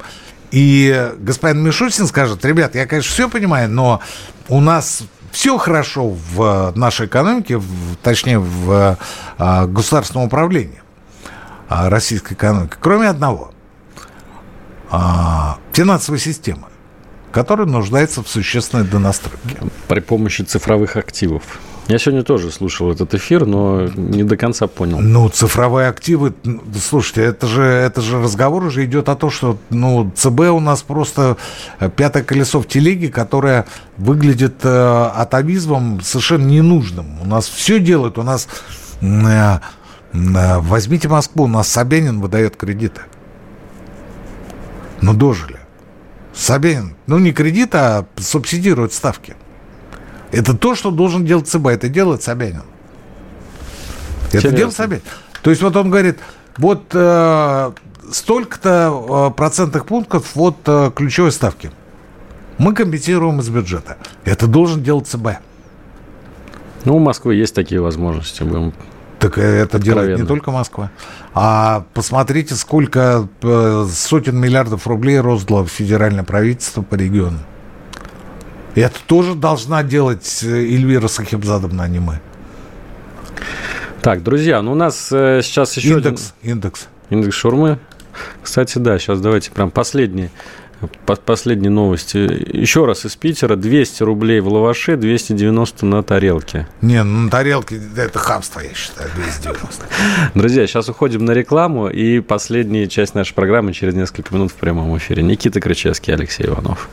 И 0.60 1.12
господин 1.20 1.62
Мишустин 1.63 2.08
скажет, 2.08 2.43
ребят, 2.43 2.74
я, 2.74 2.88
конечно, 2.88 3.12
все 3.12 3.30
понимаю, 3.30 3.70
но 3.70 4.02
у 4.50 4.60
нас 4.60 5.04
все 5.32 5.60
хорошо 5.60 6.10
в 6.10 6.74
нашей 6.76 7.06
экономике, 7.06 7.58
в- 7.58 7.96
точнее, 8.02 8.39
в 8.39 8.98
а, 9.38 9.67
государственном 9.67 10.26
управлении 10.26 10.82
а, 11.70 11.91
российской 11.91 12.34
экономики, 12.34 12.74
кроме 12.80 13.08
одного. 13.08 13.52
А, 14.89 15.60
финансовой 15.74 16.20
системы, 16.20 16.65
которая 17.32 17.67
нуждается 17.67 18.24
в 18.24 18.28
существенной 18.28 18.84
донастройке. 18.84 19.60
При 19.88 20.00
помощи 20.00 20.41
цифровых 20.41 20.96
активов. 20.96 21.43
Я 21.88 22.00
сегодня 22.00 22.23
тоже 22.23 22.52
слушал 22.52 22.91
этот 22.91 23.13
эфир, 23.13 23.45
но 23.45 23.88
не 23.95 24.23
до 24.23 24.36
конца 24.36 24.67
понял. 24.67 25.00
Ну, 25.00 25.30
цифровые 25.30 25.88
активы, 25.88 26.34
слушайте, 26.78 27.23
это 27.23 27.47
же, 27.47 27.63
это 27.63 28.02
же 28.02 28.21
разговор 28.21 28.65
уже 28.65 28.84
идет 28.84 29.08
о 29.08 29.15
том, 29.15 29.32
что 29.32 29.58
ну, 29.69 30.12
ЦБ 30.13 30.39
у 30.52 30.60
нас 30.60 30.82
просто 30.82 31.38
э, 31.80 31.89
пятое 31.89 32.23
колесо 32.23 32.60
в 32.60 32.67
телеге, 32.67 33.08
которое 33.08 33.65
выглядит 33.95 34.56
э, 34.63 35.12
атовизмом 35.15 36.02
совершенно 36.02 36.45
ненужным. 36.45 37.21
У 37.21 37.26
нас 37.26 37.47
все 37.47 37.80
делают, 37.80 38.17
у 38.17 38.23
нас... 38.23 38.50
э, 39.00 39.06
э, 39.06 39.60
возьмите 40.60 41.08
Москву, 41.08 41.45
у 41.45 41.47
нас 41.47 41.69
Собянин 41.69 42.19
выдает 42.19 42.58
кредиты. 42.58 43.02
Ну, 45.00 45.13
дожили. 45.13 45.60
Собянин, 46.34 46.97
ну, 47.08 47.17
не 47.17 47.32
кредит, 47.32 47.73
а 47.76 48.06
субсидирует 48.17 48.91
ставки. 48.91 49.36
Это 50.32 50.56
то, 50.56 50.76
что 50.76 50.92
должен 50.92 51.26
делать 51.26 51.48
ЦБ, 51.48 51.68
это 51.68 51.90
делает 51.90 52.24
Собянин. 52.24 52.63
Это 54.32 54.52
делает 54.52 54.76
Собянин. 54.76 55.04
То 55.42 55.50
есть 55.50 55.62
вот 55.62 55.76
он 55.76 55.90
говорит, 55.90 56.20
вот 56.58 56.84
э, 56.94 57.72
столько-то 58.12 59.30
э, 59.30 59.36
процентных 59.36 59.86
пунктов 59.86 60.36
вот 60.36 60.58
э, 60.66 60.92
ключевой 60.96 61.32
ставки. 61.32 61.72
Мы 62.58 62.74
компенсируем 62.74 63.40
из 63.40 63.50
бюджета. 63.50 63.98
Это 64.26 64.48
должен 64.48 64.84
делать 64.84 65.08
ЦБ. 65.08 65.28
Ну, 66.86 66.96
у 66.96 67.00
Москвы 67.00 67.36
есть 67.36 67.54
такие 67.54 67.82
возможности. 67.82 68.44
Будем 68.44 68.74
Так 69.20 69.38
э, 69.38 69.42
это 69.42 69.80
делает 69.80 70.08
не 70.08 70.13
Откровенно. 70.13 70.28
только 70.28 70.52
Москва. 70.52 70.92
А 71.34 71.86
посмотрите, 71.94 72.56
сколько 72.56 73.28
э, 73.42 73.86
сотен 73.92 74.38
миллиардов 74.38 74.88
рублей 74.88 75.20
роздало 75.20 75.66
федеральное 75.68 76.24
правительство 76.24 76.82
по 76.82 76.96
региону. 76.96 77.40
Это 78.82 79.00
тоже 79.08 79.34
должна 79.34 79.82
делать 79.82 80.40
э, 80.44 80.48
Эльвира 80.48 81.08
Сахибзадовна, 81.08 81.84
а 81.84 81.88
не 81.88 82.00
мы. 82.00 82.20
Так, 84.02 84.24
друзья, 84.24 84.62
ну 84.62 84.74
у 84.74 84.76
нас 84.76 85.10
э, 85.12 85.42
сейчас 85.44 85.76
еще 85.78 85.96
Индекс, 85.96 86.34
индекс. 86.44 86.88
один 87.08 87.20
индекс 87.22 87.36
шурмы. 87.36 87.80
Кстати, 88.44 88.78
да, 88.78 89.00
сейчас 89.00 89.20
давайте 89.20 89.50
прям 89.52 89.72
последние, 89.72 90.30
по- 91.08 91.16
последние 91.16 91.71
новости. 91.71 92.17
Еще 92.17 92.86
раз 92.86 93.04
из 93.06 93.15
Питера 93.15 93.56
200 93.56 94.04
рублей 94.04 94.40
в 94.42 94.48
лаваше, 94.48 94.96
290 94.96 95.86
на 95.88 96.04
тарелке. 96.04 96.67
Не, 96.82 97.04
ну, 97.04 97.21
на 97.21 97.30
тарелке 97.32 97.80
это 97.98 98.19
хамство, 98.19 98.60
я 98.60 98.73
считаю, 98.75 99.10
290. 99.15 99.86
Друзья, 100.36 100.67
сейчас 100.67 100.88
уходим 100.88 101.25
на 101.25 101.32
рекламу 101.32 101.90
и 101.90 102.19
последняя 102.19 102.88
часть 102.88 103.15
нашей 103.15 103.34
программы 103.34 103.73
через 103.73 103.96
несколько 103.96 104.34
минут 104.36 104.52
в 104.52 104.56
прямом 104.56 104.96
эфире. 104.98 105.23
Никита 105.23 105.60
Крычевский, 105.60 106.13
Алексей 106.13 106.46
Иванов. 106.46 106.90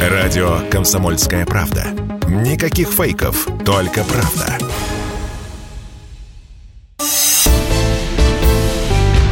Радио 0.00 0.60
«Комсомольская 0.70 1.44
правда». 1.44 1.86
Никаких 2.28 2.88
фейков, 2.88 3.48
только 3.66 4.04
правда. 4.04 4.56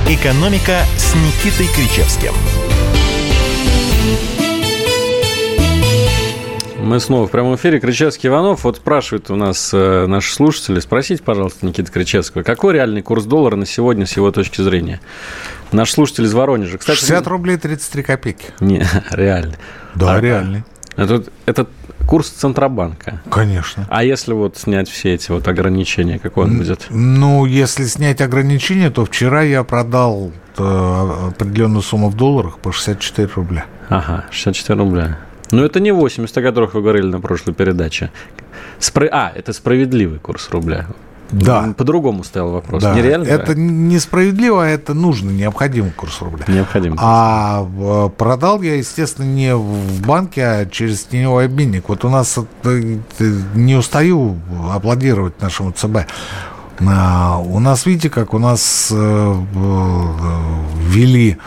«Экономика» 0.08 0.80
с 0.96 1.14
Никитой 1.14 1.68
Кричевским. 1.72 2.32
Мы 6.86 7.00
снова 7.00 7.26
в 7.26 7.30
прямом 7.30 7.56
эфире. 7.56 7.80
Кричевский 7.80 8.28
Иванов. 8.28 8.62
Вот 8.62 8.76
спрашивают 8.76 9.28
у 9.30 9.34
нас 9.34 9.70
э, 9.72 10.06
наши 10.06 10.32
слушатели. 10.32 10.78
Спросите, 10.78 11.20
пожалуйста, 11.20 11.66
Никита 11.66 11.90
Кричевского, 11.90 12.44
какой 12.44 12.74
реальный 12.74 13.02
курс 13.02 13.24
доллара 13.24 13.56
на 13.56 13.66
сегодня 13.66 14.06
с 14.06 14.16
его 14.16 14.30
точки 14.30 14.62
зрения? 14.62 15.00
Наш 15.72 15.90
слушатель 15.90 16.24
из 16.24 16.34
Воронежа. 16.34 16.78
Кстати, 16.78 16.98
60 16.98 17.26
рублей 17.26 17.56
33 17.56 18.02
копейки. 18.02 18.46
Не, 18.60 18.86
реальный. 19.10 19.56
Да, 19.94 20.14
а, 20.14 20.20
реальный. 20.20 20.64
Это, 20.96 21.24
это 21.44 21.66
курс 22.06 22.28
Центробанка. 22.30 23.20
Конечно. 23.30 23.86
А 23.90 24.04
если 24.04 24.32
вот 24.32 24.56
снять 24.56 24.88
все 24.88 25.14
эти 25.14 25.30
вот 25.30 25.46
ограничения, 25.48 26.18
какой 26.18 26.44
он 26.44 26.58
будет? 26.58 26.86
Ну, 26.90 27.44
если 27.44 27.84
снять 27.84 28.20
ограничения, 28.20 28.90
то 28.90 29.04
вчера 29.04 29.42
я 29.42 29.64
продал 29.64 30.32
э, 30.56 31.28
определенную 31.30 31.82
сумму 31.82 32.08
в 32.08 32.16
долларах 32.16 32.58
по 32.58 32.72
64 32.72 33.28
рубля. 33.34 33.66
Ага, 33.88 34.24
64 34.30 34.78
рубля. 34.78 35.18
Но 35.50 35.64
это 35.64 35.80
не 35.80 35.92
80, 35.92 36.36
о 36.36 36.42
которых 36.42 36.74
вы 36.74 36.82
говорили 36.82 37.06
на 37.06 37.20
прошлой 37.20 37.54
передаче. 37.54 38.10
Спро... 38.78 39.08
А, 39.10 39.32
это 39.34 39.52
справедливый 39.52 40.18
курс 40.18 40.50
рубля. 40.50 40.86
Да. 41.30 41.74
По-другому 41.76 42.24
стоял 42.24 42.50
вопрос. 42.50 42.82
Да. 42.82 42.94
Нереально? 42.94 43.24
Это 43.24 43.54
несправедливо, 43.54 44.64
а 44.64 44.68
это 44.68 44.94
нужно, 44.94 45.30
необходимый 45.30 45.90
курс 45.90 46.20
рубля. 46.20 46.44
Необходимый. 46.48 46.98
А 47.00 47.66
продал 48.16 48.62
я, 48.62 48.76
естественно, 48.76 49.26
не 49.26 49.54
в 49.54 50.06
банке, 50.06 50.44
а 50.44 50.66
через 50.66 51.04
теневой 51.04 51.46
обменник. 51.46 51.88
Вот 51.88 52.04
у 52.04 52.08
нас 52.08 52.38
э, 52.64 52.98
не 53.54 53.74
устаю 53.74 54.36
аплодировать 54.72 55.40
нашему 55.40 55.72
ЦБ. 55.72 55.98
А, 56.86 57.38
у 57.38 57.58
нас, 57.58 57.86
видите, 57.86 58.10
как 58.10 58.34
у 58.34 58.38
нас 58.38 58.90
э, 58.92 59.34
ввели, 60.88 61.38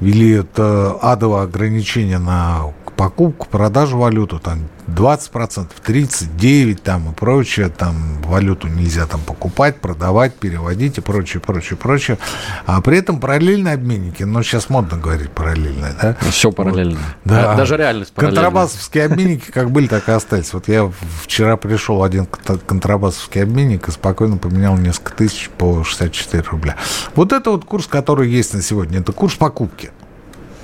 ввели 0.00 0.30
это 0.30 0.98
адовое 1.00 1.44
ограничение 1.44 2.18
на 2.18 2.72
покупку, 2.96 3.46
продажу 3.50 3.98
валюту, 3.98 4.38
там 4.38 4.68
20%, 4.92 5.68
39% 5.84 6.74
там 6.76 7.10
и 7.10 7.14
прочее, 7.14 7.68
там 7.68 8.22
валюту 8.22 8.68
нельзя 8.68 9.06
там 9.06 9.20
покупать, 9.20 9.80
продавать, 9.80 10.34
переводить 10.34 10.98
и 10.98 11.00
прочее, 11.00 11.40
прочее, 11.40 11.76
прочее. 11.76 12.18
А 12.66 12.80
при 12.80 12.98
этом 12.98 13.20
параллельные 13.20 13.74
обменники, 13.74 14.22
ну 14.22 14.42
сейчас 14.42 14.68
модно 14.70 14.98
говорить 14.98 15.30
параллельные, 15.30 15.94
да? 16.00 16.16
Все 16.30 16.52
параллельно. 16.52 17.00
Вот, 17.24 17.32
да. 17.32 17.54
Даже 17.56 17.76
реальность 17.76 18.12
параллельная. 18.12 18.42
Контрабасовские 18.42 19.04
обменники 19.04 19.50
как 19.50 19.70
были, 19.70 19.86
так 19.86 20.08
и 20.08 20.12
остались. 20.12 20.52
Вот 20.52 20.68
я 20.68 20.90
вчера 21.22 21.56
пришел 21.56 22.02
один 22.02 22.26
контрабасовский 22.26 23.42
обменник 23.42 23.88
и 23.88 23.92
спокойно 23.92 24.36
поменял 24.36 24.76
несколько 24.76 25.12
тысяч 25.12 25.50
по 25.50 25.84
64 25.84 26.42
рубля. 26.50 26.76
Вот 27.14 27.32
это 27.32 27.50
вот 27.50 27.64
курс, 27.64 27.86
который 27.86 28.30
есть 28.30 28.54
на 28.54 28.62
сегодня, 28.62 29.00
это 29.00 29.12
курс 29.12 29.34
покупки. 29.34 29.90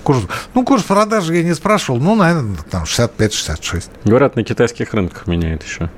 Курс, 0.03 0.23
ну, 0.55 0.65
курс 0.65 0.83
продажи 0.85 1.37
я 1.37 1.43
не 1.43 1.55
спрашивал, 1.55 2.01
ну, 2.01 2.15
наверное, 2.15 2.57
там 2.71 2.85
65-66. 2.85 3.91
Говорят, 4.05 4.37
на 4.37 4.45
китайских 4.45 4.95
рынках 4.95 5.27
меняет 5.27 5.63
еще. 5.63 5.91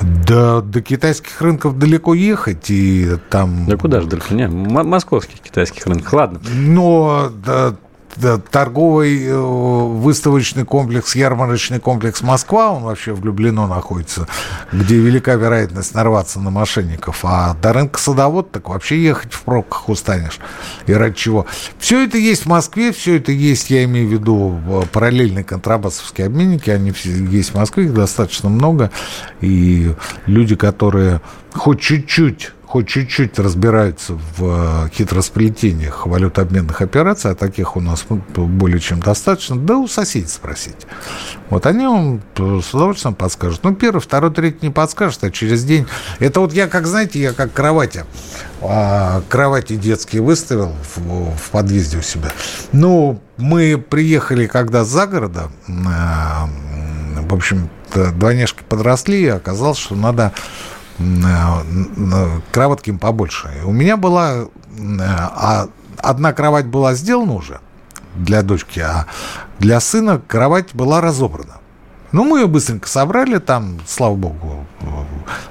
Да, 0.00 0.60
до 0.60 0.80
китайских 0.80 1.40
рынков 1.40 1.78
далеко 1.78 2.14
ехать, 2.14 2.70
и 2.70 3.16
там... 3.30 3.66
Да 3.66 3.76
куда 3.76 4.00
же 4.00 4.06
далеко? 4.06 4.34
Не, 4.34 4.46
московских 4.48 5.40
китайских 5.40 5.86
рынков, 5.86 6.12
ладно. 6.12 6.40
Но 6.54 7.30
да, 7.44 7.74
торговый 8.50 9.26
э, 9.26 9.36
выставочный 9.36 10.64
комплекс, 10.64 11.14
ярмарочный 11.14 11.80
комплекс 11.80 12.22
Москва, 12.22 12.72
он 12.72 12.82
вообще 12.82 13.12
в 13.12 13.24
Люблино 13.24 13.66
находится, 13.66 14.26
где 14.72 14.96
велика 14.96 15.34
вероятность 15.34 15.94
нарваться 15.94 16.40
на 16.40 16.50
мошенников. 16.50 17.20
А 17.22 17.54
до 17.54 17.72
рынка 17.72 17.98
садовод 18.00 18.50
так 18.50 18.68
вообще 18.68 19.02
ехать 19.02 19.32
в 19.32 19.42
пробках 19.42 19.88
устанешь. 19.88 20.38
И 20.86 20.92
ради 20.92 21.16
чего? 21.16 21.46
Все 21.78 22.04
это 22.04 22.18
есть 22.18 22.44
в 22.44 22.48
Москве, 22.48 22.92
все 22.92 23.16
это 23.16 23.32
есть, 23.32 23.70
я 23.70 23.84
имею 23.84 24.08
в 24.08 24.12
виду, 24.12 24.60
параллельные 24.92 25.44
контрабасовские 25.44 26.26
обменники, 26.26 26.70
они 26.70 26.92
есть 27.04 27.50
в 27.50 27.54
Москве, 27.54 27.84
их 27.84 27.94
достаточно 27.94 28.48
много. 28.48 28.90
И 29.40 29.94
люди, 30.26 30.56
которые 30.56 31.20
хоть 31.52 31.80
чуть-чуть 31.80 32.52
хоть 32.68 32.86
чуть-чуть 32.86 33.38
разбираются 33.38 34.12
в 34.12 34.86
э, 34.86 34.88
хитросплетениях 34.92 36.06
валютообменных 36.06 36.82
операций, 36.82 37.30
а 37.30 37.34
таких 37.34 37.76
у 37.76 37.80
нас 37.80 38.04
ну, 38.10 38.22
более 38.36 38.78
чем 38.78 39.00
достаточно, 39.00 39.56
да 39.56 39.78
у 39.78 39.88
соседей 39.88 40.26
спросить. 40.26 40.86
Вот 41.48 41.64
они 41.64 41.86
вам 41.86 42.20
с 42.36 42.74
удовольствием 42.74 43.14
подскажут. 43.14 43.60
Ну, 43.62 43.74
первый, 43.74 44.00
второй, 44.00 44.30
третий 44.34 44.66
не 44.66 44.70
подскажут, 44.70 45.24
а 45.24 45.30
через 45.30 45.64
день... 45.64 45.86
Это 46.18 46.40
вот 46.40 46.52
я, 46.52 46.68
как 46.68 46.86
знаете, 46.86 47.18
я 47.18 47.32
как 47.32 47.54
кровати, 47.54 48.04
а, 48.60 49.22
кровати 49.30 49.76
детские 49.76 50.20
выставил 50.20 50.74
в, 50.94 51.36
в 51.36 51.50
подъезде 51.50 51.96
у 51.96 52.02
себя. 52.02 52.30
Ну, 52.72 53.18
мы 53.38 53.78
приехали 53.78 54.46
когда 54.46 54.84
за 54.84 55.06
города, 55.06 55.48
а, 55.68 56.50
в 57.22 57.34
общем, 57.34 57.70
двойняшки 57.94 58.62
подросли, 58.68 59.22
и 59.22 59.28
оказалось, 59.28 59.78
что 59.78 59.94
надо 59.94 60.34
кроватким 62.52 62.98
побольше. 62.98 63.50
У 63.64 63.72
меня 63.72 63.96
была... 63.96 64.46
А 65.00 65.68
одна 65.98 66.32
кровать 66.32 66.66
была 66.66 66.94
сделана 66.94 67.34
уже 67.34 67.60
для 68.14 68.42
дочки, 68.42 68.80
а 68.80 69.06
для 69.58 69.80
сына 69.80 70.20
кровать 70.26 70.74
была 70.74 71.00
разобрана. 71.00 71.54
Ну, 72.10 72.24
мы 72.24 72.40
ее 72.40 72.46
быстренько 72.46 72.88
собрали, 72.88 73.38
там, 73.38 73.80
слава 73.86 74.14
богу, 74.14 74.66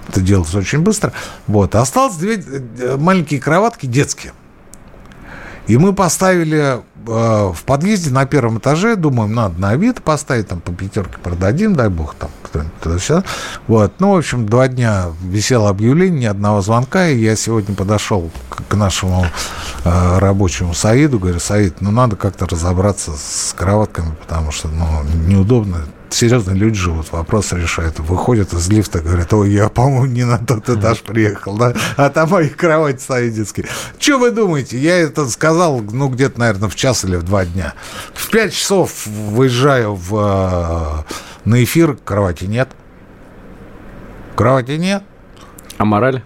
это 0.07 0.21
делается 0.21 0.57
очень 0.57 0.79
быстро. 0.79 1.13
Вот, 1.45 1.75
осталось 1.75 2.15
две 2.15 2.37
э, 2.37 2.97
маленькие 2.97 3.39
кроватки 3.39 3.85
детские. 3.85 4.33
И 5.67 5.77
мы 5.77 5.93
поставили 5.93 6.57
Э, 6.57 6.81
в 7.07 7.63
подъезде 7.65 8.11
на 8.11 8.25
первом 8.25 8.59
этаже, 8.59 8.95
думаем, 8.95 9.33
надо 9.33 9.59
на 9.59 9.69
Авито 9.71 10.01
поставить, 10.01 10.47
там 10.47 10.59
по 10.59 10.71
пятерке 10.71 11.17
продадим, 11.17 11.75
дай 11.75 11.89
бог, 11.89 12.15
там 12.15 12.29
кто-нибудь 12.43 13.25
Вот, 13.67 13.93
ну, 13.99 14.13
в 14.13 14.17
общем, 14.17 14.45
два 14.45 14.67
дня 14.67 15.07
висело 15.21 15.69
объявление, 15.69 16.19
ни 16.19 16.25
одного 16.25 16.61
звонка, 16.61 17.07
и 17.07 17.17
я 17.17 17.35
сегодня 17.35 17.75
подошел 17.75 18.31
к 18.49 18.73
нашему 18.75 19.25
э, 19.83 20.17
рабочему 20.19 20.73
Саиду, 20.73 21.19
говорю, 21.19 21.39
Саид, 21.39 21.81
ну, 21.81 21.91
надо 21.91 22.15
как-то 22.15 22.45
разобраться 22.45 23.11
с 23.11 23.53
кроватками, 23.57 24.15
потому 24.21 24.51
что, 24.51 24.67
ну, 24.67 24.85
неудобно, 25.27 25.85
серьезно 26.09 26.51
люди 26.51 26.75
живут, 26.75 27.11
вопрос 27.11 27.53
решают. 27.53 27.99
Выходят 27.99 28.53
из 28.53 28.69
лифта, 28.69 28.99
говорят, 28.99 29.33
ой, 29.33 29.51
я, 29.51 29.69
по-моему, 29.69 30.05
не 30.05 30.23
на 30.23 30.37
тот 30.37 30.69
этаж 30.69 31.01
приехал, 31.01 31.57
да? 31.57 31.73
А 31.95 32.09
там 32.09 32.29
мои 32.29 32.49
кровати 32.49 33.01
стоят 33.01 33.33
детские. 33.33 33.67
Что 33.99 34.17
вы 34.17 34.31
думаете? 34.31 34.77
Я 34.77 34.97
это 34.97 35.27
сказал, 35.29 35.79
ну, 35.81 36.09
где-то, 36.09 36.39
наверное, 36.39 36.69
в 36.69 36.75
час 36.75 37.05
или 37.05 37.15
в 37.15 37.23
два 37.23 37.45
дня. 37.45 37.73
В 38.13 38.29
пять 38.29 38.53
часов 38.53 39.05
выезжаю 39.05 39.95
в, 39.95 41.05
э, 41.05 41.13
на 41.45 41.63
эфир, 41.63 41.97
кровати 42.03 42.45
нет. 42.45 42.69
Кровати 44.35 44.71
нет. 44.71 45.03
А 45.77 45.85
мораль? 45.85 46.23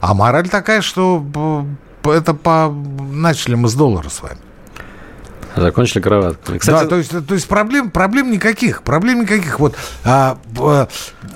А 0.00 0.14
мораль 0.14 0.48
такая, 0.48 0.82
что 0.82 1.66
это 2.04 2.34
по... 2.34 2.68
начали 3.10 3.54
мы 3.54 3.68
с 3.68 3.74
доллара 3.74 4.08
с 4.08 4.20
вами. 4.22 4.38
Закончили 5.56 6.02
кроватку. 6.02 6.58
Кстати... 6.58 6.84
Да, 6.84 6.88
то 6.88 6.96
есть, 6.96 7.26
то 7.26 7.34
есть 7.34 7.46
проблем, 7.48 7.90
проблем 7.90 8.30
никаких. 8.30 8.82
Проблем 8.82 9.22
никаких. 9.22 9.60
Вот, 9.60 9.76
а, 10.04 10.38
вы 10.54 10.86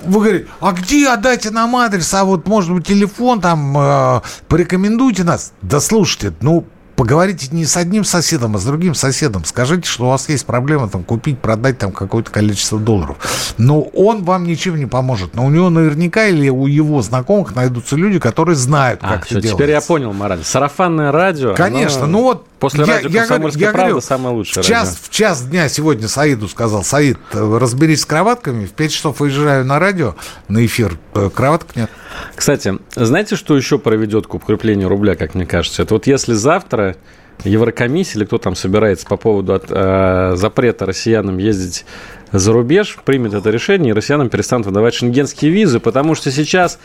говорите, 0.05 0.47
а 0.59 0.71
где 0.71 1.09
отдайте 1.09 1.51
нам 1.51 1.75
адрес, 1.75 2.13
а 2.13 2.23
вот, 2.25 2.47
может 2.47 2.73
быть, 2.73 2.87
телефон 2.87 3.41
там, 3.41 3.75
а, 3.77 4.21
порекомендуйте 4.47 5.23
нас. 5.23 5.53
Да 5.61 5.79
слушайте, 5.79 6.33
ну, 6.41 6.65
поговорите 6.99 7.47
не 7.51 7.63
с 7.63 7.77
одним 7.77 8.03
соседом, 8.03 8.57
а 8.57 8.59
с 8.59 8.65
другим 8.65 8.93
соседом. 8.93 9.45
Скажите, 9.45 9.89
что 9.89 10.03
у 10.03 10.09
вас 10.09 10.27
есть 10.27 10.45
проблема 10.45 10.89
там, 10.89 11.05
купить, 11.05 11.39
продать 11.39 11.77
там 11.77 11.93
какое-то 11.93 12.29
количество 12.29 12.77
долларов. 12.77 13.53
Но 13.57 13.81
он 13.81 14.25
вам 14.25 14.43
ничем 14.43 14.75
не 14.75 14.85
поможет. 14.85 15.33
Но 15.33 15.45
у 15.45 15.49
него 15.49 15.69
наверняка 15.69 16.25
или 16.25 16.49
у 16.49 16.67
его 16.67 17.01
знакомых 17.01 17.55
найдутся 17.55 17.95
люди, 17.95 18.19
которые 18.19 18.57
знают, 18.57 18.99
а, 19.01 19.13
как 19.13 19.25
все, 19.25 19.35
это 19.35 19.43
делается. 19.43 19.63
Теперь 19.63 19.71
я 19.75 19.79
понял 19.79 20.11
мораль. 20.11 20.43
Сарафанное 20.43 21.13
радио. 21.13 21.55
Конечно. 21.55 22.03
Оно... 22.03 22.11
Ну 22.11 22.23
вот 22.23 22.48
После 22.59 22.83
я, 22.83 22.95
радио 22.95 23.09
«Комсомольская 23.19 23.63
я, 23.67 23.71
правда» 23.71 23.89
говорю, 23.89 24.05
самое 24.05 24.35
лучшее 24.35 24.63
в 24.63 24.65
час, 24.65 24.89
радио. 24.89 25.01
в 25.03 25.09
час 25.09 25.41
дня 25.43 25.69
сегодня 25.69 26.07
Саиду 26.07 26.47
сказал, 26.47 26.83
Саид, 26.83 27.17
разберись 27.31 28.01
с 28.01 28.05
кроватками, 28.05 28.65
в 28.65 28.71
5 28.71 28.91
часов 28.91 29.19
выезжаю 29.21 29.65
на 29.65 29.79
радио, 29.79 30.15
на 30.49 30.65
эфир, 30.65 30.97
э, 31.13 31.29
кроваток 31.33 31.75
нет. 31.75 31.89
Кстати, 32.35 32.77
знаете, 32.95 33.35
что 33.37 33.55
еще 33.55 33.79
проведет 33.79 34.27
к 34.27 34.33
укреплению 34.33 34.89
рубля, 34.89 35.15
как 35.15 35.35
мне 35.35 35.45
кажется? 35.45 35.83
Это 35.83 35.93
вот 35.93 36.07
если 36.07 36.33
завтра 36.33 36.97
Еврокомиссия 37.45 38.19
или 38.19 38.25
кто 38.25 38.37
там 38.37 38.55
собирается 38.55 39.05
по 39.05 39.15
поводу 39.15 39.53
от, 39.53 39.65
э, 39.69 40.33
запрета 40.35 40.85
россиянам 40.85 41.37
ездить 41.37 41.85
за 42.31 42.51
рубеж, 42.51 42.97
примет 43.05 43.33
это 43.33 43.49
решение, 43.49 43.91
и 43.91 43.93
россиянам 43.93 44.29
перестанут 44.29 44.67
выдавать 44.67 44.93
шенгенские 44.93 45.51
визы, 45.51 45.79
потому 45.79 46.15
что 46.15 46.31
сейчас 46.31 46.79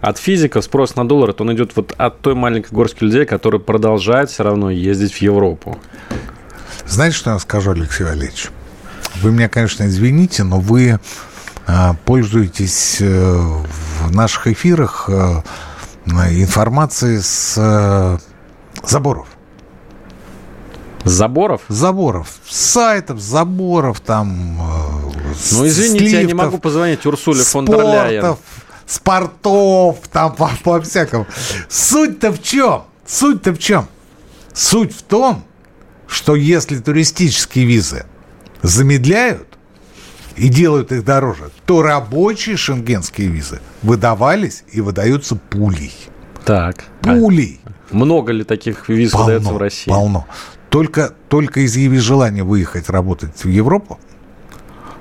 от 0.00 0.18
физиков 0.18 0.64
спрос 0.64 0.96
на 0.96 1.06
доллар, 1.06 1.32
то 1.32 1.44
он 1.44 1.52
идет 1.54 1.72
вот 1.74 1.94
от 1.96 2.20
той 2.20 2.34
маленькой 2.34 2.72
горстки 2.72 3.04
людей, 3.04 3.24
которые 3.24 3.60
продолжают 3.60 4.30
все 4.30 4.44
равно 4.44 4.70
ездить 4.70 5.12
в 5.12 5.20
Европу. 5.20 5.78
Знаете, 6.86 7.16
что 7.16 7.30
я 7.30 7.38
скажу, 7.38 7.72
Алексей 7.72 8.04
Валерьевич? 8.04 8.48
Вы 9.22 9.32
меня, 9.32 9.48
конечно, 9.48 9.84
извините, 9.84 10.44
но 10.44 10.60
вы 10.60 11.00
а, 11.66 11.94
пользуетесь 12.04 12.98
э, 13.00 13.06
в 13.06 14.14
наших 14.14 14.46
эфирах 14.46 15.08
э, 15.08 15.42
информацией 16.06 17.20
с 17.20 17.54
э, 17.58 18.18
заборов. 18.86 19.26
Заборов? 21.04 21.62
Заборов. 21.68 22.28
Сайтов, 22.48 23.20
там. 24.00 24.56
Ну, 25.52 25.66
извините, 25.66 26.04
лифтов, 26.04 26.20
я 26.20 26.22
не 26.24 26.34
могу 26.34 26.58
позвонить 26.58 27.04
Урсуле 27.04 27.42
фон 27.42 27.66
дер 27.66 27.80
Ляйен. 27.82 28.36
Спортов, 28.88 29.98
там 30.10 30.34
по, 30.34 30.50
по 30.64 30.80
всякому. 30.80 31.26
Суть-то 31.68 32.32
в 32.32 32.42
чем? 32.42 32.84
Суть-то 33.06 33.52
в 33.52 33.58
чем? 33.58 33.86
Суть 34.52 34.92
в 34.92 35.02
том, 35.02 35.44
что 36.08 36.34
если 36.34 36.78
туристические 36.78 37.66
визы 37.66 38.06
замедляют 38.62 39.46
и 40.36 40.48
делают 40.48 40.90
их 40.90 41.04
дороже, 41.04 41.50
то 41.66 41.82
рабочие 41.82 42.56
шенгенские 42.56 43.28
визы 43.28 43.60
выдавались 43.82 44.64
и 44.72 44.80
выдаются 44.80 45.36
пулей. 45.36 45.94
Так. 46.44 46.84
Пулей. 47.02 47.60
А 47.64 47.94
много 47.94 48.32
ли 48.32 48.42
таких 48.42 48.88
виз 48.88 49.12
полно, 49.12 49.26
выдается 49.26 49.52
в 49.52 49.58
России? 49.58 49.90
Полно. 49.90 50.26
Только, 50.70 51.12
только 51.28 51.64
изъяви 51.64 51.98
желание 51.98 52.42
выехать 52.42 52.88
работать 52.88 53.44
в 53.44 53.48
Европу, 53.48 53.98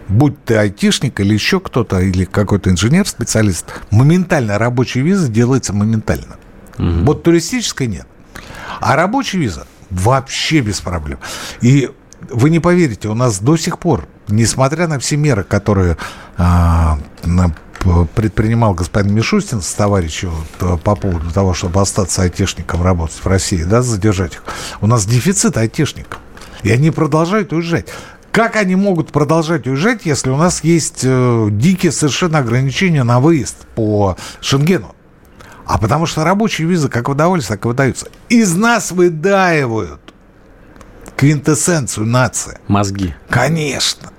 будь 0.08 0.44
ты 0.46 0.56
айтишник 0.56 1.20
или 1.20 1.34
еще 1.34 1.60
кто-то, 1.60 2.00
или 2.00 2.26
какой-то 2.26 2.70
инженер, 2.70 3.08
специалист, 3.08 3.66
моментально 3.92 4.58
рабочая 4.58 5.02
виза 5.02 5.28
делается 5.30 5.74
моментально. 5.74 6.38
Угу. 6.78 7.06
Вот 7.06 7.24
туристической 7.24 7.88
нет. 7.88 8.08
А 8.80 8.96
рабочая 8.96 9.40
виза 9.40 9.68
вообще 9.90 10.62
без 10.62 10.82
проблем. 10.82 11.20
И 11.62 11.90
вы 12.30 12.50
не 12.50 12.60
поверите, 12.60 13.08
у 13.10 13.14
нас 13.14 13.40
до 13.40 13.58
сих 13.58 13.80
пор, 13.80 14.08
несмотря 14.28 14.88
на 14.88 15.00
все 15.00 15.18
меры, 15.18 15.44
которые 15.44 15.98
а, 16.38 17.00
предпринимал 18.16 18.74
господин 18.74 19.14
Мишустин 19.14 19.62
с 19.62 19.74
товарищем 19.74 20.32
по 20.60 20.96
поводу 20.96 21.32
того, 21.32 21.54
чтобы 21.54 21.82
остаться 21.82 22.24
айтишником 22.24 22.82
работать 22.82 23.18
в 23.18 23.28
России, 23.28 23.64
да, 23.64 23.82
задержать 23.82 24.34
их, 24.34 24.44
у 24.82 24.88
нас 24.88 25.06
дефицит 25.06 25.58
айтишников. 25.58 26.20
И 26.64 26.72
они 26.72 26.92
продолжают 26.92 27.54
уезжать. 27.54 27.88
Как 28.38 28.56
они 28.56 28.76
могут 28.76 29.12
продолжать 29.12 29.66
уезжать, 29.66 30.02
если 30.06 30.30
у 30.30 30.38
нас 30.38 30.64
есть 30.64 31.00
э, 31.02 31.48
дикие 31.50 31.92
совершенно 31.92 32.38
ограничения 32.38 33.02
на 33.02 33.20
выезд 33.20 33.66
по 33.74 34.16
Шенгену? 34.42 34.94
А 35.66 35.80
потому 35.80 36.06
что 36.06 36.24
рабочие 36.24 36.68
визы 36.68 36.88
как 36.88 37.10
выдавались, 37.10 37.48
так 37.48 37.66
и 37.66 37.68
выдаются. 37.68 38.10
Из 38.30 38.56
нас 38.56 38.92
выдаивают 38.92 40.14
квинтэссенцию 41.16 42.06
нации. 42.06 42.60
Мозги. 42.68 43.16
Конечно. 43.28 44.12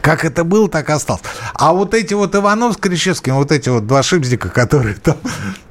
Как 0.00 0.24
это 0.24 0.44
было, 0.44 0.68
так 0.68 0.88
и 0.88 0.92
осталось. 0.92 1.22
А 1.54 1.72
вот 1.72 1.94
эти 1.94 2.14
вот 2.14 2.34
Иванов 2.34 2.74
с 2.74 2.76
Кричевским, 2.76 3.34
вот 3.34 3.52
эти 3.52 3.68
вот 3.68 3.86
два 3.86 4.02
шипздика, 4.02 4.48
которые 4.48 4.94
там 4.96 5.16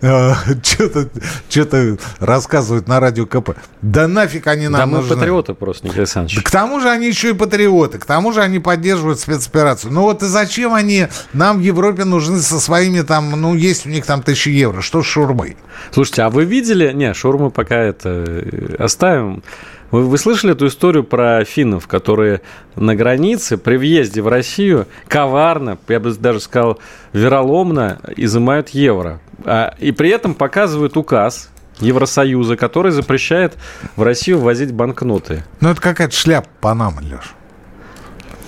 э, 0.02 0.34
что-то 0.64 1.10
что 1.50 1.98
рассказывают 2.20 2.88
на 2.88 3.00
радио 3.00 3.26
КП, 3.26 3.52
да 3.82 4.08
нафиг 4.08 4.48
они 4.48 4.68
нам 4.68 4.80
да 4.80 4.86
мы 4.86 4.98
нужны. 5.00 5.16
патриоты 5.16 5.54
просто, 5.54 5.86
Николай 5.86 6.02
Александрович. 6.02 6.36
Да 6.38 6.42
к 6.42 6.52
тому 6.52 6.80
же 6.80 6.90
они 6.90 7.08
еще 7.08 7.32
и 7.32 7.34
патриоты, 7.34 7.98
к 7.98 8.06
тому 8.06 8.32
же 8.32 8.42
они 8.42 8.60
поддерживают 8.60 9.20
спецоперацию. 9.20 9.92
Ну 9.92 10.02
вот 10.02 10.24
и 10.24 10.28
зачем 10.28 10.74
они 10.74 11.08
нам 11.34 11.60
в 11.60 11.62
Европе 11.62 12.04
нужны 12.04 12.40
со 12.40 12.60
своими 12.60 13.02
там, 13.02 13.32
ну 13.32 13.56
есть 13.56 13.86
у 13.86 13.90
них 13.90 14.06
там 14.06 14.22
тысячи 14.22 14.50
евро, 14.50 14.82
что 14.82 15.02
с 15.02 15.06
шурмой? 15.06 15.58
Слушайте, 15.92 16.24
а 16.24 16.30
вы 16.30 16.46
видели, 16.46 16.92
не, 16.92 17.14
шурмы 17.14 17.52
пока 17.52 17.76
это 17.76 18.10
э, 18.10 18.76
оставим, 18.80 19.44
вы, 19.92 20.04
вы 20.04 20.18
слышали 20.18 20.54
эту 20.54 20.68
историю 20.68 21.04
про 21.04 21.44
финнов, 21.46 21.88
которые 21.88 22.42
на 22.76 22.96
границе 22.96 23.58
при 23.58 23.78
въезде 23.78 24.22
в 24.22 24.28
Россию 24.28 24.88
коварно, 25.08 25.78
я 25.88 26.00
бы 26.00 26.14
даже 26.14 26.40
сказал, 26.40 26.80
вероломно 27.14 28.00
изымают 28.16 28.70
евро. 28.70 29.20
А, 29.46 29.76
и 29.80 29.92
при 29.92 30.10
этом 30.10 30.34
показывают 30.34 30.98
указ 30.98 31.50
Евросоюза, 31.80 32.58
который 32.58 32.92
запрещает 32.92 33.56
в 33.96 34.04
Россию 34.04 34.40
ввозить 34.40 34.74
банкноты. 34.74 35.44
Ну, 35.62 35.70
это 35.70 35.80
какая-то 35.80 36.16
шляпа 36.16 36.50
Панама, 36.60 37.02
Леш. 37.02 37.37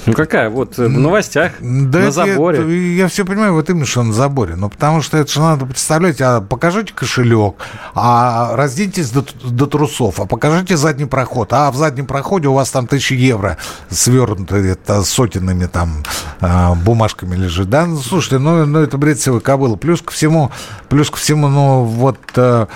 Ну 0.05 0.13
какая? 0.13 0.49
Вот 0.49 0.79
э, 0.79 0.85
в 0.85 0.89
новостях, 0.89 1.53
да 1.59 1.99
на 1.99 2.11
заборе. 2.11 2.59
Я, 2.59 3.03
я 3.03 3.07
все 3.07 3.25
понимаю, 3.25 3.53
вот 3.53 3.69
именно, 3.69 3.85
что 3.85 4.03
на 4.03 4.13
заборе. 4.13 4.55
Но 4.55 4.69
потому 4.69 5.01
что 5.01 5.17
это 5.17 5.31
же 5.31 5.39
надо 5.41 5.65
представлять, 5.65 6.21
а 6.21 6.41
покажите 6.41 6.93
кошелек, 6.93 7.55
а 7.93 8.55
разденьтесь 8.55 9.11
до, 9.11 9.25
до 9.43 9.65
трусов, 9.67 10.19
а 10.19 10.25
покажите 10.25 10.77
задний 10.77 11.05
проход. 11.05 11.51
А 11.51 11.69
в 11.71 11.75
заднем 11.75 12.05
проходе 12.05 12.47
у 12.47 12.53
вас 12.53 12.69
там 12.71 12.87
тысячи 12.87 13.13
евро 13.13 13.57
свернуты 13.89 14.55
это, 14.55 15.03
сотенными 15.03 15.65
там 15.65 16.03
а, 16.39 16.75
бумажками 16.75 17.35
лежит. 17.35 17.69
Да, 17.69 17.85
ну, 17.85 17.97
слушайте, 17.97 18.39
ну, 18.39 18.65
ну 18.65 18.79
это 18.79 18.97
бред 18.97 19.19
силы 19.19 19.41
кобыла. 19.41 19.75
Плюс 19.75 20.01
ко 20.01 20.11
всему, 20.11 20.51
плюс 20.87 21.09
ко 21.09 21.17
всему, 21.17 21.49
ну 21.49 21.83
вот... 21.83 22.19
А, 22.35 22.67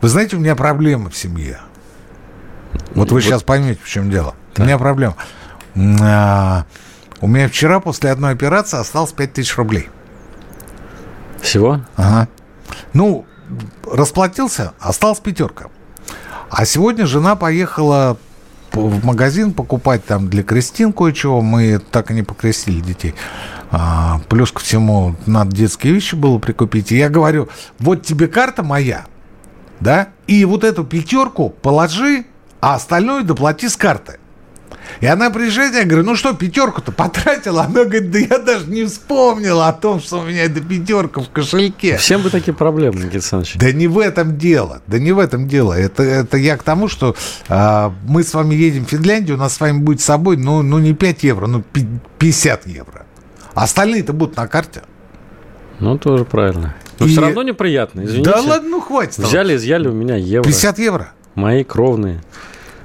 вы 0.00 0.08
знаете, 0.08 0.36
у 0.36 0.40
меня 0.40 0.56
проблема 0.56 1.10
в 1.10 1.16
семье. 1.16 1.60
Вот 2.94 3.10
вы 3.10 3.16
вот. 3.16 3.22
сейчас 3.22 3.42
поймете, 3.42 3.80
в 3.82 3.88
чем 3.88 4.10
дело. 4.10 4.34
Да. 4.54 4.62
У 4.62 4.66
меня 4.66 4.78
проблема. 4.78 5.16
А, 5.76 6.64
у 7.20 7.26
меня 7.26 7.48
вчера 7.48 7.80
после 7.80 8.10
одной 8.10 8.32
операции 8.32 8.78
осталось 8.78 9.12
5000 9.12 9.56
рублей. 9.56 9.88
Всего? 11.40 11.80
Ага. 11.96 12.28
Ну, 12.92 13.26
расплатился, 13.90 14.72
осталась 14.78 15.20
пятерка. 15.20 15.66
А 16.50 16.64
сегодня 16.64 17.06
жена 17.06 17.36
поехала 17.36 18.16
в 18.72 19.04
магазин 19.04 19.52
покупать 19.52 20.04
там 20.04 20.28
для 20.28 20.42
крестин 20.42 20.92
кое-чего. 20.92 21.40
Мы 21.40 21.78
так 21.78 22.10
и 22.10 22.14
не 22.14 22.22
покрестили 22.22 22.80
детей. 22.80 23.14
А, 23.70 24.20
плюс 24.28 24.52
ко 24.52 24.60
всему, 24.60 25.16
надо 25.26 25.54
детские 25.56 25.94
вещи 25.94 26.14
было 26.14 26.38
прикупить. 26.38 26.92
И 26.92 26.96
я 26.96 27.08
говорю, 27.08 27.48
вот 27.78 28.02
тебе 28.02 28.28
карта 28.28 28.62
моя, 28.62 29.06
да, 29.80 30.08
и 30.26 30.44
вот 30.44 30.62
эту 30.62 30.84
пятерку 30.84 31.50
положи, 31.50 32.26
а 32.60 32.74
остальное 32.74 33.22
доплати 33.22 33.68
с 33.68 33.76
карты. 33.76 34.18
И 35.00 35.06
она 35.06 35.30
приезжает, 35.30 35.74
я 35.74 35.84
говорю, 35.84 36.04
ну 36.04 36.14
что, 36.14 36.32
пятерку-то 36.32 36.92
потратила? 36.92 37.64
Она 37.64 37.84
говорит, 37.84 38.10
да 38.10 38.18
я 38.18 38.38
даже 38.38 38.66
не 38.66 38.84
вспомнила 38.84 39.68
о 39.68 39.72
том, 39.72 40.00
что 40.00 40.20
у 40.20 40.24
меня 40.24 40.44
эта 40.44 40.60
пятерка 40.60 41.20
в 41.20 41.30
кошельке. 41.30 41.96
Всем 41.96 42.22
бы 42.22 42.30
такие 42.30 42.54
проблемы, 42.54 42.96
Никита 42.96 43.16
Александрович. 43.16 43.54
Да 43.56 43.72
не 43.72 43.88
в 43.88 43.98
этом 43.98 44.38
дело, 44.38 44.82
да 44.86 44.98
не 44.98 45.12
в 45.12 45.18
этом 45.18 45.48
дело. 45.48 45.72
Это, 45.72 46.02
это 46.02 46.36
я 46.36 46.56
к 46.56 46.62
тому, 46.62 46.88
что 46.88 47.16
а, 47.48 47.92
мы 48.06 48.22
с 48.22 48.34
вами 48.34 48.54
едем 48.54 48.86
в 48.86 48.88
Финляндию, 48.88 49.36
у 49.36 49.40
нас 49.40 49.54
с 49.54 49.60
вами 49.60 49.78
будет 49.78 50.00
с 50.00 50.04
собой, 50.04 50.36
ну, 50.36 50.62
ну 50.62 50.78
не 50.78 50.94
5 50.94 51.22
евро, 51.24 51.46
ну 51.46 51.64
50 52.18 52.66
евро. 52.66 53.06
Остальные-то 53.54 54.12
будут 54.12 54.36
на 54.36 54.46
карте. 54.46 54.82
Ну, 55.80 55.98
тоже 55.98 56.24
правильно. 56.24 56.74
Но 56.98 57.06
и... 57.06 57.10
все 57.10 57.20
равно 57.20 57.42
неприятно, 57.42 58.04
извините. 58.04 58.30
Да 58.30 58.40
ладно, 58.40 58.68
ну 58.68 58.80
хватит. 58.80 59.18
Взяли, 59.18 59.56
изъяли 59.56 59.88
у 59.88 59.92
меня 59.92 60.16
евро. 60.16 60.44
50 60.44 60.78
евро? 60.78 61.12
Мои 61.34 61.64
кровные 61.64 62.22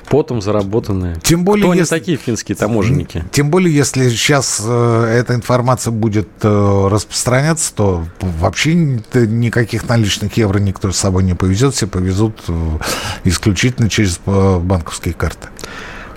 потом 0.09 0.41
заработанные. 0.41 1.17
Тем 1.21 1.43
более, 1.43 1.65
Кто 1.65 1.73
если, 1.73 1.95
они 1.95 1.99
такие 1.99 2.17
финские 2.17 2.55
таможенники? 2.55 3.23
Тем 3.31 3.49
более, 3.49 3.73
если 3.73 4.09
сейчас 4.09 4.61
э, 4.65 5.19
эта 5.19 5.35
информация 5.35 5.91
будет 5.91 6.29
э, 6.41 6.87
распространяться, 6.89 7.73
то 7.73 8.05
вообще 8.21 8.73
никаких 8.75 9.87
наличных 9.87 10.35
евро 10.37 10.59
никто 10.59 10.91
с 10.91 10.97
собой 10.97 11.23
не 11.23 11.33
повезет, 11.33 11.73
все 11.73 11.87
повезут 11.87 12.39
э, 12.47 12.77
исключительно 13.23 13.89
через 13.89 14.19
э, 14.25 14.59
банковские 14.59 15.13
карты 15.13 15.47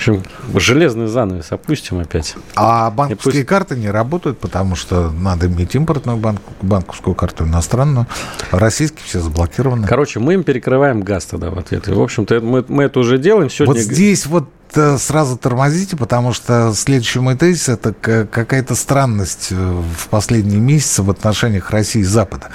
общем, 0.00 0.22
железный 0.54 1.06
занавес 1.06 1.52
опустим 1.52 2.00
опять. 2.00 2.34
А 2.56 2.90
банковские 2.90 3.32
пусть... 3.32 3.46
карты 3.46 3.76
не 3.76 3.90
работают, 3.90 4.38
потому 4.38 4.74
что 4.74 5.10
надо 5.10 5.46
иметь 5.46 5.74
импортную 5.74 6.16
банк, 6.16 6.40
банковскую 6.62 7.14
карту, 7.14 7.44
иностранную. 7.44 8.06
Российские 8.50 9.04
все 9.04 9.20
заблокированы. 9.20 9.86
Короче, 9.86 10.18
мы 10.18 10.34
им 10.34 10.42
перекрываем 10.42 11.02
газ 11.02 11.26
тогда 11.26 11.50
в 11.50 11.58
ответ. 11.58 11.88
И, 11.88 11.92
в 11.92 12.00
общем-то, 12.00 12.40
мы, 12.40 12.64
мы 12.68 12.84
это 12.84 13.00
уже 13.00 13.18
делаем. 13.18 13.50
Сегодня... 13.50 13.74
Вот 13.74 13.82
здесь 13.82 14.26
вот 14.26 14.48
э, 14.74 14.96
сразу 14.96 15.36
тормозите, 15.36 15.96
потому 15.96 16.32
что 16.32 16.72
следующий 16.74 17.20
мой 17.20 17.36
тезис– 17.36 17.68
это 17.68 17.92
какая-то 17.92 18.74
странность 18.74 19.48
э, 19.50 19.54
в 19.54 20.08
последние 20.08 20.60
месяцы 20.60 21.02
в 21.02 21.10
отношениях 21.10 21.70
России 21.70 22.00
и 22.00 22.04
Запада. 22.04 22.48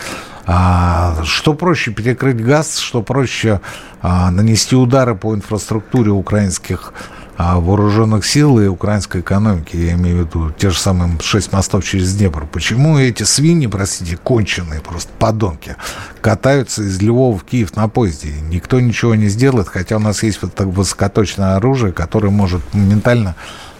А, 0.47 1.23
что 1.23 1.53
проще 1.53 1.91
перекрыть 1.91 2.43
газ, 2.43 2.77
что 2.77 3.01
проще 3.01 3.61
а, 4.01 4.29
нанести 4.29 4.75
удары 4.75 5.15
по 5.15 5.33
инфраструктуре 5.33 6.11
украинских 6.11 6.93
вооруженных 7.37 8.25
сил 8.25 8.59
и 8.59 8.67
украинской 8.67 9.21
экономики, 9.21 9.75
я 9.75 9.93
имею 9.93 10.17
в 10.17 10.27
виду 10.27 10.51
те 10.51 10.69
же 10.69 10.77
самые 10.77 11.19
шесть 11.21 11.51
мостов 11.51 11.83
через 11.83 12.15
Днепр. 12.15 12.45
Почему 12.45 12.97
эти 12.97 13.23
свиньи, 13.23 13.67
простите, 13.67 14.17
конченые 14.17 14.79
просто 14.79 15.11
подонки, 15.19 15.75
катаются 16.21 16.83
из 16.83 17.01
Львова 17.01 17.37
в 17.37 17.43
Киев 17.43 17.75
на 17.75 17.89
поезде? 17.89 18.33
Никто 18.49 18.79
ничего 18.79 19.15
не 19.15 19.27
сделает, 19.27 19.67
хотя 19.67 19.97
у 19.97 19.99
нас 19.99 20.23
есть 20.23 20.41
вот 20.41 20.53
так 20.53 20.67
высокоточное 20.67 21.55
оружие, 21.57 21.91
которое 21.91 22.29
может 22.29 22.61
моментально 22.73 23.35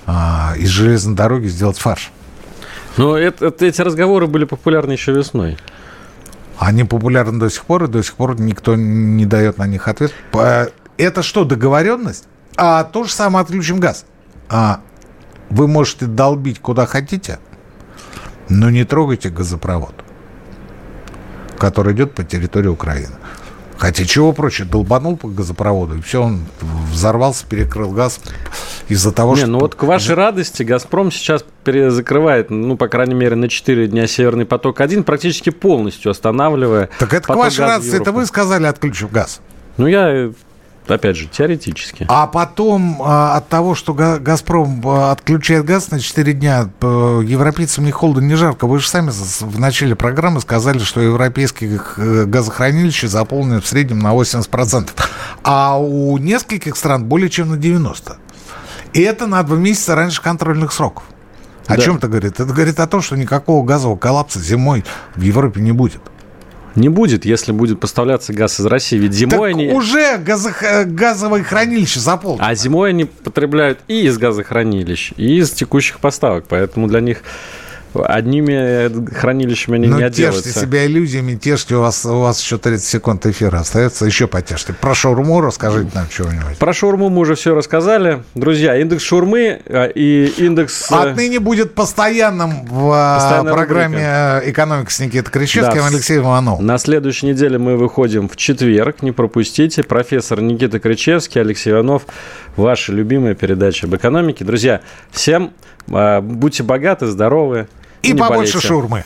а, 0.06 0.54
из 0.58 0.70
железной 0.70 1.16
дороги 1.16 1.48
сделать 1.48 1.78
фарш. 1.78 2.12
Но 2.98 3.18
это, 3.18 3.48
это, 3.48 3.66
эти 3.66 3.82
разговоры 3.82 4.28
были 4.28 4.46
популярны 4.46 4.94
еще 4.94 5.14
весной. 5.14 5.58
Они 6.58 6.84
популярны 6.84 7.40
до 7.40 7.50
сих 7.50 7.66
пор, 7.66 7.86
и 7.86 7.88
до 7.88 8.02
сих 8.04 8.16
пор 8.16 8.40
никто 8.40 8.76
не 8.76 9.26
дает 9.26 9.58
на 9.58 9.68
них 9.68 9.88
ответ. 9.88 10.14
Это 10.98 11.24
что, 11.24 11.44
договоренность? 11.44 12.26
А 12.58 12.84
то 12.84 13.04
же 13.04 13.12
самое 13.12 13.44
отключим 13.44 13.80
газ. 13.80 14.06
А 14.50 14.82
вы 15.50 15.68
можете 15.68 16.06
долбить 16.06 16.60
куда 16.60 16.86
хотите, 16.86 17.40
Но 18.48 18.70
не 18.70 18.84
трогайте 18.84 19.30
газопровод, 19.30 19.96
который 21.58 21.94
идет 21.94 22.14
по 22.14 22.24
территории 22.24 22.68
Украины. 22.68 23.16
Хотя 23.78 24.06
чего 24.06 24.32
прочее, 24.32 24.68
долбанул 24.68 25.18
по 25.18 25.28
газопроводу, 25.28 25.98
и 25.98 26.02
все, 26.02 26.24
он 26.24 26.46
взорвался, 26.92 27.46
перекрыл 27.46 27.92
газ 27.92 28.22
из-за 28.88 29.12
того, 29.12 29.34
Не, 29.34 29.42
что... 29.42 29.48
ну 29.48 29.60
вот 29.60 29.76
к 29.76 29.84
вашей 29.84 30.16
радости 30.16 30.64
«Газпром» 30.64 31.12
сейчас 31.12 31.44
перезакрывает, 31.66 32.50
ну, 32.50 32.78
по 32.78 32.88
крайней 32.88 33.16
мере, 33.16 33.36
на 33.36 33.50
4 33.50 33.88
дня 33.88 34.08
«Северный 34.08 34.46
поток-1», 34.46 35.04
практически 35.04 35.50
полностью 35.50 36.12
останавливая 36.12 36.90
Так 37.00 37.14
это 37.14 37.34
к 37.34 37.36
вашей 37.36 37.66
радости, 37.66 37.96
это 37.96 38.14
вы 38.14 38.26
сказали, 38.26 38.66
отключив 38.66 39.12
газ. 39.12 39.42
Ну, 39.76 39.88
я, 39.88 40.32
опять 40.88 41.16
же, 41.18 41.28
теоретически. 41.28 42.06
А 42.10 42.28
потом 42.28 43.02
а, 43.04 43.38
от 43.38 43.48
того, 43.50 43.76
что 43.76 43.94
Га- 43.94 44.20
«Газпром» 44.20 44.82
а, 44.86 45.12
отключает 45.12 45.66
газ 45.66 45.92
на 45.92 46.00
4 46.00 46.34
дня, 46.34 46.70
европейцам 46.82 47.86
не 47.86 47.92
холодно, 47.92 48.26
не 48.26 48.36
жарко. 48.36 48.68
Вы 48.68 48.80
же 48.80 48.88
сами 48.88 49.10
в 49.12 49.60
начале 49.60 49.96
программы 49.96 50.42
сказали, 50.42 50.80
что 50.80 51.02
европейские 51.02 51.80
э, 51.98 52.26
газохранилища 52.26 53.08
заполнены 53.08 53.62
в 53.62 53.68
среднем 53.68 54.00
на 54.00 54.14
80%, 54.14 54.90
а 55.44 55.78
у 55.80 56.18
нескольких 56.18 56.76
стран 56.76 57.06
более 57.06 57.30
чем 57.30 57.50
на 57.50 57.56
90%. 57.56 58.18
И 58.94 59.02
это 59.02 59.28
на 59.28 59.44
два 59.44 59.58
месяца 59.58 59.96
раньше 59.96 60.22
контрольных 60.22 60.72
сроков. 60.72 61.04
О 61.68 61.76
Да. 61.76 61.82
чем 61.82 61.98
это 61.98 62.08
говорит? 62.08 62.34
Это 62.40 62.46
говорит 62.46 62.80
о 62.80 62.88
том, 62.88 63.02
что 63.02 63.18
никакого 63.18 63.66
газового 63.66 63.98
коллапса 63.98 64.40
зимой 64.40 64.86
в 65.16 65.22
Европе 65.22 65.62
не 65.62 65.72
будет. 65.72 66.02
Не 66.76 66.90
будет, 66.90 67.26
если 67.26 67.52
будет 67.52 67.80
поставляться 67.80 68.34
газ 68.34 68.60
из 68.60 68.66
России. 68.66 68.98
Ведь 68.98 69.14
зимой 69.14 69.52
так 69.54 69.60
они... 69.60 69.72
уже 69.72 70.18
газох- 70.18 70.64
э, 70.64 70.84
газовые 70.84 71.44
хранилища 71.44 72.00
заполнены. 72.00 72.44
А 72.46 72.54
зимой 72.56 72.90
они 72.90 73.06
потребляют 73.06 73.80
и 73.88 74.06
из 74.06 74.18
газохранилищ, 74.18 75.14
и 75.16 75.38
из 75.38 75.52
текущих 75.52 76.00
поставок. 76.00 76.46
Поэтому 76.50 76.88
для 76.88 77.00
них 77.00 77.24
одними 78.04 78.90
хранилищами 79.14 79.76
они 79.78 79.88
Ну, 79.88 79.96
не 79.98 80.10
тешьте 80.10 80.26
отделаются. 80.28 80.60
себя 80.60 80.86
иллюзиями, 80.86 81.36
тешьте, 81.36 81.76
у 81.76 81.82
вас, 81.82 82.06
у 82.06 82.20
вас 82.20 82.42
еще 82.42 82.58
30 82.58 82.86
секунд 82.86 83.26
эфира 83.26 83.58
остается, 83.60 84.06
еще 84.06 84.28
потешьте. 84.28 84.74
Про 84.74 84.94
шаурму 84.96 85.42
расскажите 85.42 85.92
нам 85.94 86.08
чего-нибудь. 86.10 86.58
Про 86.58 86.74
шаурму 86.74 87.10
мы 87.10 87.22
уже 87.22 87.36
все 87.36 87.54
рассказали. 87.56 88.24
Друзья, 88.36 88.76
индекс 88.80 89.04
шаурмы 89.04 89.62
э, 89.66 89.92
и 89.94 90.26
индекс... 90.38 90.92
э, 90.92 90.96
Отныне 90.96 91.40
будет 91.40 91.74
постоянным 91.76 92.66
в 92.66 93.16
Постоянная 93.18 93.54
программе 93.54 94.00
э, 94.02 94.50
«Экономика» 94.52 94.92
с 94.92 95.00
Никитой 95.00 95.32
Кричевским 95.32 95.78
Да. 95.78 95.88
Алексеем 95.88 96.24
Ивановым. 96.24 96.66
На 96.66 96.78
следующей 96.78 97.28
неделе 97.28 97.58
мы 97.58 97.78
выходим 97.78 98.28
в 98.30 98.36
четверг. 98.36 99.02
Не 99.02 99.12
пропустите. 99.12 99.84
Профессор 99.84 100.42
Никита 100.42 100.80
Кричевский, 100.80 101.42
Алексей 101.42 101.72
Иванов. 101.72 102.04
Ваша 102.56 102.92
любимая 102.92 103.36
передача 103.36 103.88
об 103.88 103.96
экономике. 103.96 104.44
Друзья, 104.46 104.82
всем 105.12 105.52
э, 105.88 106.22
будьте 106.22 106.64
богаты, 106.64 107.08
здоровы. 107.08 107.68
И 108.06 108.14
побольше 108.14 108.54
болейте. 108.54 108.68
шаурмы. 108.68 109.06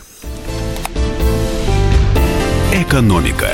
«Экономика» 2.73 3.49